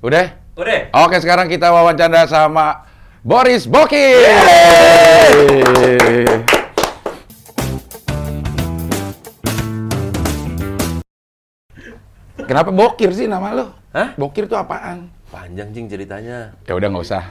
[0.00, 0.32] Udah?
[0.56, 0.88] Udah.
[1.04, 2.88] Oke, sekarang kita wawancara sama
[3.20, 4.32] Boris Bokir.
[12.48, 13.76] Kenapa Bokir sih nama lo?
[13.92, 14.16] Hah?
[14.16, 15.12] Bokir itu apaan?
[15.30, 16.58] Panjang cing ceritanya.
[16.66, 17.22] Ya udah nggak usah.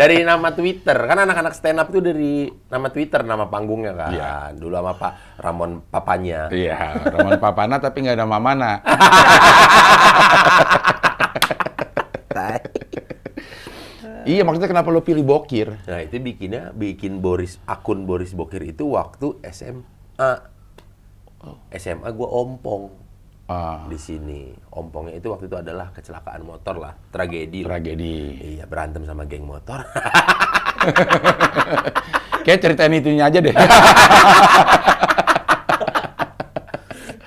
[0.00, 0.96] Dari nama Twitter.
[0.96, 4.16] Kan anak-anak stand up itu dari nama Twitter, nama panggungnya kan.
[4.16, 4.56] Iya.
[4.56, 5.12] Dulu sama Pak
[5.44, 6.48] Ramon papanya.
[6.48, 8.80] Iya, Roman Papana tapi nggak ada Mamana.
[14.24, 15.84] iya, maksudnya kenapa lo pilih Bokir?
[15.84, 20.32] Nah, itu bikinnya bikin Boris akun Boris Bokir itu waktu SMA.
[21.76, 23.09] SMA gua ompong
[23.50, 24.54] Ah, di sini.
[24.70, 27.66] Ompongnya itu waktu itu adalah kecelakaan motor lah, tragedi.
[27.66, 27.74] lah.
[27.74, 28.14] tragedi.
[28.54, 29.82] Iya, berantem sama geng motor.
[32.46, 33.50] Kayak ceritain itunya aja deh.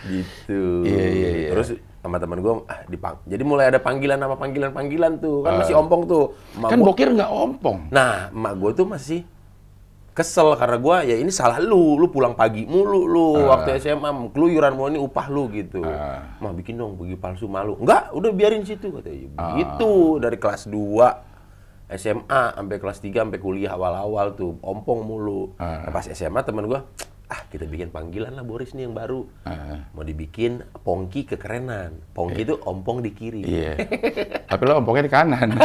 [0.08, 0.88] gitu.
[0.88, 1.50] Iya, iya, iya.
[1.52, 1.68] Terus
[2.00, 5.80] sama teman gue ah, dipang jadi mulai ada panggilan nama panggilan panggilan tuh kan masih
[5.80, 7.88] ompong tuh Emak kan gua- Bokir nggak ompong.
[7.96, 9.24] nah emak gue tuh masih
[10.14, 11.98] kesel karena gue ya ini salah lu.
[11.98, 15.82] Lu pulang pagi mulu lu waktu SMA keluyuran mau ini upah lu gitu.
[15.82, 16.38] Ah.
[16.40, 19.34] mah bikin dong bagi palsu malu enggak udah biarin situ katanya.
[19.58, 25.58] Gitu dari kelas 2 SMA sampai kelas 3 sampai kuliah awal-awal tuh ompong mulu.
[25.58, 25.90] Ah.
[25.90, 26.82] Nah, pas SMA teman gue
[27.34, 29.26] ah kita bikin panggilan lah Boris nih yang baru.
[29.50, 29.90] Ah.
[29.98, 31.98] mau dibikin Pongki kekerenan.
[32.14, 33.42] Pongki itu ompong di kiri.
[33.42, 33.74] Iya.
[34.54, 35.58] tapi lo ompongnya di kanan.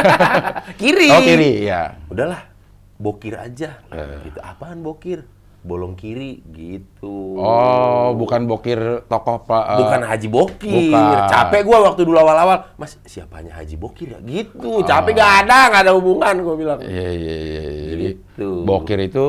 [0.81, 1.13] kiri.
[1.13, 1.93] Oh kiri, ya.
[2.09, 2.58] udahlah
[2.99, 4.21] bokir aja Eh.
[4.25, 5.23] gitu apaan bokir
[5.59, 9.65] bolong kiri gitu Oh, bukan Bokir tokoh Pak.
[9.69, 11.29] eh, bukan Haji Bokir bukan.
[11.29, 15.19] capek gua waktu dulu awal-awal mas siapanya Haji Bokir ya gitu capek Oh.
[15.19, 17.61] gak ada gak ada hubungan gua bilang Iya, iya, iya.
[17.65, 17.89] iya.
[17.89, 18.49] Jadi Gitu.
[18.63, 19.25] Bokir itu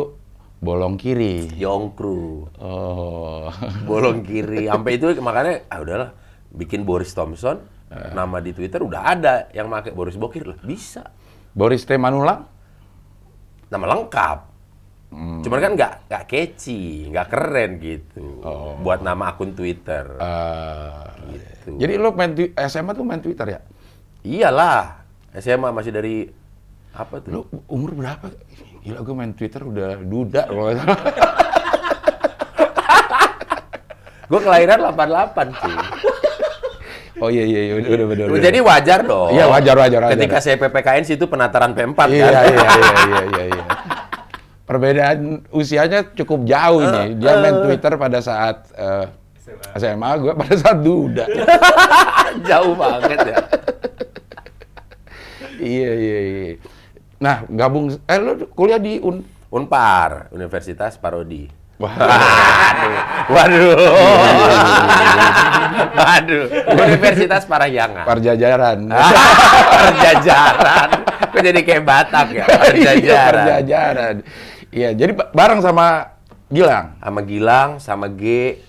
[0.60, 1.50] bolong kiri.
[1.56, 3.50] Yongkru Oh.
[3.90, 6.10] bolong kiri sampai itu makanya ah udahlah
[6.52, 7.58] bikin Boris Thompson
[7.90, 8.14] Eh.
[8.14, 11.10] nama di Twitter udah ada yang pakai Boris Bokir lah bisa
[11.52, 11.98] Boris T.
[11.98, 12.46] Manulang?
[13.70, 14.40] Nama lengkap
[15.10, 15.42] Hmm.
[15.42, 18.78] cuman kan nggak nggak catchy nggak keren gitu Oh.
[18.78, 21.02] buat nama akun Twitter Eh,
[21.34, 22.30] gitu Jadi lo main
[22.62, 23.60] SMA tuh main Twitter ya?
[24.22, 25.02] iyalah
[25.34, 26.30] SMA masih dari
[26.92, 28.30] apa tuh Lo umur berapa?
[28.80, 30.78] Gila gue main Twitter udah duda salah.
[34.30, 35.76] gue kelahiran 88 sih
[37.20, 38.42] Oh iya iya iya udah udah udah.
[38.42, 40.14] jadi wajar dong Iya, wajar, wajar, wajar.
[40.16, 43.66] ketika saya PPKN situ penataran P4 iya, kan iya iya iya iya iya.
[44.64, 47.18] Perbedaan usianya cukup jauh ini.
[47.18, 49.06] Dia main Twitter pada saat eh,
[49.82, 51.26] SMA, gue pada saat duda.
[52.50, 53.38] jauh banget ya
[55.60, 56.56] iya iya iya.
[57.20, 59.20] Nah, gabung eh lo kuliah di Un
[59.52, 61.96] Unpar Universitas Parodi Wah.
[63.30, 63.72] Waduh.
[65.96, 66.44] Waduh.
[66.76, 68.04] Universitas Parahyangan.
[68.04, 68.80] Parjajaran.
[69.80, 70.90] Perjajaran.
[71.30, 72.44] Kok jadi kayak Batak ya?
[72.46, 73.34] Iya, Perjajaran.
[73.34, 74.16] Parjajaran.
[74.70, 75.88] Iya, jadi ba- bareng sama
[76.50, 76.98] Gilang.
[77.00, 78.24] Sama Gilang, sama G,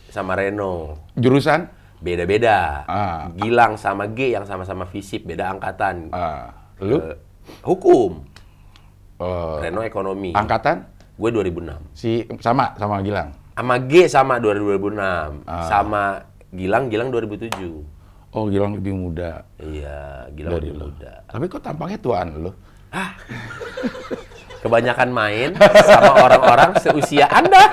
[0.08, 1.00] sama Reno.
[1.14, 1.66] Jurusan
[1.98, 2.84] Beda-beda.
[2.86, 3.28] Ah.
[3.34, 6.08] Gilang sama G yang sama-sama fisip, beda angkatan.
[6.10, 6.48] ah,
[6.80, 7.12] lu Eh,
[7.60, 8.24] hukum.
[9.18, 10.32] eh, Reno ekonomi.
[10.32, 10.88] angkatan
[11.20, 11.76] Gue 2006.
[11.92, 13.28] si sama sama Gilang.
[13.52, 15.44] Sama G sama 2006.
[15.44, 15.68] Ah.
[15.68, 16.02] Sama
[16.48, 17.60] Gilang, Gilang 2007.
[18.32, 20.84] Oh, Gilang lebih muda Iya, Gilang dari lebih lu.
[20.88, 21.12] muda.
[21.28, 22.52] Tapi kok tampangnya tuan lu?
[24.60, 25.50] kebanyakan main
[25.86, 27.64] sama orang-orang seusia Anda.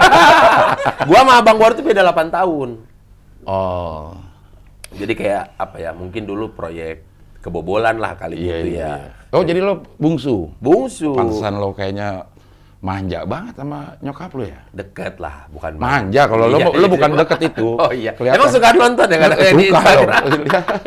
[1.08, 2.70] gua sama Abang Gua tuh beda 8 tahun.
[3.44, 4.16] Oh.
[4.92, 5.92] Jadi kayak apa ya?
[5.92, 7.04] Mungkin dulu proyek
[7.40, 8.88] kebobolan lah kali Iya, gitu iya, ya.
[8.88, 9.10] iya.
[9.32, 10.52] Oh, jadi lo bungsu.
[10.60, 11.12] Bungsu.
[11.12, 12.24] Pantesan lo kayaknya
[12.88, 14.60] manja banget sama nyokap lo ya?
[14.72, 16.88] Deket lah, bukan Manja, kalau Iya, lo iya.
[16.88, 17.68] bukan deket itu.
[17.76, 18.12] Oh iya.
[18.16, 18.40] Kelihatan.
[18.40, 20.08] Emang suka nonton ya di suka Instagram?
[20.08, 20.42] dong.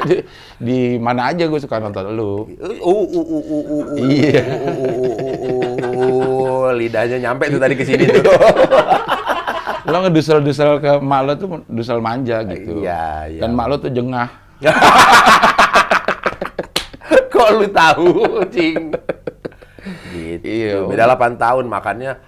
[0.08, 0.16] di,
[0.56, 2.48] di mana aja gue suka nonton lu.
[2.56, 4.40] Uh, uh, uh, uh, uh, uh, Iya.
[4.40, 8.24] uh, uh, uh, uh, uh, lidahnya nyampe tuh tadi ke sini tuh.
[9.90, 12.80] Lo ngedusel-dusel ke mak lo tuh dusel manja gitu.
[12.80, 13.40] Iya, iya.
[13.44, 14.28] Dan mak lo tuh jengah.
[17.30, 18.08] Kok lu tahu,
[18.52, 18.92] Cing?
[20.10, 20.44] Gitu.
[20.44, 20.84] Iya.
[20.84, 22.18] Beda 8 tahun, makanya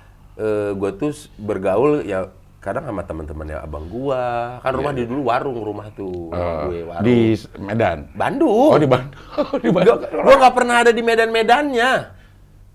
[0.73, 2.31] gue tuh bergaul ya
[2.63, 4.63] kadang sama teman-temannya abang gua.
[4.63, 6.31] Kan rumah di dulu warung rumah tuh.
[6.31, 7.03] Eh, gue warung.
[7.03, 7.99] di Medan.
[8.15, 8.51] Bandung.
[8.51, 9.19] Oh, di Bandung.
[9.43, 9.99] Oh, di Bandung.
[9.99, 11.91] Gue nggak pernah ada di Medan-Medannya.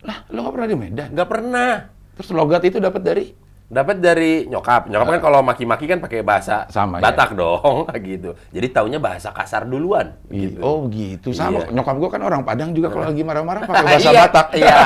[0.03, 1.07] Lah, lo gak pernah di Medan?
[1.15, 1.71] Nggak pernah.
[2.19, 3.25] Terus logat itu dapat dari?
[3.67, 4.87] Dapat dari nyokap.
[4.87, 8.31] Nyokap kan kalau maki-maki kan pakai bahasa Sama, Batak dong, gitu.
[8.55, 10.15] Jadi taunya bahasa kasar duluan.
[10.31, 10.63] Gitu.
[10.63, 11.67] Oh gitu, sama.
[11.67, 11.75] Iya.
[11.75, 14.47] Nyokap gue kan orang Padang juga kalau lagi marah-marah pakai bahasa Iya, Batak.
[14.55, 14.77] Iya.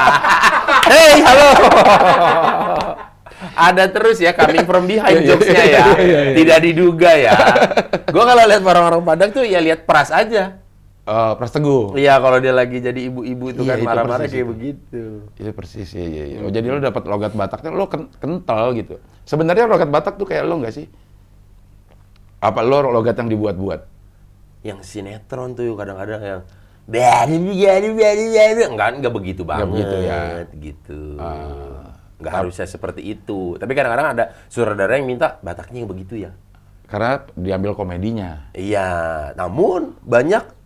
[0.91, 1.49] Hei, halo.
[3.57, 5.65] ada terus ya coming from behind Iya, iya, jokesnya ya.
[5.65, 6.35] iya, iya, iya.
[6.41, 7.33] Tidak diduga ya.
[8.09, 10.60] Gue kalau lihat orang-orang Padang tuh ya lihat peras aja.
[11.01, 11.98] Eh, Pras Teguh.
[11.98, 14.51] Iya, kalau dia lagi jadi ibu-ibu itu Iya, kan marah-marah kayak itu.
[14.53, 15.03] begitu.
[15.33, 16.38] Itu persis ya, ya, ya.
[16.45, 19.01] Oh, jadi lo dapat logat Bataknya lo ken- kental gitu.
[19.25, 20.86] Sebenarnya logat Batak tuh kayak lo nggak sih?
[22.38, 23.81] Apa lo logat yang dibuat-buat?
[24.62, 26.42] Yang sinetron tuh kadang-kadang yang
[26.86, 28.62] Bari, bari, bari, bari.
[28.68, 29.69] Enggak, enggak begitu banget.
[29.69, 30.21] begitu ya.
[30.50, 31.01] Gitu.
[31.18, 31.98] Ah.
[32.21, 33.57] Enggak harusnya seperti itu.
[33.57, 36.31] Tapi kadang-kadang ada sutradara yang minta Bataknya yang begitu ya.
[36.86, 38.50] Karena diambil komedinya.
[38.53, 40.60] Iya, namun banyak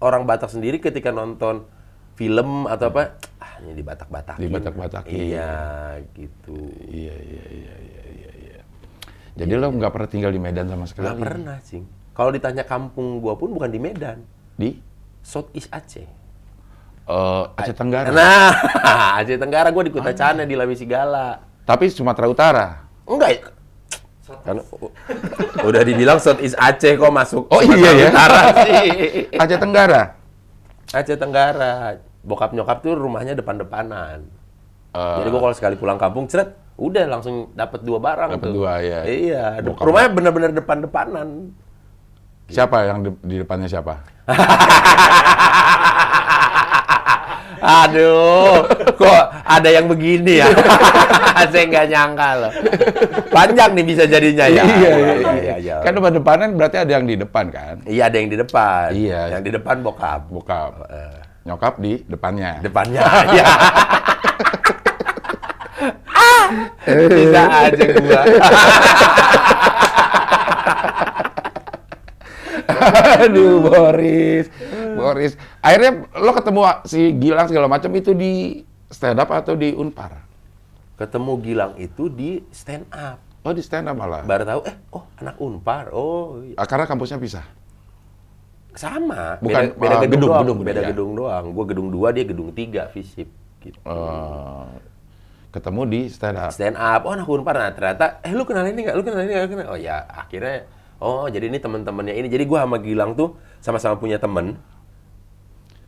[0.00, 1.68] orang Batak sendiri ketika nonton
[2.16, 3.84] film atau apa, ah ini di.
[3.84, 5.16] Dibatak-batakin.
[5.16, 5.52] Iya,
[6.12, 6.68] gitu.
[6.88, 8.32] Iya, iya, iya, iya, iya.
[8.36, 8.60] iya.
[9.36, 11.08] Jadi lo nggak pernah tinggal di Medan sama sekali?
[11.08, 11.84] Nggak pernah, Cing.
[12.12, 14.20] Kalau ditanya kampung gua pun bukan di Medan,
[14.60, 14.76] Di
[15.24, 16.04] Southeast Aceh.
[17.08, 18.12] eh, Aceh Tenggara.
[18.16, 21.40] Nah, Aceh Tenggara gua di Kota Cana di Lawi Sigala.
[21.64, 22.66] Tapi Sumatera Utara.
[23.08, 23.40] Enggak ya?
[24.40, 24.56] Kan
[25.60, 28.08] udah dibilang Southeast Aceh kok masuk Oh, Sumatera iya ya?
[28.08, 28.78] Utara sih.
[29.42, 30.02] Aceh Tenggara.
[30.88, 31.74] Aceh Tenggara.
[32.20, 34.26] Bokap nyokap tuh rumahnya depan-depanan.
[34.90, 38.52] Eh, Jadi gua kalau sekali pulang kampung, ceret, udah langsung dapat dua barang Dapat tuh.
[38.52, 39.00] dua, ya.
[39.04, 39.84] Iya, de- Bokap.
[39.84, 41.28] rumahnya bener-bener depan-depanan.
[42.46, 44.02] siapa yang di, di depannya siapa?
[47.60, 48.64] Aduh,
[48.96, 50.48] kok ada yang begini ya?
[51.52, 52.52] Saya nggak nyangka loh.
[53.32, 54.64] Panjang nih bisa jadinya ya.
[54.64, 55.54] iya, Wah, iya, iya.
[55.60, 55.76] iya.
[55.84, 57.74] Kan depan depanan berarti ada yang di depan kan?
[57.84, 58.88] Iya, ada yang di depan.
[58.92, 59.20] Iya.
[59.36, 60.20] Yang di depan bokap.
[60.32, 60.72] Bokap.
[61.44, 62.60] Nyokap di depannya.
[62.64, 63.00] depannya.
[63.30, 63.46] Iya.
[66.10, 66.46] Ah,
[67.08, 68.22] Bisa aja gua.
[73.26, 74.46] Aduh, Boris.
[74.96, 75.32] Boris.
[75.60, 80.26] Akhirnya lo ketemu si Gilang segala macam itu di stand up atau di Unpar?
[80.98, 83.18] Ketemu Gilang itu di stand up.
[83.40, 84.20] Oh, di stand up malah.
[84.26, 85.84] Baru tahu, eh, oh anak Unpar.
[85.96, 86.60] Oh, iya.
[86.60, 87.46] Ah, Karena kampusnya pisah.
[88.70, 89.34] sama.
[89.42, 90.42] Bukan, beda, beda uh, gedung, gedung, doang.
[90.46, 90.88] gedung, beda iya.
[90.94, 91.44] gedung doang.
[91.50, 93.28] Gua gedung 2, dia gedung 3 visip
[93.58, 93.78] gitu.
[93.82, 94.66] Eh,
[95.50, 96.50] ketemu di stand up.
[96.54, 98.94] stand up, oh anak Unpar, nah ternyata, eh lu kenal ini nggak?
[98.94, 99.68] Lu kenal ini nggak?
[99.68, 102.28] Oh ya, akhirnya, oh jadi ini teman-temannya ini.
[102.28, 104.56] Jadi gua sama Gilang tuh sama-sama punya temen,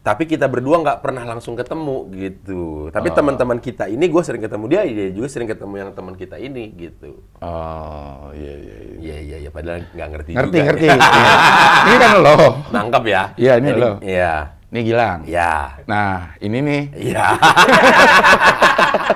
[0.03, 2.91] tapi kita berdua nggak pernah langsung ketemu gitu.
[2.91, 6.37] Tapi teman-teman kita ini, gue sering ketemu dia, dia juga sering ketemu yang teman kita
[6.37, 7.23] ini gitu.
[7.39, 8.97] Oh, iya, iya, iya.
[8.99, 10.67] Iya iya iya, padahal nggak ngerti, Ngerti, juga.
[10.67, 10.87] ngerti.
[11.23, 11.35] Iya.
[11.87, 12.37] Ini kan lo.
[12.71, 13.23] Nangkep ya?
[13.39, 13.91] Iya, ini lo.
[14.03, 14.35] Iya,
[14.73, 15.21] Ini Gilang.
[15.23, 15.55] iya,
[15.87, 16.83] Nah, ini nih.
[16.99, 17.27] iya.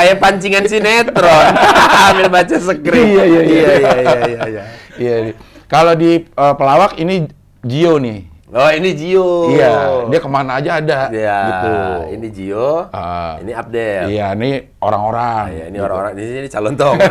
[0.00, 1.52] Kayak pancingan sinetron,
[2.08, 3.04] ambil baca skrip.
[3.04, 3.44] Iya, iya, iya.
[3.44, 4.62] iya, iya, iya, iya.
[4.96, 5.14] Iya.
[5.28, 5.34] nih.
[5.68, 7.28] Kalau di eh, pelawak ini
[7.60, 8.24] Gio nih.
[8.48, 9.52] Oh ini Gio.
[9.52, 11.12] Iya, dia ke mana aja ada.
[11.12, 11.76] Iya, Gitu.
[12.16, 13.36] ini Gio, Ah.
[13.44, 14.08] ini Abdel.
[14.08, 15.44] Iya, ini orang-orang.
[15.52, 16.96] Iya, ini orang-orang di sini calon tong.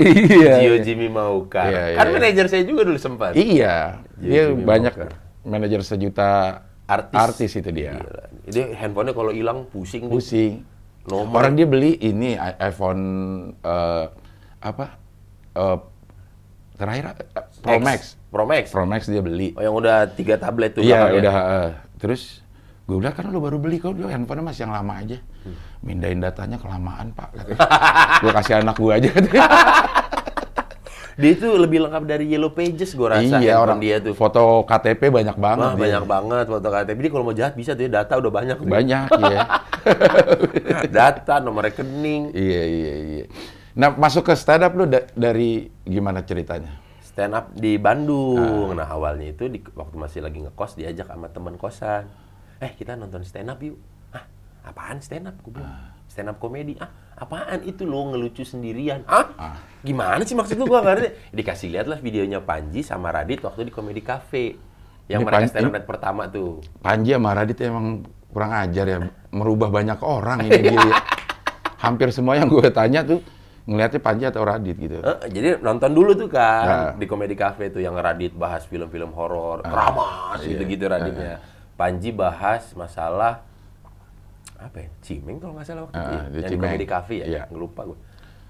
[0.00, 0.64] iya.
[0.64, 1.60] Gio Jimmy Mauka.
[1.68, 2.14] Iya, iya, kan iya.
[2.16, 3.36] manajer saya juga dulu sempat.
[3.36, 4.94] Iya, Gio dia Jimmy banyak
[5.44, 7.52] manajer sejuta Artis.
[7.56, 7.96] itu dia.
[7.96, 8.24] Gila.
[8.44, 10.08] Dia handphonenya kalau hilang pusing.
[10.08, 10.60] Pusing.
[11.04, 11.44] Nomor.
[11.44, 13.02] Orang dia beli ini iPhone
[13.60, 14.04] eh,
[14.60, 14.86] apa?
[15.52, 15.78] Eh,
[16.76, 17.82] terakhir eh, Pro X.
[17.84, 18.00] Max.
[18.28, 18.64] Pro Max.
[18.72, 19.52] Pro Max dia beli.
[19.56, 20.84] Oh yang udah tiga tablet tuh.
[20.84, 21.34] Iya, udah.
[21.34, 21.70] eh.
[22.00, 22.44] terus
[22.84, 25.16] gue bilang kan lo baru beli kok, dia handphonenya masih yang lama aja.
[25.44, 25.56] Hmm.
[25.80, 27.32] Mindahin datanya kelamaan pak.
[28.20, 29.10] gue kasih anak gue aja.
[31.14, 33.38] Dia itu lebih lengkap dari Yellow Pages gue rasa.
[33.38, 34.12] iya orang dia tuh.
[34.12, 35.62] foto KTP banyak banget.
[35.62, 35.82] Wah, dia.
[35.86, 36.98] banyak banget foto KTP.
[36.98, 38.56] Dia kalau mau jahat bisa tuh ya, data udah banyak.
[38.60, 39.42] Banyak ya.
[40.88, 42.32] data, nomor rekening.
[42.32, 43.24] iya iya iya.
[43.74, 46.82] Nah masuk ke stand up lu da- dari gimana ceritanya?
[47.04, 48.74] stand up di Bandung.
[48.74, 52.10] Nah, awalnya itu di, waktu masih lagi ngekos diajak sama teman kosan.
[52.58, 53.78] Eh, kita nonton stand up yuk.
[54.10, 54.26] Ah,
[54.64, 55.38] apaan stand up?
[55.38, 55.93] Gue bilang.
[56.14, 56.78] Stand up komedi.
[56.78, 59.02] Ah, apaan itu lo ngelucu sendirian?
[59.04, 61.08] Ah, gimana sih maksud lu gua nggak ngerti.
[61.34, 64.54] Dikasih lihat lah videonya Panji sama Radit waktu di Komedi Cafe.
[65.04, 66.62] Yang Ini mereka Pan- stand up pertama tuh.
[66.78, 70.78] Panji sama Radit emang kurang ajar ya, merubah banyak orang ini dia.
[71.84, 73.18] Hampir semua yang gue tanya tuh
[73.66, 74.96] ngelihatnya Panji atau Radit gitu.
[74.96, 76.90] Eh, jadi nonton dulu tuh kan Nah.
[76.94, 80.50] di Komedi Cafe tuh yang Radit bahas film-film horor, Ah, keramas iya.
[80.54, 81.42] gitu-gitu Raditnya.
[81.74, 83.42] Panji bahas masalah
[84.64, 84.88] apa ya?
[85.00, 86.04] Cimeng kalau nggak salah waktu itu.
[86.04, 86.22] Ah, ya.
[86.24, 86.70] Yang di Cimeng.
[86.72, 87.26] Komedi Cafe ya.
[87.46, 87.98] Nggak lupa gue.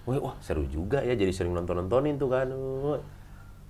[0.04, 2.48] Wah, wah, seru juga ya jadi sering nonton-nontonin tuh kan.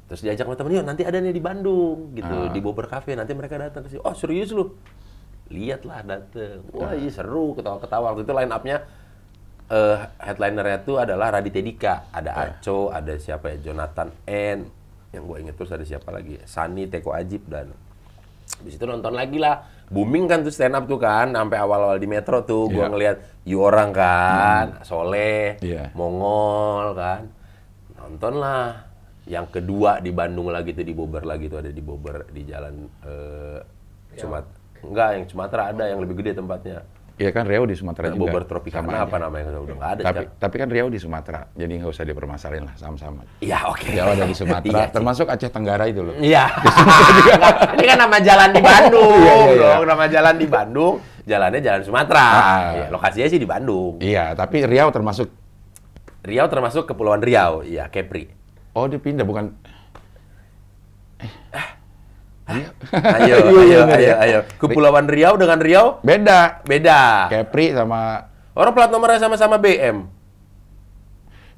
[0.04, 2.52] Terus diajak sama temen, yuk nanti ada nih di Bandung gitu, Ah.
[2.52, 3.16] di Bobber Cafe.
[3.16, 4.02] Nanti mereka datang ke sini.
[4.04, 4.76] Oh, serius lu?
[5.48, 6.60] Lihatlah dateng.
[6.72, 6.98] Wah, Ah.
[6.98, 8.12] iya seru ketawa-ketawa.
[8.12, 8.76] Waktu itu line up-nya
[9.64, 12.52] eh headlinernya tuh adalah Raditya Dika, ada Ah.
[12.52, 14.68] Aco, ada siapa ya, Jonathan N,
[15.08, 17.72] yang gue inget terus ada siapa lagi, Sani, Teko Ajib dan
[18.44, 19.64] Habis itu nonton lagi lah.
[19.92, 22.92] Booming kan tuh stand up tuh kan, sampai awal-awal di Metro tuh gua Iya.
[22.92, 25.92] ngeliat you orang kan, Soleh, Iya.
[25.92, 27.28] Mongol kan.
[28.00, 28.88] Nonton lah.
[29.24, 32.84] Yang kedua di Bandung lagi tuh di Bogor lagi tuh ada di Bogor di jalan
[34.14, 34.44] Sumat
[34.84, 36.84] enggak yang Sumatera ada yang lebih gede tempatnya.
[37.14, 38.26] Iya kan Riau di Sumatera juga.
[38.26, 39.06] Bogor Sama Tropicana aja.
[39.06, 40.40] apa namanya udah nggak ada Tapi sekarang.
[40.42, 43.22] tapi kan Riau di Sumatera, jadi nggak usah dipermasalahin lah sama-sama.
[43.38, 43.86] Iya oke.
[43.86, 46.14] Riau ada di Sumatera, Iya, termasuk Aceh Tenggara itu loh.
[46.18, 46.50] Iya.
[47.78, 49.68] ini kan nama jalan di Bandung, Iya, iya, iya.
[49.78, 49.82] dong.
[49.86, 52.26] Nama jalan di Bandung, jalannya jalan Sumatera.
[52.26, 52.70] Ah.
[52.74, 53.94] Iya, lokasinya sih di Bandung.
[54.02, 55.30] Iya, tapi Riau termasuk.
[56.24, 58.26] Riau termasuk Kepulauan Riau, iya Kepri.
[58.74, 59.54] Oh dia pindah bukan.
[61.22, 61.68] Eh.
[62.52, 62.68] Ayo,
[63.24, 64.14] Iya, ayo, bener ayo, ya.
[64.20, 64.38] ayo.
[64.60, 66.60] Kepulauan Riau dengan Riau Beda.
[66.62, 67.32] beda.
[67.32, 70.06] Kepri sama Orang plat nomornya sama-sama BM.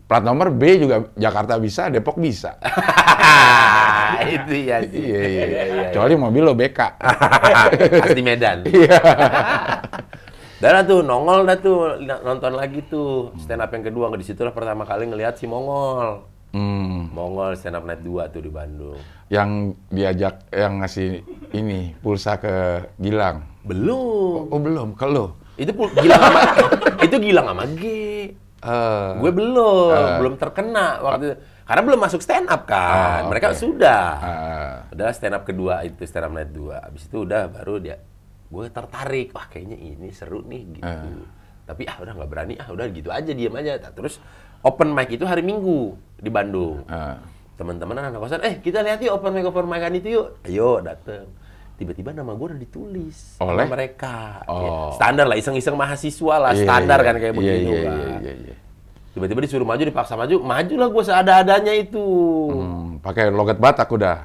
[0.07, 2.55] plat nomor B juga Jakarta bisa, Depok bisa.
[4.39, 4.79] Itu ya.
[4.81, 5.45] Iya iya.
[5.45, 5.63] iya.
[5.91, 6.79] Kecuali mobil lo BK.
[8.07, 8.63] Asli Medan.
[8.71, 9.03] Iya.
[10.57, 14.55] Dan tuh nongol dah tuh nonton lagi tuh stand up yang kedua di situ lah
[14.55, 16.23] pertama kali ngelihat si Mongol.
[16.57, 18.97] Hmm, Mongol stand up night 2 tuh di Bandung.
[19.27, 19.51] yang
[19.89, 21.21] diajak yang ngasih
[21.53, 22.55] ini pulsa ke
[22.97, 23.45] Gilang.
[23.61, 24.49] Belum.
[24.49, 25.37] Oh belum, ke lo.
[25.55, 26.41] Itu pul- Gilang sama
[27.05, 27.83] itu Gilang sama G.
[28.57, 31.37] Eh, Gue belum, belum terkena waktu itu.
[31.63, 33.21] Karena belum masuk stand up kan.
[33.21, 34.07] Ah, Mereka sudah.
[34.17, 36.73] eh, Udah stand up kedua itu stand up night 2.
[36.81, 37.99] Habis itu udah baru dia
[38.47, 39.35] gue tertarik.
[39.35, 40.87] Wah, kayaknya ini seru nih gitu.
[40.87, 41.27] Ah.
[41.67, 43.83] Tapi ah udah nggak berani ah udah gitu aja diam aja.
[43.83, 44.23] Nah, Terus
[44.63, 46.87] open mic itu hari Minggu di Bandung.
[46.87, 47.17] eh.
[47.57, 50.27] Teman-teman anak kosan, eh kita lihat yuk open mic open mic itu yuk.
[50.47, 51.27] Ayo dateng.
[51.77, 53.69] Tiba-tiba nama gue udah ditulis Oleh?
[53.69, 54.41] mereka.
[54.49, 54.61] Oh.
[54.65, 57.97] Ya, standar lah, iseng-iseng mahasiswa lah, Iya, standar iya, kan kayak iya, begitu iya, kan.
[58.01, 58.57] iya, iya, iya.
[59.13, 62.07] Tiba-tiba disuruh maju, dipaksa maju, majulah gue seada-adanya itu.
[62.49, 64.19] Hmm, pakai logat Batak udah.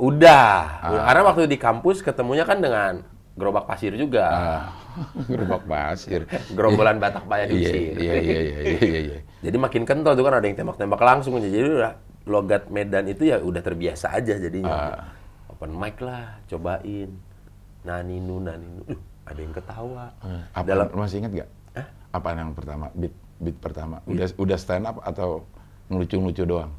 [0.00, 0.56] Udah.
[0.80, 1.04] Ah.
[1.08, 3.04] Karena waktu di kampus ketemunya kan dengan
[3.36, 4.24] gerobak pasir juga.
[4.28, 4.62] Ah,
[5.30, 6.26] gerobak pasir.
[6.52, 7.74] Gerombolan Batak Paya Iya, Diusir.
[7.98, 8.40] iya, iya, iya,
[8.80, 9.18] iya, iya.
[9.44, 11.36] Jadi makin kental tuh kan ada yang tembak-tembak langsung.
[11.38, 14.72] Jadi udah logat Medan itu ya udah terbiasa aja jadinya.
[14.72, 15.04] Ah.
[15.52, 17.10] Open mic lah, cobain.
[17.84, 18.82] Naninu, naninu.
[18.88, 20.06] Uh, ada yang ketawa.
[20.56, 21.50] Apa Dalam masih ingat nggak?
[21.76, 21.86] Hah?
[22.16, 22.88] Apa yang pertama?
[22.96, 24.00] Beat beat pertama.
[24.08, 25.44] Udah udah stand up atau
[25.92, 26.72] ngelucu-ngelucu doang?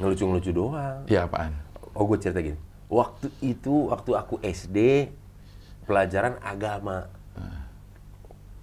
[0.00, 1.04] ngelucu-ngelucu doang.
[1.04, 1.52] Iya apaan?
[1.92, 2.56] Oh gue cerita gini.
[2.88, 5.08] Waktu itu waktu aku SD
[5.84, 7.06] pelajaran agama.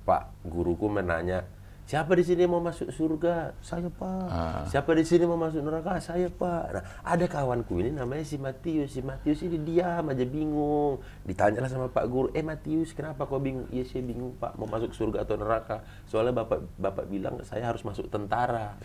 [0.07, 1.43] Pak guruku menanya,
[1.83, 3.51] siapa di sini mau masuk surga?
[3.59, 4.27] Saya pak.
[4.31, 4.63] Ah.
[4.63, 5.99] Siapa di sini mau masuk neraka?
[5.99, 6.63] Saya pak.
[6.71, 8.95] Nah ada kawanku ini namanya si Matius.
[8.95, 11.03] Si Matius ini diam aja bingung.
[11.27, 13.67] Ditanyalah sama Pak Guru, eh Matius kenapa kau bingung?
[13.67, 15.83] Iya saya bingung Pak mau masuk surga atau neraka.
[16.07, 18.79] Soalnya bapak bapak bilang saya harus masuk tentara.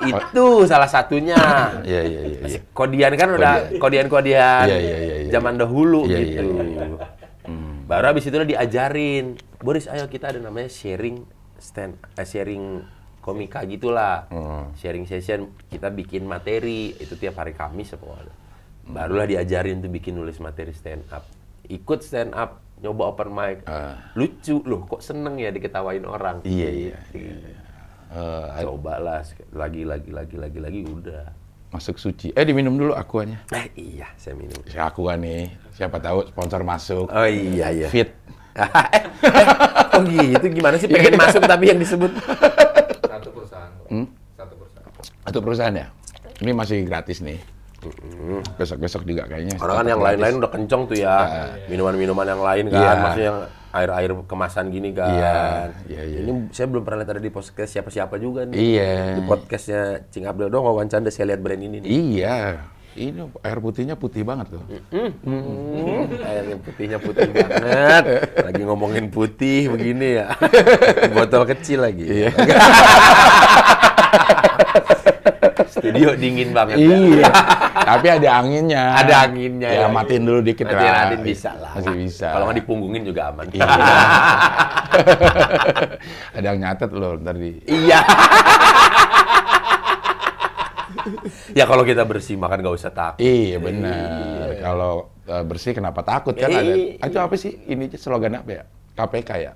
[0.00, 1.36] Itu salah satunya.
[1.84, 2.38] Iya, iya, iya.
[2.56, 2.60] iya.
[2.72, 5.30] Kodian kan udah kodian-kodian Iya, iya, iya, iya.
[5.32, 6.48] zaman dahulu Iya, gitu.
[6.56, 6.88] iya,
[7.84, 11.20] Baru habis itu diajarin, Boris ayo kita ada namanya sharing
[11.60, 12.80] stand eh, sharing
[13.20, 14.24] komika gitulah.
[14.32, 14.72] Hmm.
[14.76, 18.24] Sharing session kita bikin materi itu tiap hari Kamis apa.
[18.84, 21.28] Barulah diajarin tuh bikin nulis materi stand up.
[21.68, 23.64] Ikut stand up, nyoba open mic.
[23.64, 23.96] Ah.
[24.16, 26.44] Lucu loh, kok seneng ya diketawain orang.
[26.44, 27.52] Iya, iya, Gitu.
[28.14, 29.24] Eh, Cobalah
[29.56, 31.43] lagi lagi lagi lagi lagi udah.
[31.74, 32.30] Masuk suci.
[32.30, 33.42] Eh diminum dulu akuannya.
[33.50, 34.54] Eh iya, saya minum.
[34.62, 37.10] Si Aqua nih, siapa tahu sponsor masuk.
[37.10, 37.88] Oh iya iya.
[37.90, 38.14] Fit.
[38.54, 39.46] eh, eh,
[39.98, 42.14] oh gitu gimana sih pengen masuk tapi yang disebut
[43.02, 43.66] Satu perusahaan.
[43.90, 44.06] Hmm?
[44.38, 44.90] Satu perusahaan.
[45.26, 45.86] Atau perusahaan ya?
[46.38, 47.42] Ini masih gratis nih.
[48.54, 49.58] Besok-besok juga kayaknya.
[49.58, 51.14] orang kan yang lain-lain udah kenceng tuh ya
[51.66, 52.92] minuman-minuman yang lain kan Iya.
[53.02, 53.38] maksudnya yang
[53.74, 55.34] air-air kemasan gini kan Iya,
[55.90, 56.18] iya, iya.
[56.22, 59.18] ini saya belum pernah lihat ada di podcast siapa-siapa juga nih Iya.
[59.18, 62.38] di podcastnya Cing Abdul dong wawancara saya lihat brand ini nih Iya.
[62.94, 64.62] Ini air putihnya putih banget tuh.
[64.94, 65.10] Hmm,
[66.22, 70.30] airnya putihnya putih banget lagi ngomongin putih begini ya
[71.10, 72.30] botol kecil lagi Iya.
[75.84, 77.28] studio dingin banget Iya.
[77.84, 78.96] Tapi ada anginnya.
[78.96, 79.88] Ada anginnya, Ya, ya.
[79.92, 81.04] matiin dulu dikit Matiin, lah.
[81.04, 81.76] matiin bisa lah.
[81.76, 82.32] Masih bisa.
[82.32, 83.44] Kalau nggak dipunggungin juga aman.
[83.52, 83.68] Iya.
[86.40, 87.60] ada yang nyatet loh ntar di.
[87.68, 88.00] Iya.
[91.58, 93.20] ya kalau kita bersih makan nggak usah takut.
[93.20, 94.56] Iya benar.
[94.64, 94.92] Kalau
[95.28, 96.64] eh, bersih kenapa takut kan ada.
[96.64, 97.04] Iya.
[97.04, 97.52] Itu apa sih?
[97.68, 98.64] Ini slogan apa ya?
[98.94, 99.52] KPK ya.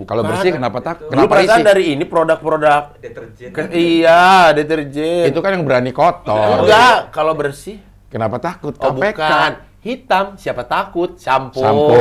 [0.00, 0.08] Bukan.
[0.08, 1.04] Kalau bersih kenapa takut?
[1.04, 1.66] Lu Kenapa perasaan risih?
[1.68, 3.50] dari ini produk-produk Deterjen.
[3.52, 5.28] Ke- iya, deterjen.
[5.28, 6.64] Itu kan yang berani kotor.
[6.64, 7.76] Enggak, kalau bersih.
[8.08, 8.72] Kenapa takut?
[8.80, 9.20] Oh, KPK.
[9.20, 9.52] bukan.
[9.80, 11.16] Hitam, siapa takut?
[11.16, 11.60] Sampo.
[11.60, 12.00] Sampo.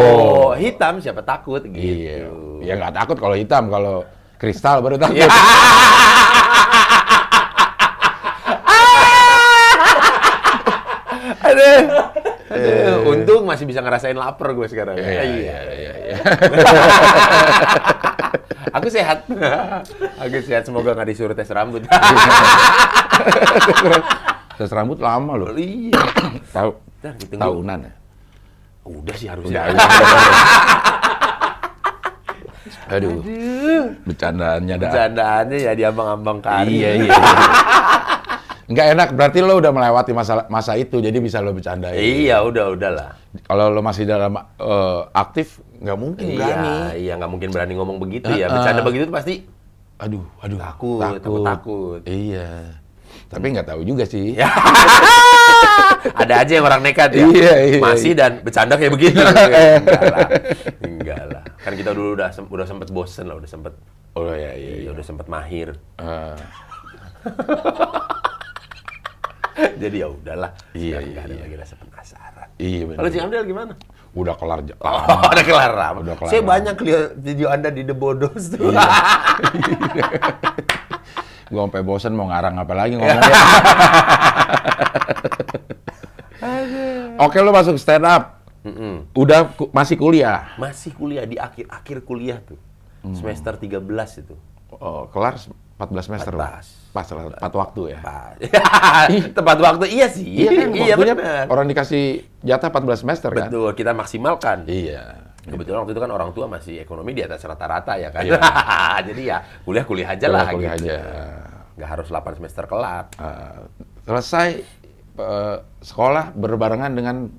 [0.56, 1.60] Hitam, siapa takut?
[1.60, 1.76] Gitu.
[1.76, 2.28] Iya.
[2.60, 4.04] Ya nggak takut kalau hitam, kalau
[4.36, 5.20] kristal baru takut.
[5.20, 5.28] Iya.
[11.40, 11.80] Aduh.
[13.10, 14.96] Aduh, untung masih bisa ngerasain lapar gue sekarang.
[14.98, 16.18] Iya, iya, iya, iya.
[18.78, 19.26] Aku sehat.
[20.22, 20.64] Aku sehat.
[20.70, 21.82] Semoga nggak disuruh tes rambut.
[24.58, 25.50] Tes rambut lama loh.
[25.58, 25.98] iya.
[26.54, 26.72] Tahu
[27.34, 27.94] tahunan ya.
[28.86, 29.70] Udah sih harusnya.
[29.70, 29.86] udah.
[32.90, 33.22] Aduh,
[34.06, 34.90] bercandaannya dah.
[34.90, 36.82] Bercandaannya ya diambang-ambang kali.
[36.82, 37.14] Iya, iya.
[38.70, 41.98] Nggak enak, berarti lo udah melewati masa masa itu, jadi bisa lo bercandain.
[41.98, 43.10] Iya, udah, udahlah.
[43.50, 46.70] Kalau lo masih dalam eh, aktif, nggak mungkin berani.
[46.70, 48.46] Iya, iya nggak mungkin berani ngomong begitu ya.
[48.46, 48.54] Heeh.
[48.54, 49.36] Bercanda begitu tuh pasti
[50.00, 50.56] Aduh, aduh.
[50.62, 52.02] Takut, takut, takut.
[52.08, 52.80] Iya.
[53.28, 54.38] Tapi nggak tahu juga sih.
[56.22, 57.26] Ada aja yang orang nekat ya.
[57.28, 59.20] Iya, iya, Masih dan bercanda kayak begitu.
[59.26, 60.28] Enggak lah.
[60.80, 61.44] Enggak lah.
[61.60, 63.74] Kan kita dulu udah sem- udah sempet bosen lah, udah sempet
[64.16, 64.88] Oh iya, iya.
[64.88, 65.76] iya, udah sempet mahir.
[66.00, 66.36] Eh,
[69.82, 70.52] Jadi ya udahlah.
[70.72, 71.44] Iya, iya, ada iya.
[71.44, 72.48] lagi rasa penasaran.
[72.58, 73.00] iya benar.
[73.06, 73.74] Kalau Amdel gimana?
[74.10, 75.30] Udah kelar Oh, lama.
[75.30, 75.98] udah kelar lama.
[76.02, 76.50] Udah kelar Saya lama.
[76.50, 78.74] banyak lihat video Anda di The Bodos tuh.
[81.50, 83.34] Gue sampai bosen mau ngarang apa lagi ngomongnya.
[87.20, 88.38] Oke, lo masuk stand up.
[89.14, 90.54] Udah ku- masih kuliah.
[90.56, 92.58] Masih kuliah di akhir-akhir kuliah tuh.
[93.02, 93.16] Hmm.
[93.16, 93.82] Semester 13
[94.20, 94.36] itu.
[94.72, 95.36] Oh, kelar
[95.80, 96.34] 14 semester.
[96.36, 96.92] 14.
[96.92, 98.00] Pas lah, tepat waktu ya.
[98.04, 98.36] Pas.
[99.38, 100.28] Tepat waktu iya sih.
[100.28, 101.46] Iya kan, waktunya benar.
[101.48, 103.48] orang dikasih jatah 14 semester kan?
[103.48, 104.68] Betul, kita maksimalkan.
[104.68, 105.30] Iya.
[105.46, 108.28] Kebetulan waktu itu kan orang tua masih ekonomi di atas rata-rata ya kan.
[108.28, 108.42] Iya.
[109.08, 110.92] Jadi ya kuliah-kuliah aja lah Kuliah gitu.
[110.92, 110.98] aja.
[111.80, 113.06] Nggak harus 8 semester kelar.
[113.16, 113.60] Eh,
[114.04, 114.48] selesai
[115.16, 117.32] eh, sekolah berbarengan dengan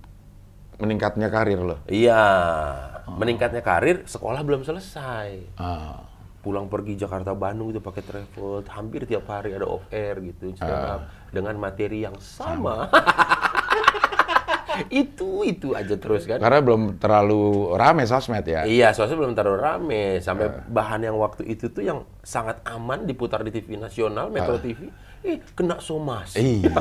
[0.81, 1.77] meningkatnya karir lo.
[1.93, 2.23] Iya.
[3.11, 5.59] Meningkatnya karir, sekolah belum selesai.
[5.59, 6.07] Ah,
[6.41, 10.97] Pulang pergi Jakarta Bandung itu pakai travel, hampir tiap hari ada off air gitu Ah.
[10.97, 12.89] up, dengan materi yang sama.
[14.89, 16.41] itu itu aja terus kan.
[16.41, 17.43] karena belum terlalu
[17.77, 18.65] rame sosmed ya.
[18.65, 20.05] Iya, soalnya belum terlalu rame.
[20.19, 24.89] Sampai bahan yang waktu itu tuh yang sangat aman diputar di TV nasional, Metro TV,
[25.21, 26.41] eh kena somasi.
[26.65, 26.73] Iya.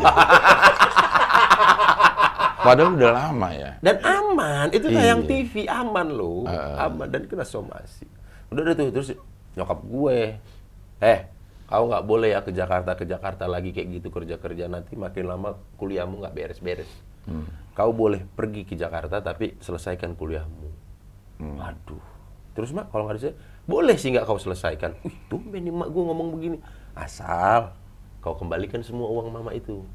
[2.60, 3.72] Padahal udah lama ya.
[3.80, 5.30] Dan aman, itu tayang Iya.
[5.30, 6.44] TV aman loh,
[6.78, 8.08] aman dan kena somasi.
[8.48, 9.10] Udah deh tuh terus
[9.54, 10.20] nyokap gue,
[11.00, 11.20] eh
[11.70, 15.30] kau nggak boleh ya ke Jakarta ke Jakarta lagi kayak gitu kerja kerja nanti makin
[15.30, 16.90] lama kuliahmu nggak beres-beres.
[17.74, 20.68] Kau boleh pergi ke Jakarta tapi selesaikan kuliahmu.
[21.40, 22.02] Waduh.
[22.58, 23.32] Terus mak kalau nggak bisa,
[23.64, 24.98] boleh sih nggak kau selesaikan.
[25.06, 26.58] Wih, tumben nih mak gue ngomong begini.
[26.98, 27.72] Asal
[28.20, 29.86] kau kembalikan semua uang mama itu.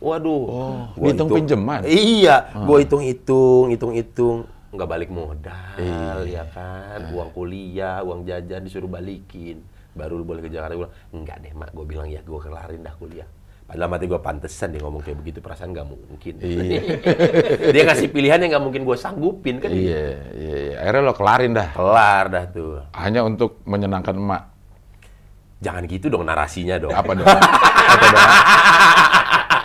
[0.00, 0.44] Waduh.
[0.48, 1.84] Oh, hitung- pinjaman?
[1.84, 6.42] Iya, gue hitung-hitung, hitung-hitung, nggak balik modal, Iya.
[6.42, 9.62] ya kan, uang kuliah, uang jajan disuruh balikin,
[9.94, 10.74] baru lu boleh ke Jakarta.
[10.74, 13.28] Gue bilang, enggak deh mak, gue bilang ya gue kelarin dah kuliah.
[13.64, 16.34] Padahal mati gue pantesan dia ngomong kayak begitu, perasaan nggak mungkin.
[16.36, 16.80] Iya.
[17.74, 19.72] dia ngasih pilihan yang nggak mungkin gue sanggupin kan.
[19.72, 20.76] Iya, iya, iya.
[20.84, 21.68] Akhirnya lo kelarin dah.
[21.72, 22.84] Kelar dah tuh.
[22.92, 24.42] Hanya untuk menyenangkan emak.
[25.64, 26.92] Jangan gitu dong narasinya dong.
[26.92, 27.24] Apa dong?
[27.24, 28.28] apa dong?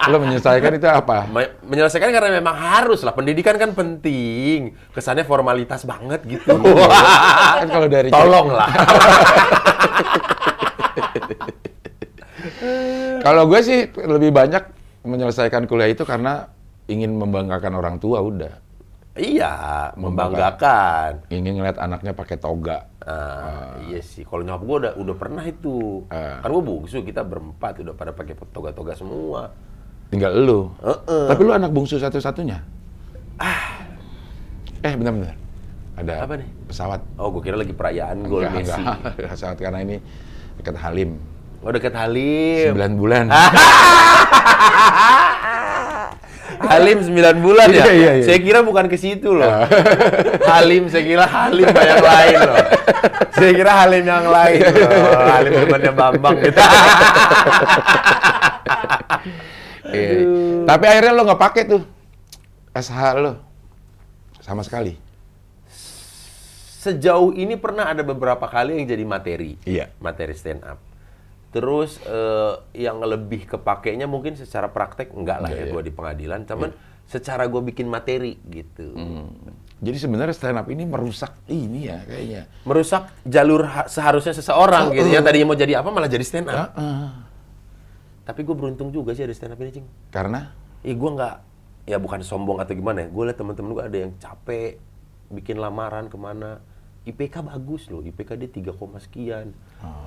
[0.07, 1.27] Lo menyelesaikan itu apa?
[1.27, 3.11] Me- menyelesaikan karena memang harus lah.
[3.11, 4.71] Pendidikan kan penting.
[4.95, 6.55] Kesannya formalitas banget gitu.
[6.55, 8.69] Kan kalau dari tolong lah
[13.19, 14.63] Kalau gue sih lebih banyak
[15.03, 16.47] menyelesaikan kuliah itu karena
[16.87, 18.53] ingin membanggakan orang tua udah.
[19.19, 21.27] iya membanggakan.
[21.27, 22.87] Ingin ngeliat anaknya pakai toga.
[23.03, 24.23] Ah, iya sih.
[24.23, 26.07] Kalau nyokap gue udah udah pernah itu.
[26.07, 26.39] Ah.
[26.39, 29.51] kan gue bungsu kita berempat udah pada pakai toga-toga semua
[30.09, 30.73] Tinggal lu.
[30.81, 31.25] Heeh.
[31.29, 32.57] Tapi lu anak bungsu satu-satunya.
[33.37, 33.85] Ah.
[34.81, 35.37] Eh, bentar-bentar.
[35.99, 36.47] Ada Apa nih?
[36.65, 37.01] pesawat.
[37.17, 39.03] oh gue kira lagi perayaan gol Messi enggak.
[39.35, 39.97] pesawat karena ini
[40.55, 41.17] dekat Halim.
[41.59, 43.25] oh deket Halim 9 bulan.
[46.59, 47.83] Halim 9 bulan ya?
[47.83, 48.25] Iya, iya, iya.
[48.25, 49.49] Saya kira bukan ke situ loh.
[50.51, 52.57] Halim, saya kira Halim yang lain loh.
[53.33, 55.19] Saya kira Halim yang lain loh.
[55.25, 56.59] Halim temannya Bambang gitu.
[59.89, 60.19] Iya.
[60.63, 61.81] Tapi akhirnya lo nggak pakai tuh
[62.71, 63.33] SH lo
[64.39, 64.93] sama sekali.
[66.79, 69.59] Sejauh ini pernah ada beberapa kali yang jadi materi.
[69.67, 69.91] Iya.
[69.99, 70.79] Materi stand up.
[71.51, 75.73] Terus eh, yang lebih kepakainya mungkin secara praktek enggak lah Iya, ya iya.
[75.75, 76.39] gue di pengadilan.
[76.45, 76.71] Cuman
[77.03, 78.95] secara gue bikin materi gitu.
[78.95, 79.27] Hmm.
[79.79, 82.47] Jadi sebenarnya stand up ini merusak ini ya kayaknya.
[82.63, 85.09] Merusak jalur ha- seharusnya seseorang gitu.
[85.09, 86.71] Yang tadinya mau jadi apa malah jadi stand up.
[86.77, 87.28] Heeh.
[88.29, 89.89] Tapi gue beruntung juga sih ada stand up ini, Cing.
[90.13, 90.53] Karena
[90.85, 91.35] Ih, gue nggak,
[91.89, 93.07] ya bukan sombong atau gimana ya.
[93.09, 94.77] Gue liat temen-temen gue ada yang capek,
[95.33, 96.61] bikin lamaran ke mana.
[97.09, 99.51] IPK bagus loh, IPK dia 3, koma sekian.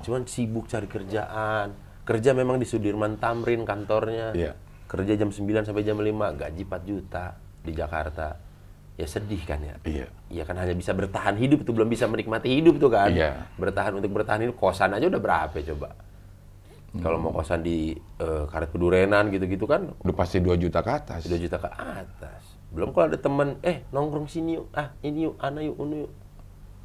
[0.07, 1.75] Cuman sibuk cari kerjaan.
[2.07, 4.33] Kerja memang di Sudirman Tamrin kantornya.
[4.39, 4.55] Iya.
[4.87, 6.09] Kerja jam 9 sampai jam 5,
[6.39, 8.55] gaji 4 juta di Jakarta.
[8.93, 9.75] ya sedih kan ya.
[9.89, 10.07] Iya.
[10.29, 13.09] Iya kan hanya bisa bertahan hidup itu belum bisa menikmati hidup tuh kan.
[13.09, 13.49] Iya.
[13.57, 15.97] Bertahan untuk bertahan hidup kosan aja udah berapa coba.
[17.01, 21.25] Kalau mau kosan di eh, Karet Pedurenan gitu-gitu kan Udah pasti 2 juta ke atas.
[21.25, 22.43] 2 juta ke atas.
[22.69, 26.13] Belum kalau ada temen, eh nongkrong sini yuk, ah ini yuk, ana yuk, unu yuk.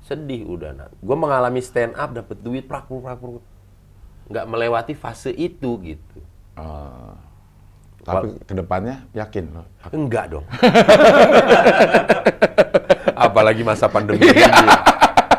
[0.04, 0.72] Sedih udah.
[0.76, 3.44] Nah, gue mengalami stand up, dapet duit, prak, prak, prak.
[4.28, 6.20] Nggak melewati fase itu gitu.
[6.60, 7.14] Eh,
[8.08, 9.64] tapi ke depannya yakin lo.
[9.92, 10.46] Enggak dong.
[13.28, 14.68] Apalagi masa pandemi ini.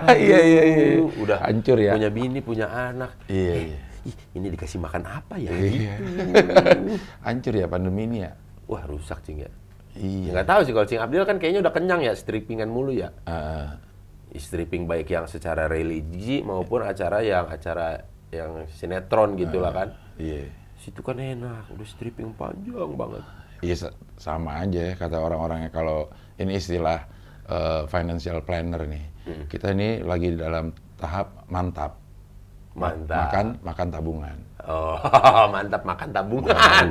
[0.08, 0.84] Iya iya iya.
[1.04, 1.92] Uh, Udah hancur ya.
[1.96, 3.16] Punya bini, punya anak.
[3.28, 3.78] Iya iya.
[4.04, 5.50] Ih, ini dikasih makan apa ya?
[5.50, 5.94] Iya.
[7.24, 8.32] hancur ya pandemi ini ya.
[8.68, 9.50] Wah rusak cing ya.
[9.98, 10.30] Iya.
[10.30, 13.10] Ya, nggak tahu sih kalau Cing Abdil kan kayaknya udah kenyang ya strippingan mulu ya.
[13.26, 13.66] Eh,
[14.38, 19.88] stripping baik yang secara religi maupun acara yang acara yang sinetron gitu lah kan.
[20.20, 20.46] iya.
[20.78, 23.24] Situ kan enak, udah stripping panjang banget.
[23.58, 26.06] Iya sa- sama aja ya, kata orang-orangnya kalau
[26.38, 27.02] ini istilah
[27.48, 29.04] eh, financial planner nih.
[29.26, 29.44] Hmm.
[29.50, 31.98] Kita ini lagi dalam tahap mantap.
[32.78, 33.20] Ma- Mantap.
[33.26, 34.36] Makan makan tabungan.
[34.64, 34.96] Oh,
[35.52, 36.86] mantap makan tabungan.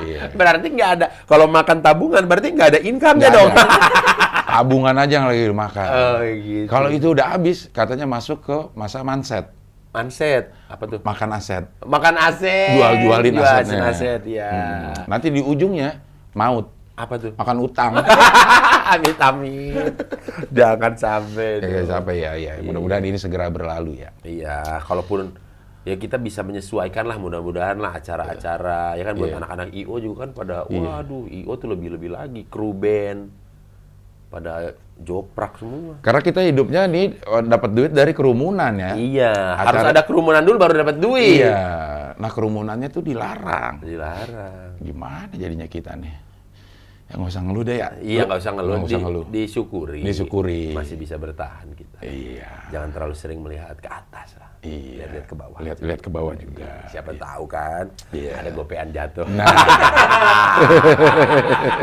[0.00, 0.32] Iya.
[0.32, 1.06] Berarti nggak ada.
[1.24, 3.50] Kalau makan tabungan berarti nggak ada income-nya dong.
[3.50, 3.64] ada.
[4.56, 5.88] tabungan aja yang lagi dimakan.
[5.88, 6.66] Oh, gitu.
[6.66, 9.46] Kalau itu udah habis, katanya masuk ke masa manset,
[9.90, 10.98] Manset, apa tuh?
[11.02, 12.78] makan aset, Makan aset.
[12.78, 13.80] jual-jualin Jual asetnya.
[13.84, 14.50] aset, ya.
[14.50, 15.02] Hmm.
[15.06, 15.98] Nanti di ujungnya
[16.32, 16.70] maut,
[17.00, 17.32] Apa tuh?
[17.34, 17.92] makan utang.
[18.92, 19.94] amit amit.
[20.50, 21.62] Jangan sampai.
[21.62, 21.88] ya, dong.
[21.88, 22.52] sampai ya, ya.
[22.60, 24.10] Mudah-mudahan ini segera berlalu ya.
[24.20, 25.32] Iya, kalaupun
[25.80, 29.38] ya kita bisa menyesuaikan lah mudah-mudahan lah acara-acara ya kan buat Iya.
[29.40, 33.32] anak-anak IO juga kan pada waduh IO tuh lebih-lebih lagi kru band
[34.28, 35.96] pada joprak semua.
[36.04, 38.92] Karena kita hidupnya nih oh, dapat duit dari kerumunan ya.
[38.94, 41.42] Iya, harus Acara- ada kerumunan dulu baru dapat duit.
[41.42, 41.64] Iya.
[42.14, 43.80] Nah kerumunannya tuh dilarang.
[43.82, 44.76] Dilarang.
[44.78, 46.29] Gimana jadinya kita nih?
[47.10, 47.88] Ya nggak usah ngeluh deh ya.
[47.98, 49.24] Iya nggak usah ngeluh, Nggak usah di- ngeluh.
[49.28, 50.00] disyukuri.
[50.00, 50.62] Disyukuri.
[50.70, 51.98] Masih bisa bertahan kita.
[52.00, 52.46] Iya.
[52.70, 54.46] Jangan terlalu sering melihat ke atas lah.
[54.60, 55.02] Iya.
[55.02, 55.58] Lihat-lihat ke bawah.
[55.58, 56.70] Lihat-lihat ke bawah juga.
[56.86, 58.32] Siapa tahu kan Iya.
[58.36, 59.26] ada gopean jatuh.
[59.26, 59.42] Nah.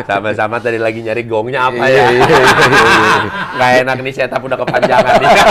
[0.07, 2.07] Sama-sama tadi lagi nyari gongnya apa Iya, ya.
[2.07, 3.15] iya, iya, iya.
[3.51, 5.31] Nggak enak nih setup udah kepanjangan nih.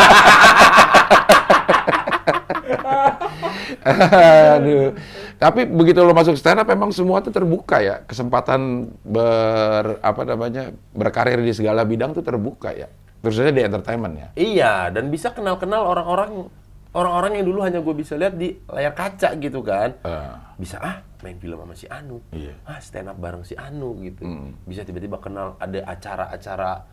[4.57, 4.89] Aduh.
[5.37, 8.01] Tapi begitu lo masuk stand up memang semua tuh terbuka ya.
[8.09, 10.73] Kesempatan ber apa namanya?
[10.97, 12.89] berkarir di segala bidang tuh terbuka ya.
[13.21, 14.29] Terus aja di entertainment ya.
[14.39, 16.47] iya, dan bisa kenal-kenal orang-orang
[16.95, 19.93] orang-orang yang dulu hanya gue bisa lihat di layar kaca gitu kan.
[20.01, 22.23] Eh, Bisa ah main film sama si Anu.
[22.33, 22.55] Iya.
[22.65, 24.25] Ah stand up bareng si Anu gitu.
[24.65, 26.87] Bisa tiba-tiba kenal ada acara-acara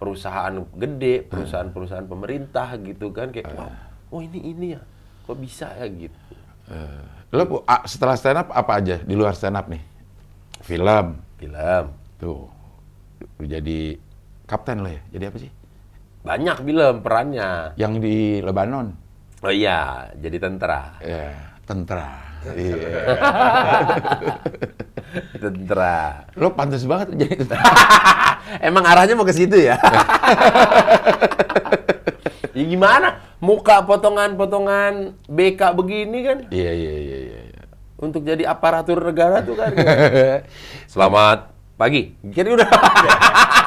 [0.00, 3.68] perusahaan gede, perusahaan-perusahaan pemerintah gitu kan kayak wow,
[4.16, 4.80] oh ini ini ya.
[5.28, 6.16] Kok bisa ya gitu.
[6.72, 7.19] eh.
[7.30, 9.78] Lo setelah stand up apa aja di luar stand up nih?
[10.66, 11.14] Film.
[11.38, 11.84] Film.
[12.18, 12.42] Tuh.
[13.38, 13.94] Lu jadi
[14.50, 15.02] kapten lo ya?
[15.14, 15.50] Jadi apa sih?
[16.26, 17.78] Banyak film perannya.
[17.78, 18.86] Yang di Lebanon.
[19.40, 21.00] Oh iya, jadi tentara.
[21.00, 21.32] Ya,
[21.64, 22.12] tentara.
[22.52, 22.76] Iya.
[25.40, 25.96] Tentara.
[26.40, 27.64] Lo pantas banget jadi tentara.
[28.68, 29.80] Emang arahnya mau ke situ ya?
[32.54, 33.08] ya gimana?
[33.40, 37.40] Muka potongan-potongan BK begini kan Iya, iya, iya, iya.
[37.48, 37.64] iya.
[38.00, 39.72] untuk jadi aparatur negara tuh kan.
[40.92, 42.16] Selamat pagi.
[42.32, 42.68] Kira udah.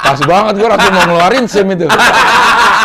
[0.03, 1.85] Pas banget gue langsung mau ngeluarin SIM itu.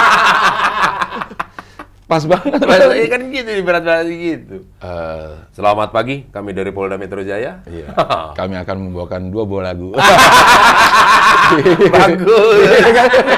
[2.09, 2.57] Pas banget.
[2.65, 4.65] Iya kan gitu di berat-berat gitu.
[4.81, 7.61] Eh, Selamat pagi, kami dari Polda Metro Jaya.
[7.69, 7.93] iya.
[8.39, 9.93] Kami akan membawakan dua buah lagu.
[11.93, 12.81] Bagus.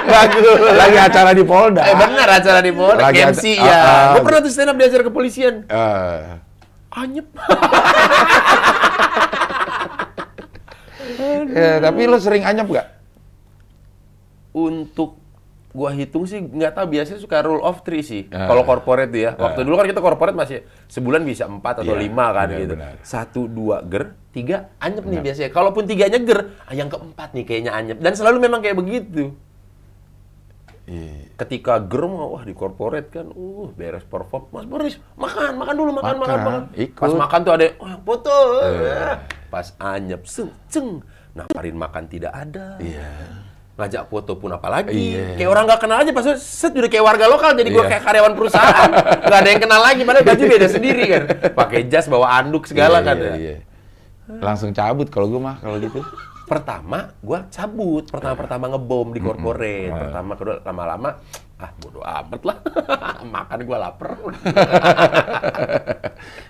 [0.07, 0.59] Bagus.
[0.79, 1.83] Lagi acara di Polda.
[1.83, 3.67] Eh benar acara di Polda, Lagi MC ya.
[3.67, 4.15] Ah, ah.
[4.15, 5.67] Gue pernah tuh stand up di acara kepolisian.
[5.67, 6.39] Eh,
[6.95, 7.27] Anyep.
[11.59, 12.87] eh, tapi lo sering anyap gak?
[14.55, 15.20] Untuk
[15.71, 18.27] gua hitung sih nggak tahu biasanya suka rule of three sih.
[18.29, 18.51] Ah.
[18.51, 19.35] Kalau corporate ya.
[19.35, 22.75] Waktu dulu kan kita corporate masih sebulan bisa empat atau Iya, lima kan benar, gitu.
[22.75, 22.95] benar.
[23.01, 25.51] Satu dua ger, tiga anyep nih biasanya.
[25.51, 27.99] Kalaupun tiganya ger, ah, yang keempat nih kayaknya anyep.
[27.99, 29.31] Dan selalu memang kayak begitu.
[30.91, 31.31] Iya.
[31.39, 35.91] Ketika ger mah wah di corporate kan, uh beres perform, Mas Boris makan, makan dulu
[35.95, 36.63] makan, makan, Makan, makan.
[36.75, 36.99] ikut.
[36.99, 38.37] Pas makan tuh ada, oh yang foto.
[39.47, 40.99] Pas anyep, seng, ceng.
[41.31, 42.75] Nawarin makan tidak ada.
[42.83, 43.07] Iya.
[43.73, 45.35] Ngajak foto pun apalagi Iya.
[45.35, 47.91] kayak orang nggak kenal aja pas set udah kayak warga lokal jadi gue Iya.
[47.91, 52.05] kayak karyawan perusahaan nggak ada yang kenal lagi padahal baju beda sendiri kan pakai jas
[52.05, 53.35] bawa anduk segala Iya, kan iya, ya.
[53.37, 53.57] iya.
[54.31, 56.05] Langsung cabut kalau gue mah kalau gitu.
[56.45, 59.99] pertama gue cabut pertama pertama ngebom di corporate Ah.
[60.05, 61.11] pertama kedua lama-lama
[61.57, 62.57] ah bodo amat lah
[63.35, 64.11] makan gue lapar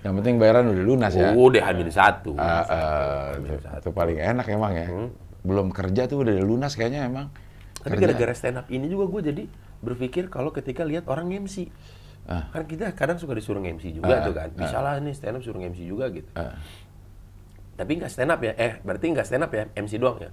[0.00, 1.30] Yang penting bayaran udah lunas ya.
[1.30, 4.87] udah hamil satu Ah, ah, itu, itu paling enak emang ya.
[4.88, 5.09] Hmm.
[5.40, 7.33] Belum kerja tuh udah lunas kayaknya emang.
[7.81, 9.44] Tapi gara-gara stand up ini juga gue jadi
[9.81, 11.72] berpikir kalau ketika lihat orang MC.
[12.29, 12.53] Ah.
[12.53, 14.48] Kan kita kadang suka disuruh MC juga Ah, tuh kan.
[14.53, 16.29] Bisa lah nih stand up suruh MC juga gitu.
[16.37, 16.61] Ah.
[17.81, 18.53] Tapi nggak stand up ya?
[18.61, 19.64] Eh, berarti nggak stand up ya?
[19.72, 20.31] MC doang ya?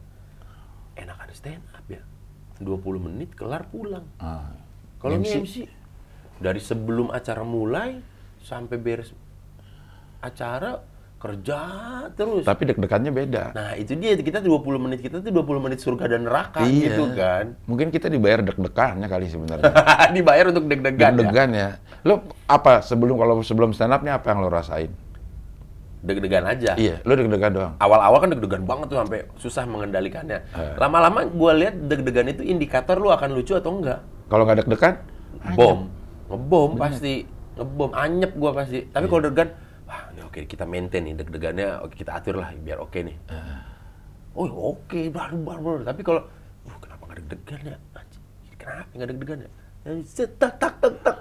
[1.00, 2.04] Enakan stand up ya.
[2.60, 4.04] 20 menit kelar pulang.
[4.20, 4.52] Ah.
[5.00, 5.34] Kalau MC?
[5.39, 5.56] MC
[6.38, 7.98] dari sebelum acara mulai
[8.43, 9.15] sampai beres
[10.22, 10.82] acara
[11.17, 11.58] kerja
[12.13, 12.45] terus.
[12.45, 13.43] Tapi deg-degannya beda.
[13.51, 16.93] Nah, itu dia kita 20 menit kita tuh 20 menit surga dan neraka Iya.
[16.93, 17.58] gitu kan.
[17.65, 19.73] Mungkin kita dibayar deg-degannya kali sebenarnya.
[20.15, 21.12] Dibayar untuk deg-degan.
[21.12, 21.17] ya?
[21.17, 21.69] Deg-degan ya.
[22.06, 24.93] Lo apa sebelum kalau sebelum stand up-nya apa yang lo rasain?
[25.97, 26.77] Deg-degan aja.
[26.77, 27.73] Iya, lo deg-degan doang.
[27.82, 30.39] Awal-awal kan deg-degan banget tuh sampai susah mengendalikannya.
[30.53, 30.73] Eh.
[30.77, 34.06] Lama-lama gua lihat deg-degan itu indikator lu akan lucu atau enggak.
[34.30, 34.93] Kalau nggak deg-degan,
[35.58, 35.89] Bom.
[36.30, 37.25] Ngebom pasti.
[37.58, 38.86] Ngebom anyep gua pasti.
[38.86, 39.49] Tapi kalau deg-degan,
[40.28, 43.16] oke kita maintain nih deg-degannya oke kita atur lah biar oke nih.
[44.38, 45.82] Oh oke, baru baru.
[45.82, 46.22] Tapi kalau,
[46.70, 47.78] uh, kenapa nggak deg-degan ya?
[48.54, 49.50] Kenapa nggak deg-degan ya?
[50.38, 51.18] Tak tak tak tak.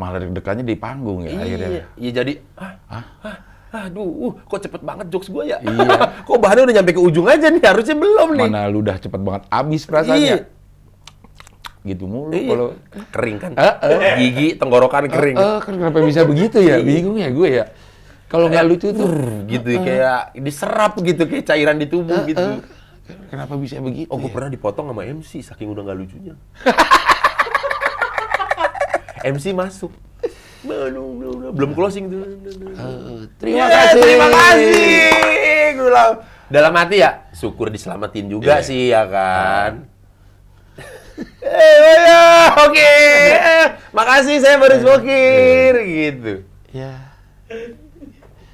[0.00, 1.68] malah deg-degannya di panggung ya akhirnya.
[1.68, 3.36] Iya, iya jadi, ah, ah,
[3.84, 5.60] aduh, uh, kok cepet banget jokes gua ya?
[5.60, 6.08] Iya.
[6.26, 8.48] kok bahannya udah nyampe ke ujung aja nih, harusnya belum nih.
[8.48, 10.24] Mana lu udah cepet banget abis perasaannya.
[10.24, 10.36] Iya.
[11.84, 12.48] Gitu mulu Iya.
[12.48, 12.68] kalau
[13.12, 13.50] Kering kan?
[13.60, 14.16] Eh, eh.
[14.24, 15.36] Gigi, tenggorokan kering.
[15.36, 16.80] Eh, kan kenapa bisa begitu ya?
[16.80, 17.64] Bingung ya gue ya.
[18.30, 19.10] Kalau nggak lucu tuh
[19.44, 22.38] gitu kayak diserap gitu kayak cairan di tubuh gitu.
[22.38, 22.62] eh,
[23.26, 24.06] kenapa bisa begitu?
[24.06, 24.32] Oh, gue ya?
[24.32, 26.34] pernah dipotong sama MC saking udah nggak lucunya.
[29.26, 29.90] MC masuk.
[30.60, 31.16] Belum,
[31.56, 32.22] belum, closing tuh.
[32.22, 33.98] Eh, terima Ya, kasih.
[33.98, 35.10] Terima kasih.
[35.72, 36.12] Gue bilang,
[36.46, 38.62] dalam hati ya, syukur diselamatin juga Iya.
[38.62, 39.72] sih ya kan.
[41.40, 42.24] Eh, oh ya,
[42.62, 42.94] oke.
[43.90, 46.32] Makasih saya baru bokir gitu.
[46.70, 47.10] Ya.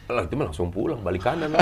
[0.06, 1.50] Lah itu mah langsung pulang balik kanan.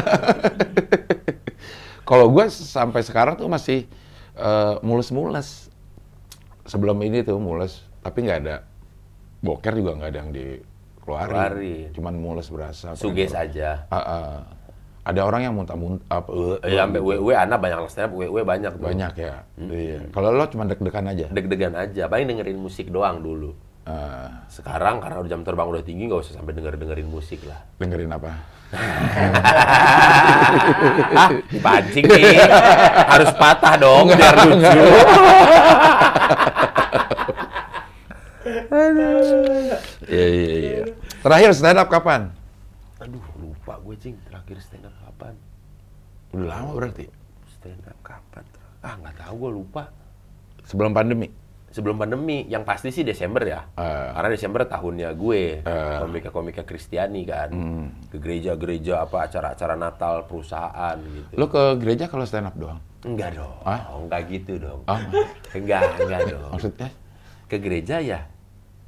[2.09, 3.89] Kalau gue sampai sekarang tuh masih
[4.37, 5.73] eh, mulus-mulus.
[6.65, 8.65] Sebelum ini tuh mulus, tapi nggak ada
[9.45, 11.29] boker juga nggak ada yang dikeluarin.
[11.29, 11.89] Keluarin.
[11.93, 12.97] Cuman mulus berasa.
[12.97, 13.85] Suges aja.
[13.93, 14.33] Ah, ah.
[15.05, 16.33] Ada orang yang muntah-muntah, apa,
[16.65, 18.89] eh, Eh, sampai WW anak banyak up, WW banyak tuh.
[18.89, 19.45] banyak ya.
[19.61, 20.09] Iya.
[20.09, 21.29] Kalau lo cuma deg-degan aja.
[21.29, 23.53] Deg-degan aja, paling dengerin musik doang dulu.
[23.85, 27.61] Ah, Sekarang karena udah jam terbang udah tinggi nggak usah sampai denger dengerin musik lah.
[27.77, 28.33] dengerin apa?
[31.21, 32.41] ah, dipancing nih.
[33.07, 34.81] Harus patah dong Enggak, biar lucu.
[40.05, 40.83] Iya iya iya.
[41.21, 42.31] Terakhir stand up kapan?
[43.01, 45.35] Aduh, lupa gue cing terakhir stand up kapan?
[46.33, 47.07] Udah lama berarti.
[47.57, 48.45] Stand up kapan?
[48.85, 49.89] Ah, nggak tahu gue lupa.
[50.65, 51.29] Sebelum pandemi.
[51.75, 53.67] Sebelum pandemi, yang pasti sih Desember ya.
[53.75, 54.15] Ah.
[54.15, 55.99] Karena Desember tahunnya gue, Ah.
[55.99, 57.51] komika-komika Kristiani kan.
[57.51, 57.87] Hmm.
[58.07, 61.35] Ke gereja-gereja apa acara-acara Natal perusahaan gitu.
[61.35, 62.79] Lo ke gereja kalau stand up doang?
[63.03, 63.91] Enggak dong, Ah?
[63.93, 64.87] enggak gitu dong.
[64.87, 65.03] Ah.
[65.59, 66.51] Enggak, enggak dong.
[66.55, 66.89] Maksudnya?
[67.45, 68.23] Ke gereja ya,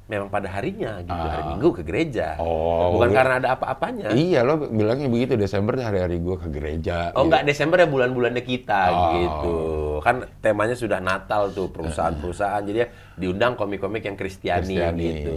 [0.07, 1.47] memang pada harinya gitu, hari Ah.
[1.51, 2.39] Minggu ke gereja.
[2.39, 4.11] Oh, Bukan karena ada apa-apanya.
[4.11, 7.11] Iya, lo bilangnya begitu Desember hari-hari gue ke gereja.
[7.11, 7.27] Oh gitu.
[7.27, 9.11] enggak, Desember ya bulan-bulannya kita Oh.
[9.13, 9.55] gitu.
[9.99, 12.63] Kan temanya sudah Natal tuh, perusahaan-perusahaan.
[12.63, 15.03] Jadi ya diundang komik-komik yang Kristiani, Kristiani.
[15.03, 15.35] gitu.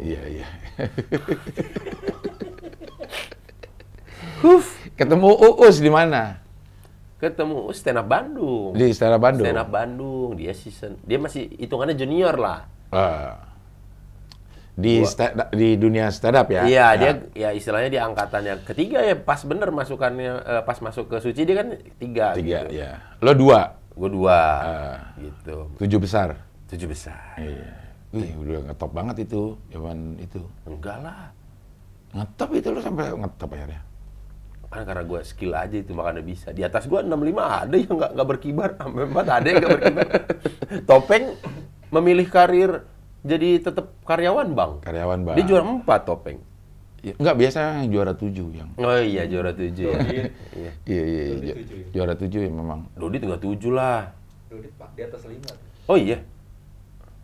[0.00, 0.46] Iya iya.
[4.40, 6.42] Huf, Ketemu Uus di mana?
[7.20, 8.72] ketemu stand up Bandung.
[8.72, 9.44] Di stand up Bandung.
[9.44, 12.64] Stand up Bandung, dia season, dia masih hitungannya junior lah.
[12.88, 13.49] Ah.
[14.80, 16.62] Di sta- di dunia stand up ya.
[16.62, 16.88] Iya, Ya.
[16.96, 21.40] dia ya istilahnya di angkatannya ketiga ya pas bener masukannya eh, pas masuk ke suci
[21.42, 22.32] dia kan tiga.
[22.32, 22.74] tiga gitu.
[22.74, 22.98] ya.
[23.18, 24.96] Lo dua, Gue dua, Ah.
[25.14, 25.68] gitu.
[25.76, 26.32] tujuh besar.
[26.66, 27.36] Tujuh besar.
[27.36, 27.68] Iya.
[28.10, 30.40] Wih, udah ngetop banget itu zaman itu.
[30.64, 31.30] Enggak lah.
[32.10, 33.82] Ngetop itu lo sampai ngetop akhirnya.
[34.66, 36.50] Kan karena gue skill aja itu makanya bisa.
[36.50, 37.10] Di atas gue 65
[37.42, 40.06] ada yang nggak nggak berkibar, sampai 4 ada yang nggak berkibar.
[40.88, 41.24] Topeng
[41.90, 42.70] memilih karir
[43.20, 44.72] jadi tetap karyawan bang.
[44.80, 45.36] Karyawan bang.
[45.36, 46.38] Dia juara 4 Topeng.
[47.00, 48.70] Ya, enggak biasa yang juara tujuh yang.
[48.76, 49.96] Oh iya juara 7 ya.
[49.96, 50.32] Dodit.
[50.52, 50.70] Iya.
[50.84, 51.22] Iya iya.
[51.24, 51.54] Juara iya.
[51.56, 51.86] tujuh ya?
[51.90, 52.80] Juara tujuh ya memang.
[52.92, 54.00] Dodit nggak 7 lah.
[54.48, 55.50] Dodit pak di atas lima.
[55.88, 56.18] Oh iya.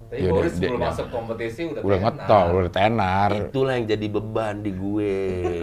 [0.07, 2.15] Tapi Iya, Boris sebelum masuk kompetisi udah Udah tenar.
[2.15, 3.31] ngetop, udah tenar.
[3.35, 5.15] Itulah yang jadi beban di gue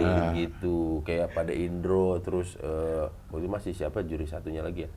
[0.04, 0.30] Ah.
[0.36, 1.00] gitu.
[1.02, 4.90] Kayak pada Indro terus eh waktu itu masih siapa juri satunya lagi ya?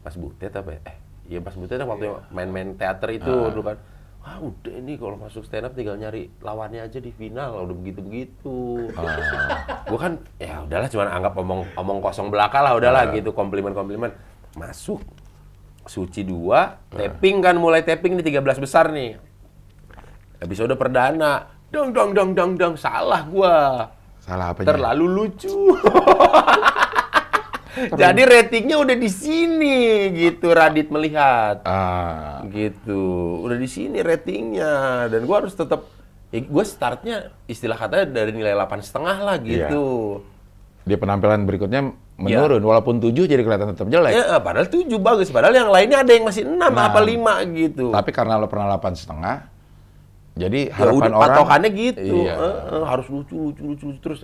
[0.00, 0.80] Mas Butet apa ya?
[0.84, 3.48] Eh, iya Mas Butet waktu yang main-main teater itu Ah.
[3.48, 3.76] dulu kan.
[4.20, 8.00] Wah udah ini kalau masuk stand up tinggal nyari lawannya aja di final udah begitu
[8.00, 8.56] begitu.
[8.92, 9.80] Ah.
[9.82, 13.12] gue kan ya udahlah cuma anggap omong omong kosong belaka lah udahlah Ah.
[13.12, 14.12] gitu komplimen komplimen
[14.52, 15.00] masuk
[15.82, 19.16] suci dua tapping kan mulai tapping di 13 besar nih
[20.38, 23.88] episode perdana dong dong dong dong dong salah gua
[24.20, 24.62] Salah apa?
[24.62, 25.72] terlalu lucu
[27.76, 31.62] Jadi ratingnya udah di sini gitu Radit melihat.
[31.62, 33.02] Ah, Gitu.
[33.42, 35.86] Udah di sini ratingnya dan gua harus tetap
[36.30, 40.22] ya, gue startnya istilah katanya dari nilai 8 setengah lah gitu.
[40.80, 44.12] dia penampilan berikutnya menurun, walaupun 7 jadi kelihatan tetap jelek.
[44.16, 45.28] Ya, padahal 7 bagus.
[45.28, 46.88] Padahal yang lainnya ada yang masih 6 Nah.
[46.90, 47.92] apa 5 gitu.
[47.92, 49.46] Tapi karena lo pernah 8 setengah,
[50.34, 52.16] jadi Ya harapan udah orang patokannya gitu.
[52.24, 52.34] Iya.
[52.34, 54.20] Eh, eh, harus lucu, lucu, lucu, lucu terus.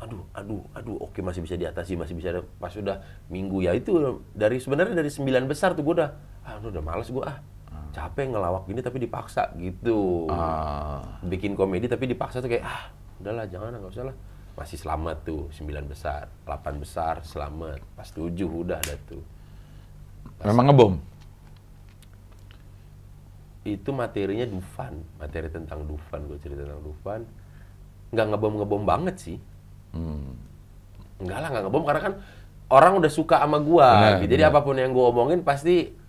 [0.00, 3.92] Aduh, aduh, aduh, oke masih bisa diatasi, masih bisa ada- pas udah minggu ya itu
[4.32, 6.10] dari sebenarnya dari sembilan besar tuh gue udah,
[6.40, 7.36] ah udah males gue ah,
[7.92, 10.24] capek ngelawak gini tapi dipaksa gitu.
[10.32, 12.88] Ah, Bikin komedi tapi dipaksa tuh kayak ah
[13.20, 14.16] udahlah jangan nggak usah lah.
[14.56, 19.22] Masih selamat tuh sembilan besar, 8 besar selamat, pas tujuh udah ada tuh.
[20.40, 20.94] memang ngebom.
[23.60, 27.20] itu materinya Dufan, materi tentang Dufan, gue cerita tentang Dufan.
[28.08, 29.36] Nggak ngebom-ngebom banget sih.
[29.90, 30.36] Hmm.
[31.20, 32.14] Enggak lah, nggak ngebom karena kan
[32.70, 33.88] orang udah suka sama gua.
[33.92, 34.30] Benar, gitu.
[34.36, 34.54] Jadi benar.
[34.56, 36.00] apa pun yang gua omongin pasti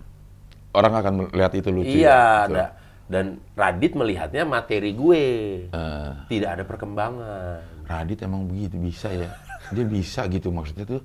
[0.71, 1.95] Orang akan melihat itu lucu.
[1.99, 2.47] iya.
[2.47, 2.65] ya, ada.
[3.11, 5.23] Dan Radit melihatnya materi gue.
[5.67, 7.83] Eh, Tidak ada perkembangan.
[7.83, 9.35] Radit emang begitu bisa ya.
[9.75, 11.03] Dia bisa gitu maksudnya tuh.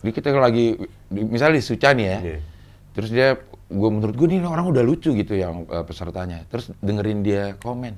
[0.00, 0.80] Dia kita lagi
[1.12, 2.18] misalnya di Suca nih ya.
[2.24, 2.38] Iya.
[2.96, 3.28] Terus dia
[3.68, 6.40] gue menurut gue nih orang udah lucu gitu yang eh, pesertanya.
[6.48, 7.92] Terus dengerin dia komen.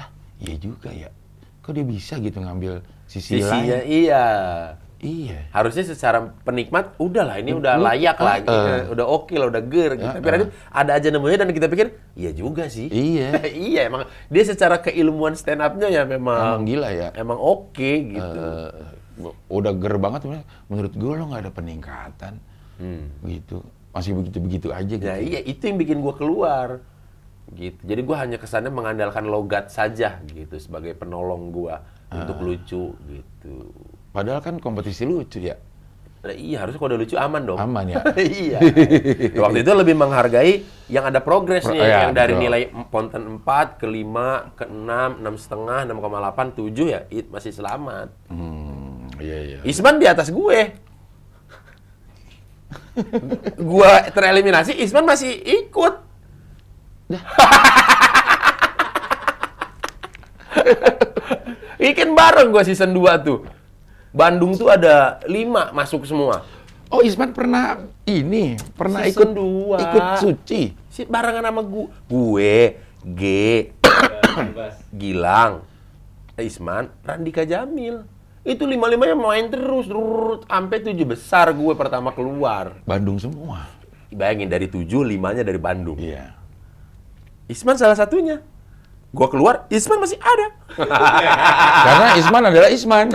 [0.00, 0.08] Lah,
[0.40, 1.12] iya juga ya.
[1.60, 2.80] Kok dia bisa gitu ngambil
[3.20, 3.84] sisi lain?
[3.86, 4.24] iya.
[5.04, 5.52] Iya.
[5.52, 8.96] Harusnya secara penikmat udahlah ini udah layak lah, eh, gitu.
[8.96, 10.00] udah oke lah, udah ger.
[10.00, 10.08] gitu.
[10.08, 12.88] Eh, Tapi Radit ada aja nemunya dan kita pikir, iya juga sih.
[12.88, 13.36] Iya.
[13.68, 17.08] iya emang dia secara keilmuan stand up-nya ya memang Emang gila ya.
[17.20, 18.40] emang oke gitu.
[18.40, 20.24] Eh, udah ger banget
[20.72, 22.34] menurut gue lo nggak ada peningkatan
[23.22, 23.62] gitu
[23.94, 26.82] masih begitu begitu aja gitu Nah iya itu yang bikin gua keluar
[27.54, 27.78] gitu.
[27.86, 33.54] Jadi gua hanya kesannya mengandalkan logat saja gitu sebagai penolong gua untuk lucu gitu.
[34.10, 35.56] padahal kan kompetisi lucu ya
[36.24, 37.60] Nah, iya harusnya kalau udah lucu aman dong.
[37.60, 38.00] Aman ya?
[38.16, 38.56] iya.
[39.36, 42.42] Waktu itu lebih menghargai yang ada progres nih, Pro- iya, yang dari betul.
[42.48, 48.08] nilai ponten 4 ke 5 ke 6, 6 setengah, 6,8, 7 ya it masih selamat.
[48.32, 50.72] hmm, iya iya Isman di atas gue.
[53.68, 55.92] gua tereliminasi, Isman masih ikut.
[61.84, 63.44] Ikan bareng gua season 2 tuh.
[64.14, 66.46] Bandung tuh ada 5 masuk semua.
[66.94, 69.82] oh Isman pernah ini pernah ikut Season dua.
[69.82, 71.90] ikut suci Si barengan sama gue.
[72.06, 73.20] Gue, G,
[73.82, 74.78] Bebas.
[75.00, 75.66] Gilang,
[76.38, 78.06] Isman, Randika Jamil.
[78.46, 79.90] Itu lima-limanya main terus,
[80.46, 82.78] sampai tujuh besar gue pertama keluar.
[82.86, 83.66] Bandung semua
[84.14, 85.98] Bayangin dari tujuh, limanya dari Bandung.
[85.98, 86.30] iya
[87.50, 88.38] Isman salah satunya.
[89.14, 90.46] Gue keluar, Isman masih ada.
[91.86, 93.14] karena Isman adalah Isman.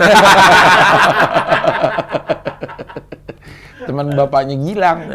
[3.84, 5.12] Teman bapaknya Gilang.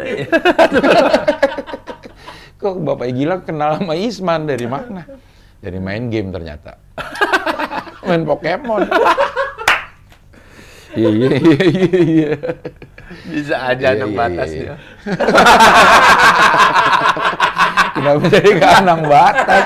[2.62, 4.46] Kok bapaknya Gilang kenal sama Isman?
[4.46, 5.02] Dari mana?
[5.58, 6.78] Dari main game ternyata.
[8.06, 8.86] Main Pokemon.
[10.94, 11.66] Iya iya iya
[11.98, 12.30] iya.
[13.26, 14.74] Bisa aja Iya, anak iya, batas dia.
[17.96, 19.64] kenapa jadi ke Anang Batas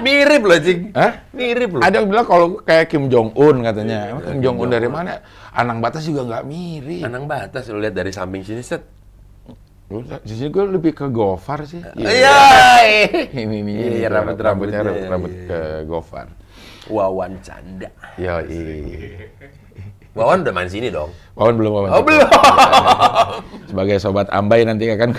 [0.00, 0.80] Mirip loh, Cing.
[0.92, 1.12] Hah?
[1.30, 1.80] Mirip loh.
[1.80, 5.20] ada yang bilang kalau kayak Kim Jong Un katanya Emang Kim Jong Un dari mana
[5.50, 8.82] Anang Batas juga nggak mirip Anang batas, lo lihat dari samping sini, set.
[10.22, 11.82] Di sini gue lebih ke Gofar sih.
[11.94, 12.38] Iya.
[13.28, 16.30] Ini nih, Iya, rambut- rambutnya rambut iya, ke Gofar.
[16.86, 17.90] Wawan Canda.
[18.14, 19.26] Yo, iya.
[20.10, 21.10] Wawan udah main sini dong.
[21.34, 21.90] Wawan belum Wawan.
[21.90, 22.26] Oh, belum.
[23.66, 25.10] Sebagai sobat Ambai nanti akan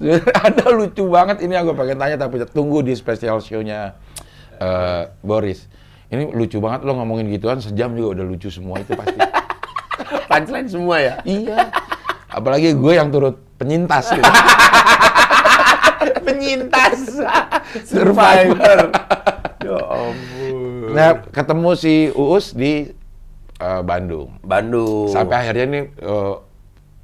[0.48, 4.00] ada lucu banget ini aku pengen tanya tapi tunggu di special show-nya
[4.56, 5.68] eh, Boris.
[6.10, 9.20] Ini lucu banget lo ngomongin gituan sejam juga udah lucu semua itu pasti.
[10.30, 11.14] Punchline semua ya.
[11.22, 11.70] iya.
[12.30, 14.22] Apalagi gue yang turut penyintas gitu.
[16.26, 17.20] Penyintas.
[17.84, 18.78] Survivor.
[19.60, 20.96] ya ampun.
[20.96, 22.88] Nah, ketemu si Uus di
[23.60, 24.40] eh, Bandung.
[24.42, 25.12] Bandung.
[25.12, 26.34] Sampai akhirnya nih eh,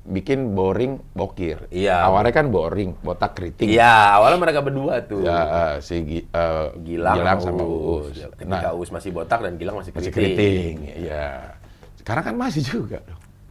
[0.07, 1.67] bikin boring bokir.
[1.69, 2.03] Iya.
[2.03, 3.67] Awalnya kan boring, botak keriting.
[3.69, 5.21] Iya, awalnya mereka berdua tuh.
[5.21, 8.15] Ya, eh, si Gi- eh, Gilang, sama Uus.
[8.15, 10.77] Ya, Ketika Nah, Uus masih botak dan Gilang masih masih keriting.
[10.79, 11.05] keriting.
[11.05, 11.27] Iya.
[11.97, 13.03] Sekarang kan masih juga.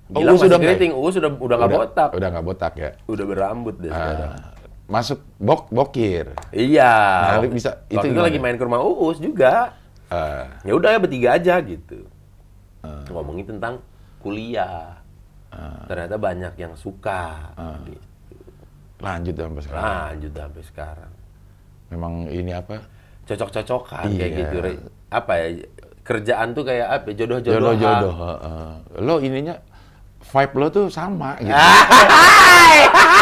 [0.07, 2.09] Oh, Gilang Uus masih udah nggak- keriting, Uus udah udah nggak botak.
[2.11, 2.89] Udah nggak botak ya.
[3.05, 4.31] Udah berambut deh sekarang.
[4.31, 4.51] Ah,
[4.85, 6.25] masuk bok bokir.
[6.49, 6.93] Iya.
[7.35, 8.25] Nah, bisa- itu waktu itu gimana?
[8.25, 9.75] lagi main ke rumah Uus juga.
[10.05, 12.07] Eh, Ya udah ya bertiga aja gitu.
[12.79, 13.01] Ah.
[13.09, 13.81] Ngomongin tentang
[14.21, 15.01] kuliah.
[15.85, 17.51] Ternyata banyak yang suka.
[17.53, 17.79] Ah.
[17.83, 18.01] Gitu.
[18.95, 19.83] lanjut sampai sekarang.
[19.83, 21.11] Lanjut sampai sekarang.
[21.87, 22.79] Memang ini apa?
[23.25, 24.39] Cocok-cocokan kayak Iya.
[24.41, 24.55] gitu.
[24.59, 25.47] Re- Apa ya?
[26.01, 27.07] kerjaan tuh kayak apa?
[27.11, 27.75] Jodoh-jodoh.
[27.75, 28.13] Jodoh-jodoh.
[28.15, 28.69] heeh.
[29.01, 29.55] Lo ininya
[30.21, 31.51] vibe lo tuh sama gitu.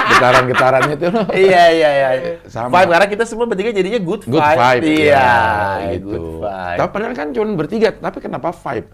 [0.04, 1.22] Getaran-getarannya tuh lo.
[1.48, 2.10] iya iya iya.
[2.46, 2.70] Sama.
[2.74, 4.34] Vibe karena kita semua bertiga jadinya good vibe.
[4.34, 6.08] Good vibe, Iya, ya, gitu.
[6.10, 6.78] good vibe.
[6.80, 8.90] Tapi padahal kan cuma bertiga, tapi kenapa vibe?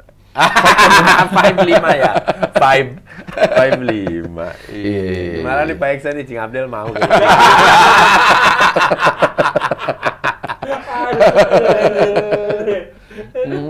[1.30, 2.14] Vibe lima ya.
[2.56, 2.92] Vibe
[3.38, 4.48] Vibe lima.
[4.72, 5.44] Iya.
[5.44, 6.90] Gimana nih Pak Eksa nih, Cing Abdel mau.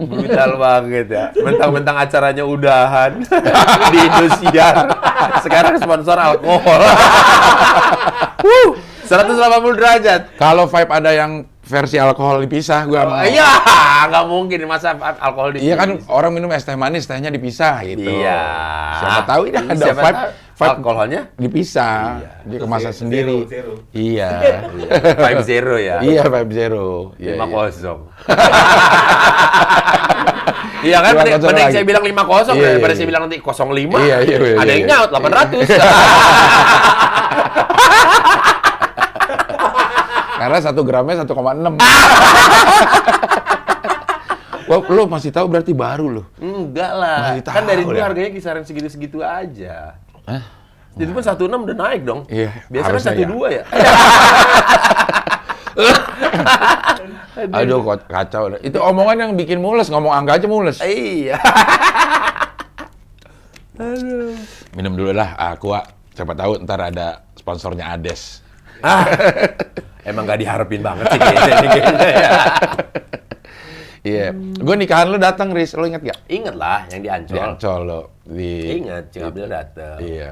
[0.10, 1.26] Brutal banget ya.
[1.40, 3.24] Mentang-mentang acaranya udahan
[3.94, 4.86] di Indosiar.
[5.44, 6.82] Sekarang sponsor alkohol.
[8.46, 8.72] Wuh,
[9.10, 10.22] 180 derajat.
[10.38, 11.32] Kalau vibe ada yang
[11.66, 13.26] versi alkohol dipisah, gua mau.
[13.26, 13.50] Iya,
[14.10, 18.06] nggak mungkin masa alkohol di Iya kan orang minum es teh manis, tehnya dipisah gitu.
[18.06, 18.42] Iya.
[19.02, 20.30] Siapa tahu ini Iya, ada siapa vibe, tahu.
[20.62, 21.22] vibe Alkoholnya?
[21.42, 22.32] dipisah, Iya.
[22.46, 23.38] dia kemasan sendiri.
[23.50, 23.74] zero.
[24.14, 24.30] Iya.
[25.18, 25.98] Vibe zero ya.
[26.06, 26.88] iya vibe zero.
[27.18, 27.54] Iya, lima iya.
[27.58, 28.00] kosong.
[30.80, 33.00] Iya kan, mending, mending saya bilang lima kosong Iya, daripada iya.
[33.04, 34.00] saya bilang nanti kosong lima.
[34.00, 34.92] Iya, iya, iya, Ada iya, yang iya.
[34.96, 35.68] nyaut 800.
[40.50, 41.30] Karena satu gramnya 1,6.
[44.70, 46.24] Wah, lo masih tahu berarti baru lo.
[46.42, 47.38] Enggak lah.
[47.38, 48.06] Masih Kan dari tahu dulu ya?
[48.10, 49.94] harganya kisaran segitu-segitu aja.
[50.26, 50.42] Hah?
[50.98, 52.26] Itu pun 16 udah naik dong.
[52.26, 53.64] Iya, Biasanya kan harusnya 12 ya.
[57.62, 58.58] Aduh, kacau.
[58.66, 60.82] Itu omongan yang bikin mules, ngomong angka aja mules.
[60.82, 61.38] Iya.
[64.76, 65.86] Minum dulu lah, aqua.
[66.18, 68.49] Siapa tahu ntar ada sponsornya Ades.
[68.80, 69.04] Ah,
[70.10, 72.08] emang gak diharapin banget sih kayaknya.
[72.24, 72.32] ya.
[74.00, 74.28] Iya.
[74.34, 75.76] Gue nikahan lo datang, Riz.
[75.76, 76.20] Lo inget gak?
[76.32, 77.38] Ingat lah yang di Di Ancol.
[77.38, 78.02] Ancol lo.
[78.24, 78.54] Di...
[78.80, 79.98] Ingat, Cing Abdel dateng.
[80.00, 80.30] Iya.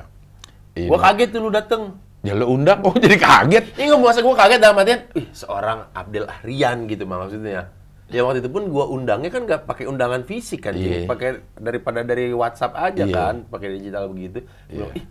[0.77, 0.87] Iya.
[0.93, 1.83] Gua kaget tuh lu dateng.
[2.21, 3.65] Ya lo undang kok jadi kaget.
[3.77, 7.73] Ini nggak masa gue kaget dalam artian, ih seorang Abdel Ahrian gitu maksudnya.
[8.07, 10.73] Ya waktu itu pun gua undangnya kan nggak pakai undangan fisik kan.
[10.79, 11.03] Iya.
[11.03, 13.11] pakai daripada dari WhatsApp aja Iya.
[13.15, 14.47] kan, pakai digital begitu.
[14.71, 14.99] Gua Iya.
[15.01, 15.05] ih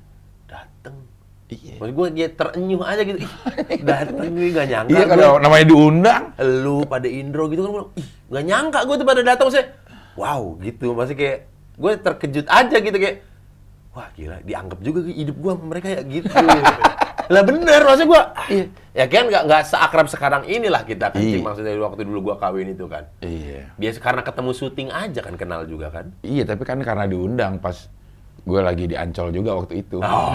[0.48, 0.96] dateng.
[1.46, 1.78] Iya.
[1.78, 3.30] Maksud gue dia terenyuh aja gitu, ih
[3.80, 4.90] dateng gue gak nyangka.
[4.90, 6.22] Iya, kalau namanya diundang.
[6.42, 9.70] lu pada Indro gitu kan gue ih gak nyangka gue tuh pada datang saya.
[10.14, 11.38] Wow gitu, masih kayak
[11.76, 13.22] gue terkejut aja gitu kayak
[13.92, 16.26] wah gila dianggap juga hidup gue mereka ya gitu.
[17.26, 18.64] lah bener maksud gue Iya.
[18.94, 21.42] ya kan nggak nggak seakrab sekarang inilah kita kan Iya.
[21.42, 23.74] Maksudnya dari waktu dulu gue kawin itu kan Iya.
[23.74, 27.90] biasa karena ketemu syuting aja kan kenal juga kan Iya, tapi kan karena diundang pas
[28.46, 29.98] gue lagi di Ancol juga waktu itu.
[29.98, 30.30] oh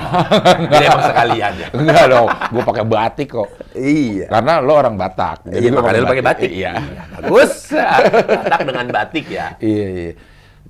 [0.68, 3.48] jadi emang sekalian ya Enggak dong, gue pakai batik kok.
[3.72, 5.48] iya Karena lo orang Batak.
[5.48, 6.52] Iya, gua makanya lu pakai batik.
[6.52, 6.74] Iya.
[7.18, 10.12] bagus batak dengan batik ya Iya, iya.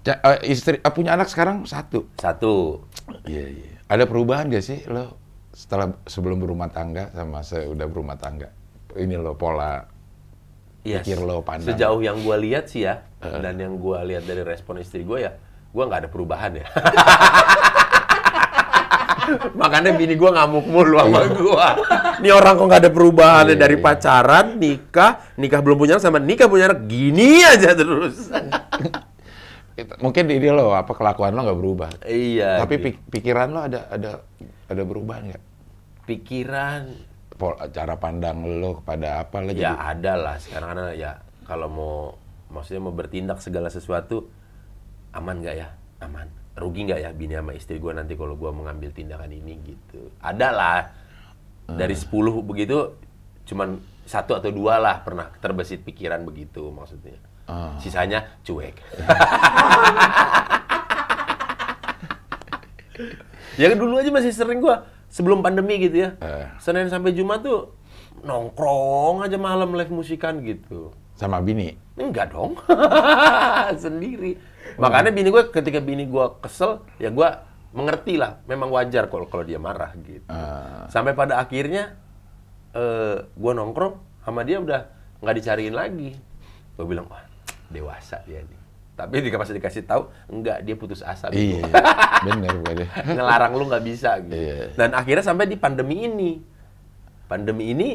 [0.02, 2.14] Ca- eh, istri eh, punya anak sekarang satu.
[2.16, 2.86] satu
[3.24, 3.70] Iya, iya.
[3.86, 5.18] Ada perubahan gak sih lo
[5.52, 8.54] setelah sebelum berumah tangga sama sudah berumah tangga?
[8.92, 9.82] Ini lo pola
[10.82, 11.68] Iya, pikir lo pandang.
[11.68, 15.38] Sejauh yang gue lihat sih ya, dan yang gue lihat dari respon istri gue ya,
[15.72, 16.66] gue nggak ada perubahan ya.
[19.56, 21.68] Makanya bini gue ngamuk mulu sama gue.
[22.20, 23.84] Ini orang kok nggak ada perubahan Iya, dari iya.
[23.84, 28.28] pacaran, nikah, nikah belum punya anak sama nikah punya anak gini aja terus.
[29.98, 31.90] Mungkin ini lo apa kelakuan lo nggak berubah.
[32.04, 32.60] iya.
[32.60, 32.84] Tapi gitu.
[32.90, 34.12] pik- pikiran lo ada ada
[34.68, 35.44] ada perubahan nggak?
[36.02, 36.82] pikiran
[37.32, 39.78] Pol- Cara pandang lo kepada apa lo ya jadi?
[39.96, 41.12] ada lah sekarang ada ya
[41.42, 41.96] kalau mau
[42.50, 44.28] maksudnya mau bertindak segala sesuatu
[45.16, 45.70] aman nggak ya?
[46.04, 46.28] Aman.
[46.56, 50.12] Rugi nggak ya bini sama istri gue nanti kalau gue mengambil tindakan ini gitu?
[50.20, 50.82] Ada lah.
[51.72, 52.12] Dari 10
[52.44, 53.00] begitu
[53.48, 57.16] cuman satu atau dua lah pernah terbesit pikiran begitu maksudnya.
[57.52, 57.76] Ah.
[57.82, 58.76] sisanya cuek.
[63.60, 66.10] Ya dulu aja masih sering gua sebelum pandemi gitu ya.
[66.24, 66.48] Eh.
[66.58, 67.76] Senin sampai Jumat tuh
[68.24, 70.96] nongkrong aja malam live musikan gitu.
[71.20, 71.76] Sama bini?
[72.00, 72.58] enggak dong.
[73.84, 74.40] Sendiri
[74.78, 79.42] makanya bini gue ketika bini gua kesel ya gua mengerti lah memang wajar kalau kalau
[79.42, 80.88] dia marah gitu Ah.
[80.88, 81.96] sampai pada akhirnya
[82.72, 84.82] eh gua nongkrong sama dia udah
[85.20, 86.16] nggak dicariin lagi
[86.72, 87.22] gue bilang wah
[87.68, 88.60] dewasa dia nih
[88.92, 91.74] tapi jika pas dikasih tahu enggak dia putus asa Iya, gitu.
[92.28, 92.88] bener bener.
[93.08, 94.74] ngelarang lu nggak bisa gitu Iya.
[94.74, 96.32] dan akhirnya sampai di pandemi ini
[97.26, 97.90] pandemi ini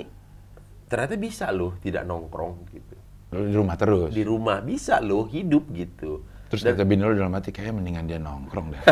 [0.85, 2.97] ternyata bisa loh tidak nongkrong gitu
[3.29, 4.11] di rumah terus.
[4.11, 8.05] di rumah bisa loh hidup gitu Terus Dan- kata bini lo dalam hati kayaknya mendingan
[8.07, 8.83] dia nongkrong deh.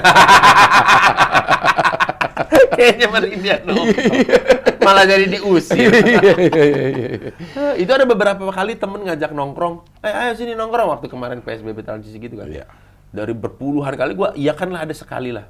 [2.77, 4.15] kayaknya mending dia nongkrong.
[4.87, 5.89] Malah jadi diusir.
[5.89, 7.09] Iya iya iya.
[7.57, 9.87] Eh, itu ada beberapa kali temen ngajak nongkrong.
[10.03, 10.99] Eh ayo sini nongkrong.
[10.99, 12.51] Waktu kemarin PSBB transisi gitu kan.
[12.51, 12.67] Iya.
[13.15, 15.47] dari berpuluhan kali gua iya kan lah ada sekali lah.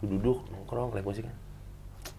[0.00, 1.28] Duduk nongkrong live musik.
[1.28, 1.36] Kan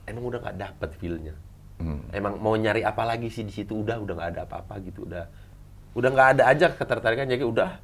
[0.05, 1.33] emang udah nggak dapet feelnya.
[1.75, 1.99] Hmm.
[2.15, 3.75] emang mau nyari apa lagi sih di situ?
[3.75, 5.27] Udah udah nggak ada apa-apa gitu udah.
[5.91, 7.81] Udah nggak ada aja ketertarikan jadi udah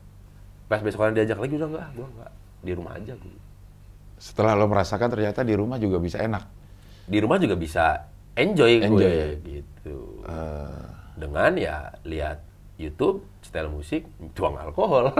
[0.72, 2.32] Pas besokan diajak lagi udah enggak, gua enggak.
[2.64, 3.36] Di rumah aja gua.
[4.16, 6.48] Setelah lo merasakan ternyata di rumah juga bisa enak.
[7.12, 8.08] Di rumah juga bisa
[8.40, 10.24] enjoy, Enjoy, gue gitu.
[10.24, 10.88] Eh,
[11.20, 12.40] Dengan ya lihat
[12.80, 15.12] YouTube, setel musik, tuang alkohol.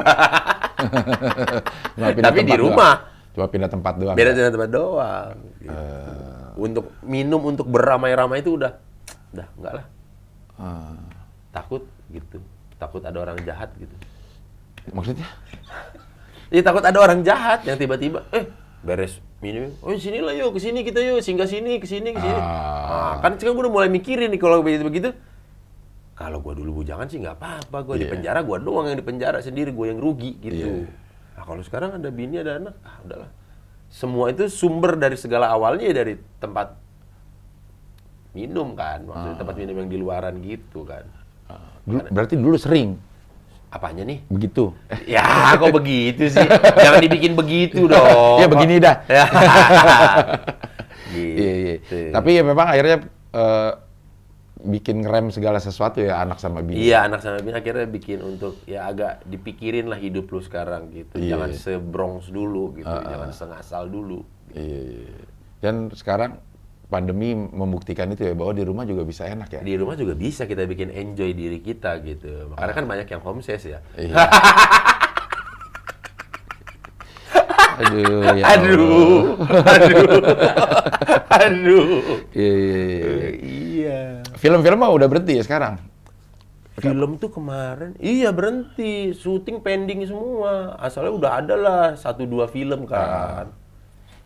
[2.00, 3.04] pindah Tapi di rumah.
[3.04, 3.36] doang.
[3.36, 4.16] Cuma pindah tempat doang.
[4.16, 5.36] Beda dengan tempat doang.
[5.60, 5.76] gitu.
[6.56, 8.72] Untuk minum, untuk beramai-ramai itu udah,
[9.36, 9.86] udah enggak lah.
[10.64, 10.96] Eh,
[11.52, 12.40] Takut gitu.
[12.80, 13.92] Takut ada orang jahat gitu.
[14.90, 15.28] Maksudnya?
[16.50, 18.50] Iya takut ada orang jahat yang tiba-tiba, eh
[18.82, 22.20] beres minum, oh sini lah yuk, ke sini kita yuk, singgah sini, ke sini, ke
[22.20, 22.38] sini.
[22.38, 22.82] Ah.
[22.90, 25.10] Ah, kan sekarang gue udah mulai mikirin nih kalau begitu begitu.
[26.14, 28.14] Kalau gue dulu bujangan sih nggak apa-apa, gue di Iya.
[28.14, 30.86] penjara gue doang yang di penjara sendiri, gue yang rugi gitu.
[30.86, 30.90] Iya.
[31.34, 33.30] Nah kalau sekarang ada bini ada anak, ah udahlah.
[33.90, 36.78] Semua itu sumber dari segala awalnya ya dari tempat
[38.32, 41.04] minum kan, maksudnya tempat minum yang di luaran gitu kan.
[41.84, 42.96] Dulu- berarti dulu sering
[43.72, 44.20] Apanya nih?
[44.28, 44.76] begitu.
[45.08, 46.44] Ya, kok begitu sih?
[46.76, 48.44] Jangan dibikin begitu dong.
[48.44, 48.96] Ya, begini dah.
[49.12, 49.26] Ya.
[51.12, 51.76] Iya, iya.
[51.84, 51.98] Gitu.
[52.16, 53.04] Tapi ya memang akhirnya
[53.36, 53.72] eh,
[54.64, 56.88] bikin ngerem segala sesuatu ya anak sama bini.
[56.88, 61.20] Iya, anak sama bini akhirnya bikin untuk ya agak dipikirin lah hidup lu sekarang gitu.
[61.20, 61.60] Iya, Jangan iya.
[61.60, 64.24] sebrongs dulu gitu, jangan sengasal dulu.
[64.56, 65.26] Iya, iya, iya.
[65.60, 66.40] Dan sekarang
[66.92, 69.62] pandemi membuktikan itu ya bahwa di rumah juga bisa enak ya.
[69.64, 72.52] Di rumah juga bisa kita bikin enjoy diri kita gitu.
[72.52, 73.80] Makanya kan banyak yang homesick ya.
[73.96, 74.16] Iya.
[77.82, 80.22] Aduh, ya Aduh, aduh,
[81.42, 81.88] aduh.
[82.30, 83.30] Iya, iya, iya.
[83.42, 84.00] Iya.
[84.38, 85.82] Film-film mah udah berhenti ya sekarang.
[86.78, 90.78] Film tuh kemarin, iya berhenti, syuting pending semua.
[90.78, 93.50] Asalnya udah ada lah satu dua film kan.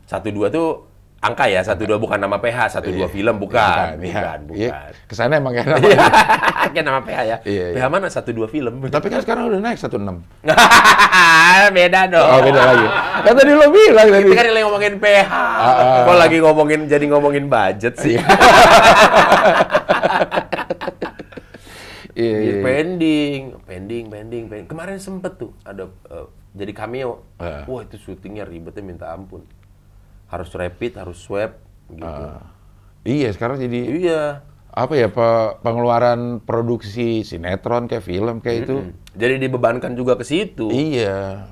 [0.04, 0.88] Satu dua tuh
[1.26, 4.38] angka ya, satu dua bukan nama PH, satu dua film bukan, iya.
[4.38, 4.92] bukan, Iya, bukan.
[5.06, 6.70] Ke sana emang kayak Iya, nama.
[6.70, 7.38] kayak nama PH ya.
[7.42, 7.76] Iya, iya.
[7.76, 8.74] PH mana satu dua film?
[8.86, 9.98] Tapi kan sekarang udah naik 16.
[11.78, 12.30] beda dong.
[12.30, 12.88] Oh, beda lagi.
[13.22, 14.28] Kan tadi lo bilang tadi.
[14.28, 15.30] Kita kan lagi ngomongin PH.
[15.32, 16.04] ah.
[16.04, 18.16] Kok lagi ngomongin jadi ngomongin budget sih?
[18.16, 18.22] Iya,
[22.16, 22.64] iya, Iya, iya.
[22.64, 24.68] pending, pending, pending, pending.
[24.68, 27.28] Kemarin sempet tuh ada eh, jadi cameo.
[27.38, 27.64] Eh.
[27.68, 29.44] Wah itu syutingnya ribetnya minta ampun.
[30.26, 31.58] Harus rapid, harus swab,
[31.88, 32.06] gitu.
[32.06, 32.42] Ah.
[33.06, 34.24] Iya, sekarang jadi Iya.
[34.70, 38.76] apa ya pe- pengeluaran produksi sinetron kayak film kayak itu.
[38.82, 38.92] Hmm.
[39.14, 40.68] Jadi dibebankan juga ke situ.
[40.68, 41.48] Iya.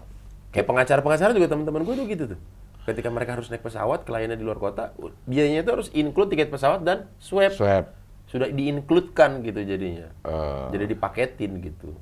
[0.50, 2.40] Kayak pengacara-pengacara juga teman-teman gue tuh gitu tuh.
[2.84, 4.92] Ketika mereka harus naik pesawat, kliennya di luar kota,
[5.24, 7.56] biayanya itu harus include tiket pesawat dan swab.
[7.56, 7.96] Swab.
[8.28, 10.10] Sudah diincludekan gitu jadinya.
[10.26, 11.94] Eh, Jadi dipaketin gitu.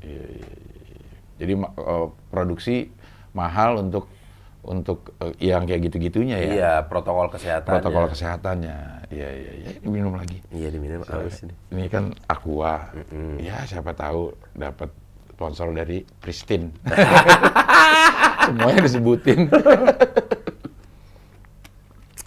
[1.37, 2.93] jadi ma- eh, produksi
[3.33, 4.05] mahal untuk
[4.61, 6.51] untuk eh, yang kayak gitu-gitunya ya.
[6.53, 7.67] Iya, protokol kesehatan.
[7.67, 8.77] Protokol kesehatannya.
[9.09, 9.69] Iya, iya, iya.
[9.81, 10.37] Ini minum lagi.
[10.53, 11.53] Iya diminum aus ini.
[11.73, 12.93] Ini kan Aqua.
[13.41, 14.93] Ya, siapa tahu dapat
[15.41, 16.69] sponsor dari Pristine.
[18.45, 19.49] Semuanya disebutin.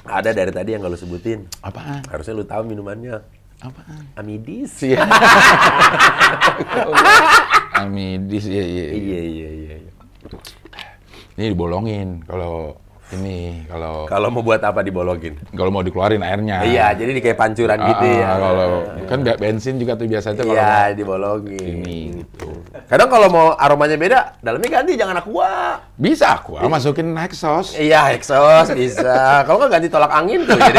[0.05, 1.47] Ada dari tadi yang gak lu sebutin.
[1.63, 2.03] Apaan?
[2.11, 3.23] Harusnya lu tahu minumannya.
[3.63, 4.05] Apaan?
[4.19, 4.83] Amidis.
[4.83, 5.07] Iya.
[7.83, 8.99] Amidis, iya, iya, iya.
[8.99, 9.75] Iya iya iya.
[9.79, 9.93] iya.
[11.35, 12.23] Ini dibolongin.
[12.23, 12.79] Kalau
[13.17, 15.39] ini kalau Kalau mau buat apa dibolongin?
[15.51, 16.61] kalau mau dikeluarin airnya.
[16.61, 18.29] Iya, jadi di kayak pancuran gitu Ah, ya.
[18.35, 18.69] Kalau
[19.05, 21.67] kan be- bensin juga tuh biasanya tuh kalau Iya, mau dibolongin.
[21.79, 22.49] ini gitu.
[22.85, 25.79] Kadang kalau mau aromanya beda, dalamnya ganti jangan aqua.
[25.95, 27.75] Bisa aku ah, masukin exhaust.
[27.75, 29.15] Iya, exhaust bisa.
[29.47, 30.55] Kalau nggak ganti tolak angin tuh.
[30.55, 30.79] Jadi,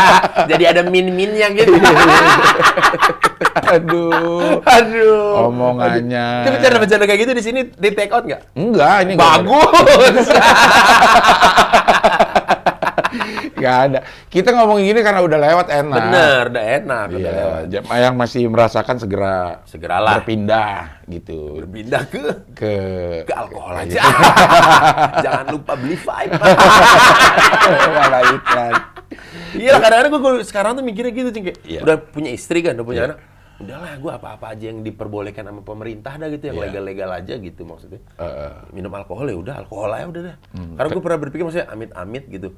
[0.50, 1.72] jadi ada min-minnya gitu.
[3.54, 4.60] Aduh.
[4.60, 5.46] Aduh.
[5.46, 6.26] Omongannya.
[6.42, 8.40] Itu bercanda-bercanda kayak gitu di sini di take out nggak?
[8.54, 9.30] Enggak, ini nggak.
[9.40, 10.26] Bagus.
[13.64, 13.98] Nggak ada.
[14.26, 15.96] Kita ngomong gini karena udah lewat enak.
[15.98, 17.06] Bener, udah enak.
[17.08, 17.62] udah Iya, lewat.
[17.70, 20.20] jam- yang masih merasakan segera Segeralah.
[20.20, 22.20] berpindah gitu Berpindah ke
[22.52, 22.72] ke
[23.24, 24.00] ke alkohol aja.
[25.24, 26.32] Jangan lupa beli Vibe.
[27.96, 28.74] Malah iklan.
[29.54, 31.44] Iya kadang-kadang gue sekarang tuh mikirnya gitu, Cing.
[31.46, 31.80] Kayak, Iya.
[31.80, 33.08] Udah punya istri kan, udah punya Iya.
[33.08, 33.18] anak.
[33.54, 36.64] Udahlah, gue apa-apa aja yang diperbolehkan sama pemerintah dah gitu, yang Iya.
[36.68, 38.02] legal-legal aja gitu maksudnya.
[38.18, 40.36] Eh, Minum alkohol ya udah, alkohol aja udah dah.
[40.52, 40.74] Hmm.
[40.74, 42.50] Karena gue pernah berpikir maksudnya amit-amit gitu.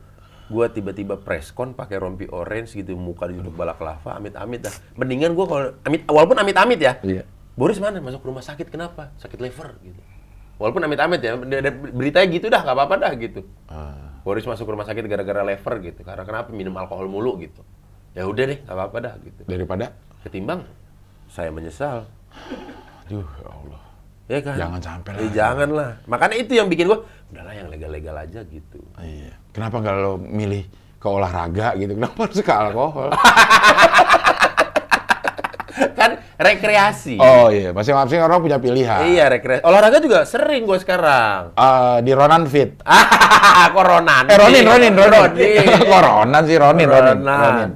[0.47, 4.75] Gue tiba-tiba preskon pakai rompi orange gitu, muka ditutup balaklava, amit-amit dah.
[4.95, 6.93] Mendingan gue kalau amit, walaupun amit-amit ya.
[7.03, 7.27] Iya.
[7.59, 9.11] Boris mana masuk rumah sakit kenapa?
[9.19, 10.01] Sakit liver gitu.
[10.57, 11.37] Walaupun amit-amit ya,
[11.93, 13.45] beritanya gitu dah, gak apa-apa dah gitu.
[13.69, 16.01] ah, Boris masuk rumah sakit gara-gara liver gitu.
[16.07, 17.61] Karena kenapa minum alkohol mulu gitu.
[18.17, 19.45] Ya udah deh, gak apa-apa dah gitu.
[19.45, 19.93] daripada
[20.25, 20.67] Ketimbang
[21.31, 22.07] saya menyesal.
[23.07, 23.83] aduh ya Allah.
[24.27, 24.57] Ya kan?
[24.59, 25.21] Jangan sampai lah.
[25.23, 25.91] Eh, jangan lah.
[26.11, 28.83] Makanya itu yang bikin gua, udahlah yang legal-legal aja gitu.
[28.99, 29.39] Iya.
[29.57, 30.69] Kenapa nggak lo milih
[31.01, 31.97] ke olahraga gitu?
[31.97, 33.09] Kenapa harus ke alkohol?
[35.97, 37.17] kan rekreasi.
[37.17, 39.09] Oh iya, masing-masing orang punya pilihan.
[39.09, 39.65] Iya, rekreasi.
[39.65, 41.57] Olahraga juga sering gue sekarang.
[41.57, 42.85] Eh, di Ronan Fit.
[43.77, 44.29] Koronan.
[44.29, 45.21] Eh Ronin, Ronin, Ronin.
[45.25, 45.65] Ronin.
[45.89, 47.41] Kok Ronan sih Ronin, Ronin, Ronan.
[47.41, 47.71] Ronin.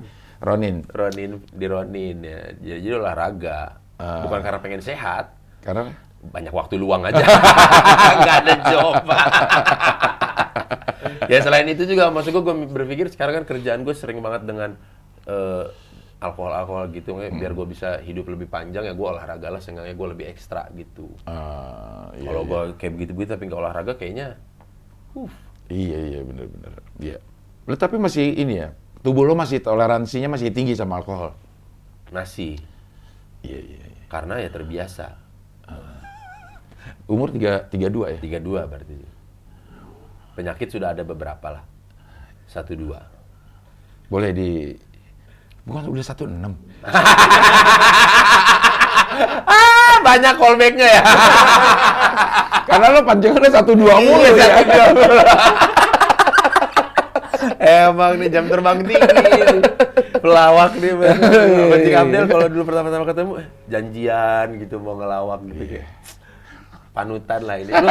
[0.44, 0.76] Ronin.
[0.84, 2.40] Ronin di Ronin ya.
[2.60, 3.80] Jadi, jadi olahraga.
[3.96, 4.20] Ah.
[4.28, 5.32] Bukan karena pengen sehat,
[5.64, 5.88] Karena
[6.28, 7.24] banyak waktu luang aja.
[8.20, 8.94] Nggak ada job.
[11.28, 14.78] Ya selain itu juga maksud gue, gue berpikir sekarang kan kerjaan gue sering banget dengan
[15.26, 15.66] eh,
[16.20, 17.16] alkohol-alkohol gitu.
[17.16, 20.68] Makanya Biar gue bisa hidup lebih panjang ya gue olahraga lah seenggaknya gue lebih ekstra
[20.72, 21.08] gitu.
[21.26, 22.48] eh, iya, Kalau iya.
[22.48, 24.36] gue kayak begitu-begitu tapi nggak olahraga kayaknya
[25.16, 25.30] uh,
[25.70, 26.72] Iya, iya, bener-bener.
[26.98, 27.18] Iya.
[27.68, 31.32] Lu tapi masih ini ya, tubuh lo masih toleransinya masih tinggi sama alkohol.
[32.10, 32.58] nasi.
[33.46, 34.04] Iya, iya, iya.
[34.10, 35.14] Karena ya terbiasa.
[37.06, 38.18] Umur tiga, tiga dua ya?
[38.18, 38.94] 32 berarti.
[40.40, 41.60] Penyakit sudah ada beberapa lah.
[42.48, 42.96] Satu dua.
[44.08, 44.72] Boleh di...
[45.68, 46.56] Bukan udah satu enam.
[49.44, 51.02] Ah, banyak callbacknya ya.
[52.72, 54.46] Karena lo panjangannya satu dua mulu Iya, ya.
[54.64, 55.24] satu dua.
[57.84, 58.96] Emang nih jam terbang tinggi.
[60.24, 60.92] Pelawak nih.
[60.96, 61.18] Bang.
[61.68, 65.62] Bajik Abdel kalau dulu pertama-tama ketemu eh, janjian gitu mau ngelawak gitu.
[65.68, 65.84] Iya.
[66.96, 67.72] Panutan lah ini.
[67.76, 67.88] Lu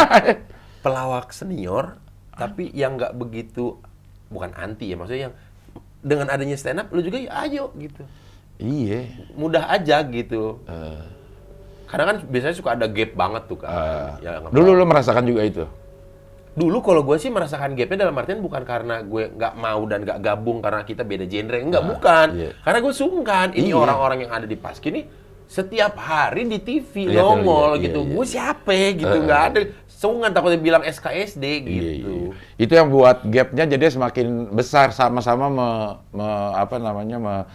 [0.81, 1.99] pelawak senior
[2.39, 3.75] tapi yang nggak begitu
[4.27, 5.35] bukan anti ya maksudnya yang
[5.99, 8.07] dengan adanya stand up lu juga ya ayo gitu.
[8.55, 9.07] Iya.
[9.33, 10.63] Mudah aja gitu.
[10.63, 11.03] Eh,
[11.85, 13.67] Karena kan biasanya suka ada gap banget tuh kan.
[13.67, 15.63] eh, Ya, dulu lo merasakan juga itu?
[16.51, 20.19] Dulu kalau gue sih merasakan gapnya dalam artian bukan karena gue nggak mau dan nggak
[20.19, 22.27] gabung karena kita beda genre, enggak bukan.
[22.33, 22.51] iya.
[22.59, 23.47] Karena gue sungkan.
[23.51, 23.77] Ini Iya.
[23.77, 25.03] orang-orang yang ada di Paski nih
[25.49, 27.99] setiap hari di TV Iya, nongol iya, gitu.
[28.05, 28.31] iya, Gue iya.
[28.31, 29.47] siapa ya gitu nggak eh.
[29.49, 29.59] ada.
[29.89, 32.13] Sungkan takutnya bilang SKSD Iya, gitu.
[32.29, 32.29] iya.
[32.55, 37.45] Itu yang buat gapnya jadi semakin besar sama-sama me- me- apa namanya me-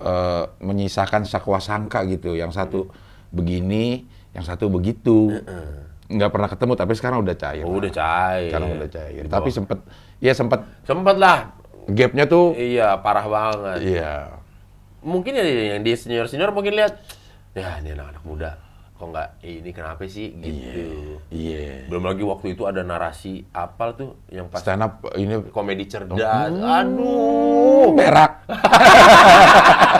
[0.00, 2.32] eh, menyisakan sakwa sangka gitu.
[2.32, 2.80] Yang satu
[3.28, 5.36] begini, yang satu begitu.
[6.08, 7.62] Nggak pernah ketemu tapi sekarang udah cair.
[7.62, 7.78] Oh, lah.
[7.78, 8.48] udah cair.
[8.48, 9.22] Sekarang udah cair.
[9.28, 9.78] Tapi sempet,
[10.18, 11.52] ya sempet sempet lah.
[11.82, 13.78] gapnya tuh, Iya parah banget.
[13.82, 14.38] iya.
[15.02, 15.42] Mungkin ya
[15.74, 16.94] yang di senior senior mungkin lihat,
[17.52, 18.50] ya ini anak-anak muda.
[18.96, 21.18] Kok nggak ini kenapa sih gitu.
[21.26, 21.90] Iya.
[21.90, 26.16] Belum lagi waktu itu ada narasi apal tuh yang pas Stand up ini komedi cerdas.
[26.16, 27.98] Aduh.
[27.98, 28.32] berak.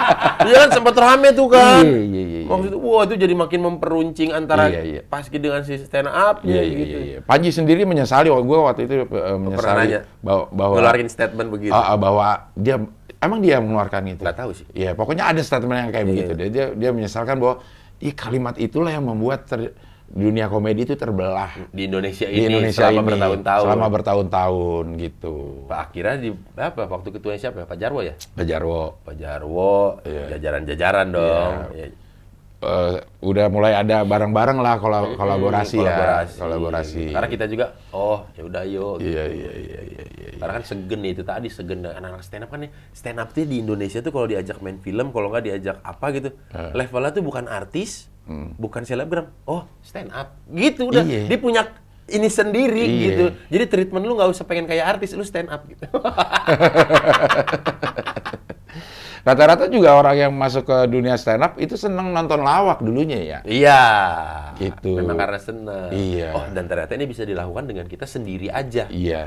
[0.42, 1.82] Iya kan sempat rame tuh kan.
[1.86, 2.50] Iya, iya, iya, iya.
[2.50, 5.00] Waktu itu wah itu jadi makin memperuncing antara Iya, iya.
[5.06, 6.96] Paski dengan si stand up Iya, iya, gitu.
[6.98, 7.18] iya, iya.
[7.22, 11.72] Panji sendiri menyesali, gue waktu itu eh, menyesali bahwa, bahwa Ngeluarin statement begitu.
[11.74, 12.82] Ah, bahwa dia
[13.22, 14.20] emang dia yang mengeluarkan itu.
[14.20, 14.66] Nggak tahu sih.
[14.72, 16.10] Iya, pokoknya ada statement yang kayak Iya.
[16.10, 16.32] begitu.
[16.34, 17.62] Dia, dia dia menyesalkan bahwa
[17.98, 19.70] Ih, kalimat itulah yang membuat ter-
[20.12, 23.62] dunia komedi itu terbelah Di Indonesia di ini Indonesia selama ini bertahun-tahun.
[23.64, 25.34] selama bertahun-tahun gitu.
[25.64, 27.66] Pak akhirnya di apa waktu ketuanya siapa ya?
[27.66, 28.14] Pak Jarwo ya?
[28.18, 30.36] Pak Jarwo Pak Jarwo, Iya.
[30.36, 31.54] jajaran-jajaran dong.
[31.72, 31.86] Ya.
[32.62, 36.30] Eh, udah mulai ada bareng-bareng lah kol- kolaborasi, Hmm, kolaborasi.
[36.30, 37.04] ya, kolaborasi.
[37.10, 38.96] Karena kita juga, oh ya udah yuk.
[38.98, 40.28] Iya, iya, iya, iya, iya.
[40.34, 43.42] Karena kan segen nih, itu tadi segen anak-anak stand up kan nih stand up tuh
[43.42, 46.70] di Indonesia tuh kalau diajak main film kalau nggak diajak apa gitu Eh.
[46.72, 48.06] levelnya tuh bukan artis
[48.54, 51.10] bukan selebgram oh stand up gitu udah Hmm.
[51.12, 51.26] Iya.
[51.26, 51.62] dia punya
[52.04, 53.02] ini sendiri Iya.
[53.04, 55.84] gitu jadi treatment lu nggak usah pengen kayak artis lu stand up gitu
[59.22, 63.38] Rata-rata juga orang yang masuk ke dunia stand up itu seneng nonton lawak dulunya ya.
[63.42, 63.82] iya
[64.54, 64.98] Gitu.
[64.98, 66.30] memang karena senang Iya.
[66.32, 69.26] oh dan ternyata ini bisa dilakukan dengan kita sendiri aja Iya.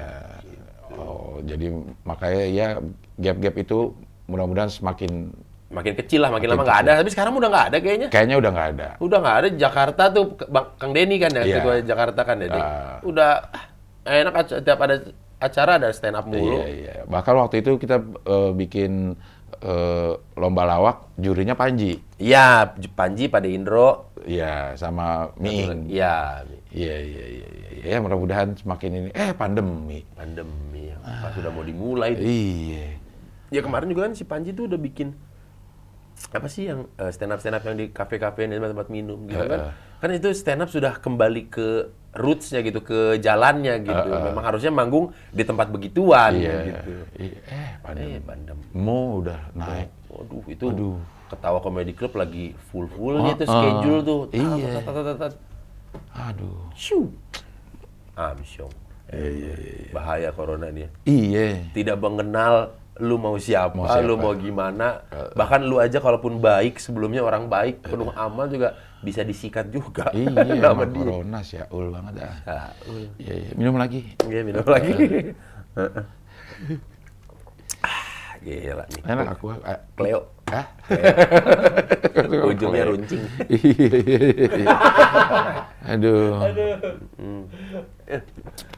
[0.92, 1.72] Oh, jadi
[2.04, 2.68] makanya ya
[3.16, 3.92] gap-gap itu
[4.26, 5.32] mudah-mudahan semakin
[5.68, 8.36] makin kecil lah makin Makin lama nggak ada tapi sekarang udah nggak ada kayaknya kayaknya
[8.38, 8.88] udah nggak ada.
[9.00, 11.56] Udah nggak ada Jakarta tuh Bang Kang Denny kan ya Iya.
[11.60, 12.48] ketua Jakarta kan ya.
[12.52, 12.98] Ah.
[13.02, 13.66] Udah ah,
[14.06, 14.96] enak tiap ada
[15.36, 16.64] acara ada stand up mulu.
[16.64, 16.94] Iya, iya.
[17.04, 19.20] Bahkan waktu itu kita eh, bikin
[19.66, 21.98] eh, lomba lawak, jurinya Panji.
[22.22, 24.14] Iya, Panji pada Indro.
[24.26, 25.90] Iya, sama Miing.
[25.90, 26.46] Iya,
[26.76, 27.84] Iya, iya, iya, iya.
[27.96, 30.04] Ya, mudah-mudahan semakin ini eh pandemi.
[30.12, 32.18] pandemi pas sudah mau dimulai.
[32.18, 32.86] Iya.
[33.54, 35.14] Ya kemarin juga kan si Panji tuh udah bikin
[36.32, 39.76] apa sih yang stand up stand up yang di kafe-kafe dan tempat-tempat minum gitu kan.
[40.02, 41.68] Kan itu stand up sudah kembali ke
[42.16, 44.10] rootsnya gitu, ke jalannya gitu.
[44.10, 46.56] Memang harusnya manggung di tempat begituan Iya.
[46.66, 46.92] gitu.
[47.18, 47.40] Iya.
[47.46, 48.10] Eh, pandemi.
[48.10, 48.58] Eh, pandem.
[48.72, 49.90] Mau udah naik.
[50.08, 50.98] Waduh, itu Aduh.
[51.28, 54.20] ketawa komedi club lagi full-fullnya Ah, tuh schedule tuh.
[54.32, 54.80] Iya.
[54.80, 55.34] Tat, tat, tat, tat, tat.
[56.26, 56.72] Aduh.
[56.74, 57.12] Shoo.
[58.16, 58.72] Amsyong.
[59.92, 60.88] Bahaya corona nih.
[61.04, 61.72] Iya.
[61.72, 64.08] Tidak mengenal lu mau siapa, Mau siapa.
[64.08, 65.04] lu mau gimana.
[65.36, 70.10] Bahkan lu aja kalaupun baik, sebelumnya orang baik, penuh amal juga bisa disikat juga.
[70.10, 70.34] Iya,
[70.66, 70.98] Nama dia.
[70.98, 72.36] corona syaul banget dah.
[72.50, 73.06] Ah, uh.
[73.22, 73.50] Iya, iya.
[73.54, 74.02] Minum lagi.
[74.26, 74.94] Iya, minum lagi.
[77.86, 79.02] ah, gila nih.
[79.06, 79.46] Enak aku.
[79.54, 80.22] eh, Cleo.
[80.46, 80.66] Hah?
[82.46, 83.22] Ujungnya runcing.
[83.50, 84.78] Iya, iya, iya.
[85.90, 86.38] Aduh.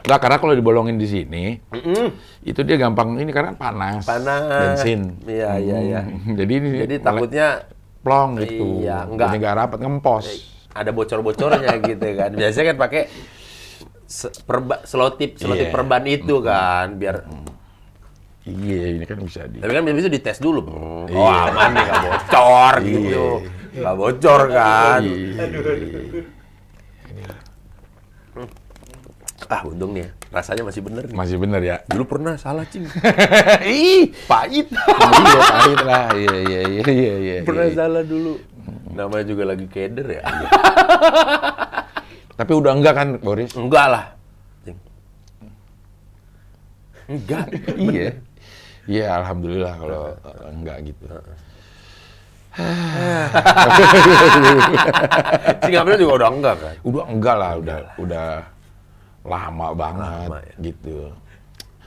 [0.08, 1.60] Nggak, karena kalau dibolongin di sini,
[2.42, 4.08] itu dia gampang ini karena panas.
[4.08, 4.80] Panas.
[4.80, 5.20] Bensin.
[5.28, 6.00] Iya, iya, iya.
[6.08, 7.68] Hmm, Jadi ini Jadi takutnya
[8.08, 8.66] plong gitu.
[8.80, 9.28] Iya, enggak.
[9.28, 10.26] Jadi nggak rapat ngempos.
[10.72, 12.32] ada bocor-bocornya gitu kan.
[12.32, 13.02] Biasanya kan pakai
[14.46, 15.74] perba, selotip, selotip Iya.
[15.74, 17.28] perban itu kan, biar.
[18.48, 19.60] Iya, ini kan bisa di.
[19.60, 20.64] Tapi kan bisa dites dulu.
[20.64, 21.52] Oh Iya.
[21.52, 23.26] aman nih, nggak bocor gitu.
[23.76, 25.02] Nggak bocor kan.
[29.48, 30.12] Ah untung nih, ya.
[30.28, 31.16] rasanya masih bener nih.
[31.16, 31.80] Masih bener ya.
[31.88, 32.84] Dulu pernah salah cing,
[33.64, 34.68] Ih, pahit.
[34.76, 36.12] iya pahit lah.
[36.12, 37.48] Iya, iya, iya, iya, iya.
[37.48, 37.80] pernah iya.
[37.80, 38.36] salah dulu.
[38.92, 40.28] Namanya juga lagi keder ya.
[42.44, 43.56] Tapi udah enggak kan, Boris?
[43.56, 44.20] Enggak lah.
[44.68, 44.76] Cing.
[47.08, 47.48] Enggak.
[47.80, 48.20] Iya.
[48.88, 50.12] Iya, alhamdulillah kalau
[50.52, 51.08] enggak gitu.
[55.64, 56.76] Singapura juga udah enggak kan?
[56.84, 58.44] Udah enggak lah, udah udah
[59.28, 60.54] lama banget Lama ya.
[60.64, 60.98] gitu.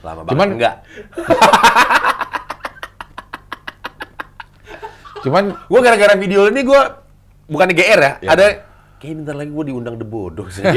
[0.01, 0.75] Lama Cuman- banget enggak.
[5.21, 6.81] Cuman Gue gara-gara video ini gue
[7.45, 8.27] bukan GR ya, Iya.
[8.27, 8.45] ada
[8.97, 10.63] kayak bentar lagi gue diundang The Bodoh sih.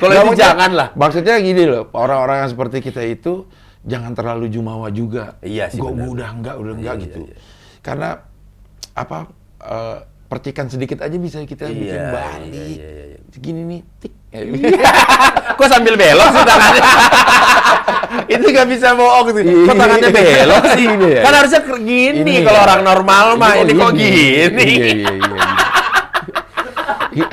[0.00, 0.88] Kalau Nggak, itu jangan lah.
[0.94, 3.44] Maksudnya gini loh, orang-orang yang seperti kita itu
[3.82, 5.36] jangan terlalu jumawa juga.
[5.40, 6.06] Iya sih, Gua benar.
[6.10, 7.18] udah enggak, udah enggak Iya, gitu.
[7.22, 7.34] iya,
[7.80, 8.08] Karena
[8.90, 9.18] apa
[9.60, 9.96] eh,
[10.26, 12.50] percikan sedikit aja bisa kita Iya, bikin iya, balik.
[12.50, 13.18] iya, iya, iya.
[13.30, 14.12] Segini nih, tik.
[15.58, 16.82] Kok sambil belok sih tangannya?
[18.34, 19.44] itu gak bisa bohong sih.
[19.66, 20.84] Kok tangannya belok sih?
[20.86, 21.22] Ini ya.
[21.26, 22.66] Kan harusnya gini Ini kalau ya.
[22.70, 23.52] orang normal mah.
[23.58, 24.14] Ini kok gini?
[24.14, 25.12] Iya, iya, iya.
[27.10, 27.26] iya.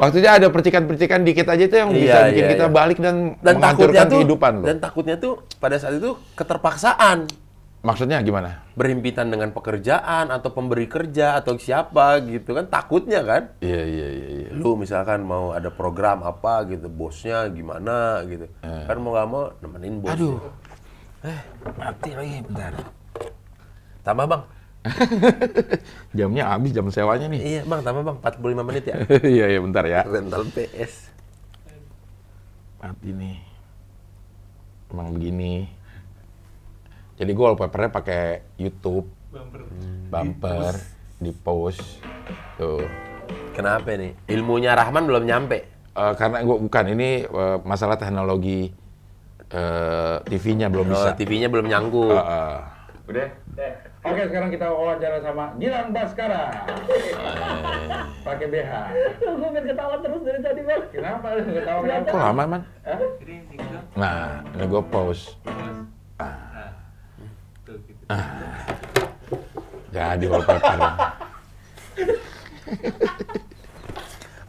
[0.00, 2.72] Maksudnya ada percikan-percikan dikit aja itu yang bisa Iya, bikin iya, kita iya.
[2.72, 4.66] balik dan, Dan menghancurkan tuh, kehidupan loh.
[4.72, 7.28] dan takutnya tuh pada saat itu keterpaksaan.
[7.80, 8.60] Maksudnya gimana?
[8.76, 13.42] Berhimpitan dengan pekerjaan atau pemberi kerja atau siapa gitu kan takutnya kan.
[13.58, 14.28] Iya, iya, iya.
[14.36, 14.48] iya.
[14.52, 19.94] lu misalkan mau ada program apa gitu bosnya gimana gitu kan mau nggak mau nemenin
[19.98, 20.36] bos Aduh.
[21.22, 21.40] Eh,
[21.78, 22.72] mati lagi bentar.
[24.00, 24.42] tambah bang
[26.16, 27.40] Jamnya habis jam sewanya nih.
[27.40, 28.96] iya bang tambah bang 45 menit ya
[29.38, 30.00] Iya, iya, bentar ya.
[30.02, 31.08] rental PS
[32.76, 33.36] Mati nih.
[34.88, 35.68] Emang begini.
[37.20, 38.22] Jadi gue wallpapernya pakai
[38.56, 39.04] YouTube,
[40.08, 40.74] bumper,
[41.20, 42.00] di post.
[42.56, 42.80] Tuh.
[43.50, 48.70] kenapa nih ilmunya Rahman belum nyampe Eh, karena gue bukan ini eh, masalah teknologi
[49.50, 51.18] eh, TV-nya belum oh, bisa.
[51.18, 52.58] TV-nya belum nyangkut Eh, eh.
[53.10, 53.28] Udah?
[54.00, 56.62] Oke, sekarang kita wawancara sama Gilang Baskara.
[58.22, 58.72] Pakai BH.
[59.18, 60.82] Gue pengen ketawa terus dari tadi bang.
[60.94, 62.08] Kenapa lu ketawa kenapa?
[62.08, 62.62] Kok lama, Man?
[63.98, 65.36] Nah, ini gue pause.
[69.90, 70.78] Jadi wallpaper.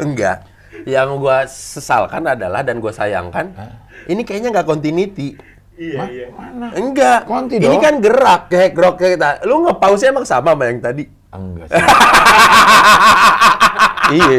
[0.01, 0.37] enggak
[0.85, 3.53] yang gua sesalkan adalah dan gua sayangkan
[4.09, 5.37] ini kayaknya nggak continuity
[5.71, 6.27] Iya, iya.
[6.77, 7.81] enggak Konti ini dong.
[7.81, 11.79] kan gerak kayak grok kayak kita lu nge-pause emang sama sama yang tadi Enggak sih.
[14.19, 14.37] iya.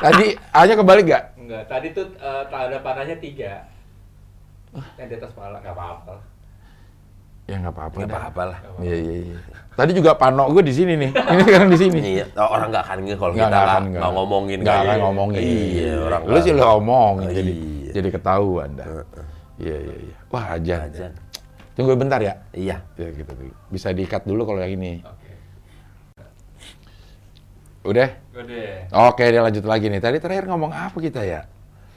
[0.00, 0.26] Tadi
[0.56, 1.24] hanya kebalik gak?
[1.36, 3.68] Enggak, tadi tuh eh, ada panahnya tiga.
[4.96, 6.14] Yang di atas pala, nggak apa-apa.
[7.44, 7.96] Ya nggak apa-apa.
[7.98, 9.36] nggak apa-apa lah Iya, iya, iya.
[9.74, 11.10] Tadi juga panok gue di sini nih.
[11.34, 11.98] Ini sekarang di sini.
[12.14, 14.00] Iya, oh, orang nggak akan nge kalau Nggak, kita nggak nggak akan, nggak.
[14.00, 14.84] nggak ngomongin Nggak kan.
[14.86, 15.40] akan ngomongin.
[15.42, 17.90] Iya, orang Lu sih lu ngomongin, jadi Iya.
[17.92, 18.86] jadi ketahuan dah.
[19.54, 20.14] Iya, iya, iya.
[20.30, 20.80] Wah, ajan.
[20.88, 21.12] Ajan.
[21.74, 22.34] Tunggu bentar ya.
[22.50, 22.76] Iya.
[22.94, 23.32] Ya gitu.
[23.68, 25.02] Bisa di-cut dulu kalau yang ini.
[25.02, 25.32] Oke.
[27.84, 28.08] Udah?
[28.32, 28.72] Udah.
[29.10, 30.00] Oke, dia lanjut lagi nih.
[30.00, 31.44] Tadi terakhir ngomong apa kita ya?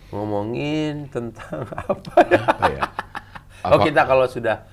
[0.10, 2.12] Ngomongin tentang apa?
[2.26, 2.84] Apa ya?
[3.64, 4.66] Oh Apa- kita kalau sudah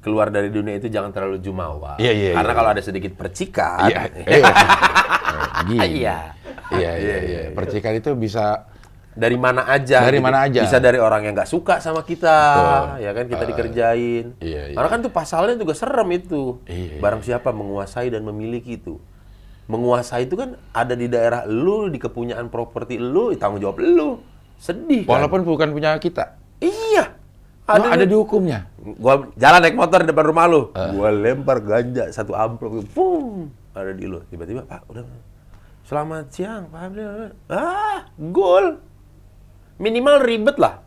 [0.00, 2.00] keluar dari dunia itu jangan terlalu jumawa.
[2.00, 2.58] Iya, iya, Karena iya.
[2.58, 3.86] kalau ada sedikit percikan.
[3.86, 4.00] Iya.
[5.68, 6.00] Gini.
[6.00, 6.18] Iya.
[6.70, 7.40] Iya, iya, iya.
[7.52, 8.66] Percikan itu bisa
[9.10, 10.06] Dari mana aja.
[10.06, 10.62] Dari mana aja.
[10.62, 13.04] Bisa dari orang yang nggak suka sama kita, Betul.
[13.04, 14.24] ya kan kita Ah, dikerjain.
[14.38, 14.76] iya, iya.
[14.78, 16.62] Karena kan tuh pasalnya juga serem itu.
[16.70, 17.00] Iya, iya.
[17.02, 19.02] Barang siapa menguasai dan memiliki itu.
[19.66, 24.22] Menguasai itu kan ada di daerah lu, di kepunyaan properti lu, tanggung jawab lu.
[24.62, 25.18] Sedih kan?
[25.18, 26.38] walaupun bukan punya kita.
[26.62, 27.19] Iya.
[27.70, 28.66] Ada, ada di hukumnya.
[28.98, 30.74] Gua jalan naik motor di depan rumah lu.
[30.74, 34.18] Gua lempar ganja satu amplop, pum, ada di lu.
[34.26, 35.06] Tiba-tiba, Pak, udah.
[35.86, 37.34] Selamat siang, Pak Abdul.
[37.50, 38.78] Ah, gol.
[39.78, 40.82] Minimal ribet lah.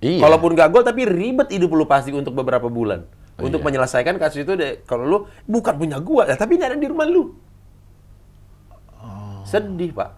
[0.00, 0.22] Iya.
[0.22, 3.04] Kalaupun gak gol, tapi ribet hidup lu pasti untuk beberapa bulan.
[3.36, 3.66] Oh, untuk iya.
[3.68, 7.04] menyelesaikan kasus itu, deh, kalau lu bukan punya gua, ya, tapi ini ada di rumah
[7.04, 7.36] lu.
[8.96, 9.44] Oh.
[9.44, 10.10] Sedih, Pak.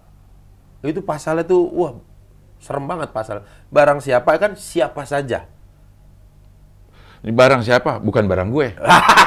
[0.87, 1.99] Itu pasalnya tuh, wah,
[2.63, 3.43] serem banget pasal.
[3.75, 5.51] Barang siapa kan siapa saja.
[7.19, 7.99] Ini barang siapa?
[7.99, 8.79] Bukan barang gue.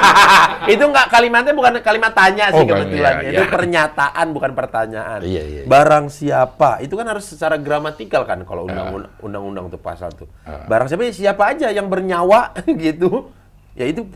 [0.72, 3.14] itu nggak kalimatnya bukan kalimat tanya sih Oh, kebetulan.
[3.20, 3.50] iya, itu iya.
[3.50, 5.20] pernyataan bukan pertanyaan.
[5.20, 5.68] Iya, iya, iya.
[5.68, 6.80] Barang siapa?
[6.80, 10.30] Itu kan harus secara gramatikal kan kalau undang- undang-undang tuh pasal tuh.
[10.42, 10.64] Ah.
[10.64, 13.28] Barang siapa ya siapa aja yang bernyawa gitu.
[13.74, 14.08] Ya itu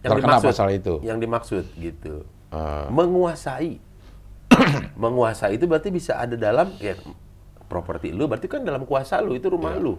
[0.00, 0.48] yang Terkena dimaksud.
[0.48, 0.94] pasal itu.
[1.02, 2.14] Yang dimaksud gitu.
[2.48, 2.86] Eh.
[2.88, 3.76] Menguasai.
[4.96, 6.96] Menguasai itu berarti bisa ada dalam ya
[7.66, 9.82] properti lu berarti kan dalam kuasa lu itu rumah Iya.
[9.82, 9.94] lu.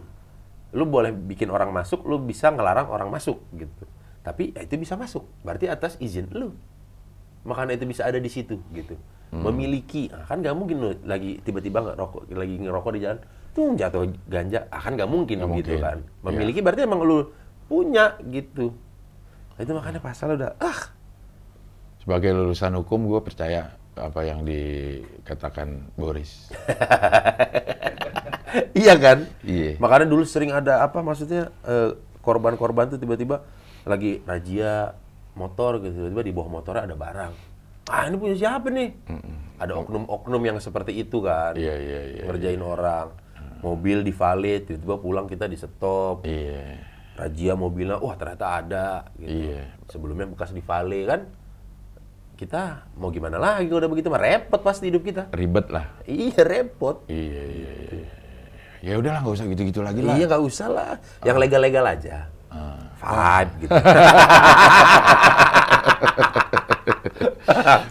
[0.76, 3.88] Lu boleh bikin orang masuk, lu bisa ngelarang orang masuk gitu.
[4.24, 6.52] Tapi ya itu bisa masuk, berarti atas izin lu.
[7.48, 9.00] Makanya itu bisa ada di situ gitu.
[9.32, 9.44] Hmm.
[9.48, 13.20] Memiliki, ah, kan nggak mungkin lu lagi tiba-tiba nggak rokok, lagi ngerokok di jalan,
[13.56, 15.88] tuh jatuh ganja, ah, kan nggak mungkin Nggak gitu mungkin.
[15.88, 15.98] kan.
[16.04, 16.24] Iya.
[16.28, 17.32] Memiliki berarti emang lu
[17.68, 18.76] punya gitu.
[19.56, 20.96] Nah, itu makanya pasal udah ah
[22.04, 26.48] Sebagai lulusan hukum, gue percaya apa yang dikatakan Boris.
[28.86, 29.28] iya kan?
[29.44, 29.78] Iya.
[29.78, 33.44] Makanya dulu sering ada apa maksudnya eh, korban-korban tuh tiba-tiba
[33.88, 34.92] lagi razia
[35.38, 37.34] motor gitu, tiba-tiba di bawah motornya ada barang.
[37.88, 38.90] Ah ini punya siapa nih?
[39.58, 42.24] Ada oknum-oknum yang seperti itu kan, Iya, iya, iya.
[42.28, 43.16] ngerjain orang.
[43.64, 46.28] Mobil di valet, tiba-tiba pulang kita di stop.
[46.28, 46.84] Iya.
[47.18, 48.88] Razia mobilnya, wah ternyata ada.
[49.18, 49.50] Gitu.
[49.50, 49.64] Iya.
[49.90, 51.22] Sebelumnya bekas di valet kan,
[52.38, 55.24] kita mau gimana lagi kalau udah begitu mah repot pasti hidup kita.
[55.34, 55.90] Ribet lah.
[56.06, 57.08] Iya repot.
[57.10, 58.17] Iya, iya, iya.
[58.86, 60.16] Ya udahlah, nggak usah gitu-gitu lagi lah.
[60.18, 60.92] Iya nggak usah lah,
[61.26, 62.30] yang legal-legal aja.
[62.98, 63.74] Five gitu.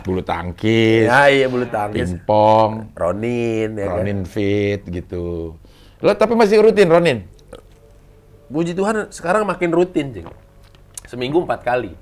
[0.06, 2.06] Bulu tangkis, ya iya bulu tangkis.
[2.08, 4.00] pingpong, Ronin, ya kan?
[4.00, 5.58] Ronin fit gitu.
[6.00, 7.26] Lo tapi masih rutin Ronin?
[8.46, 10.28] Puji Tuhan sekarang makin rutin, Cing.
[11.06, 11.98] Seminggu empat kali.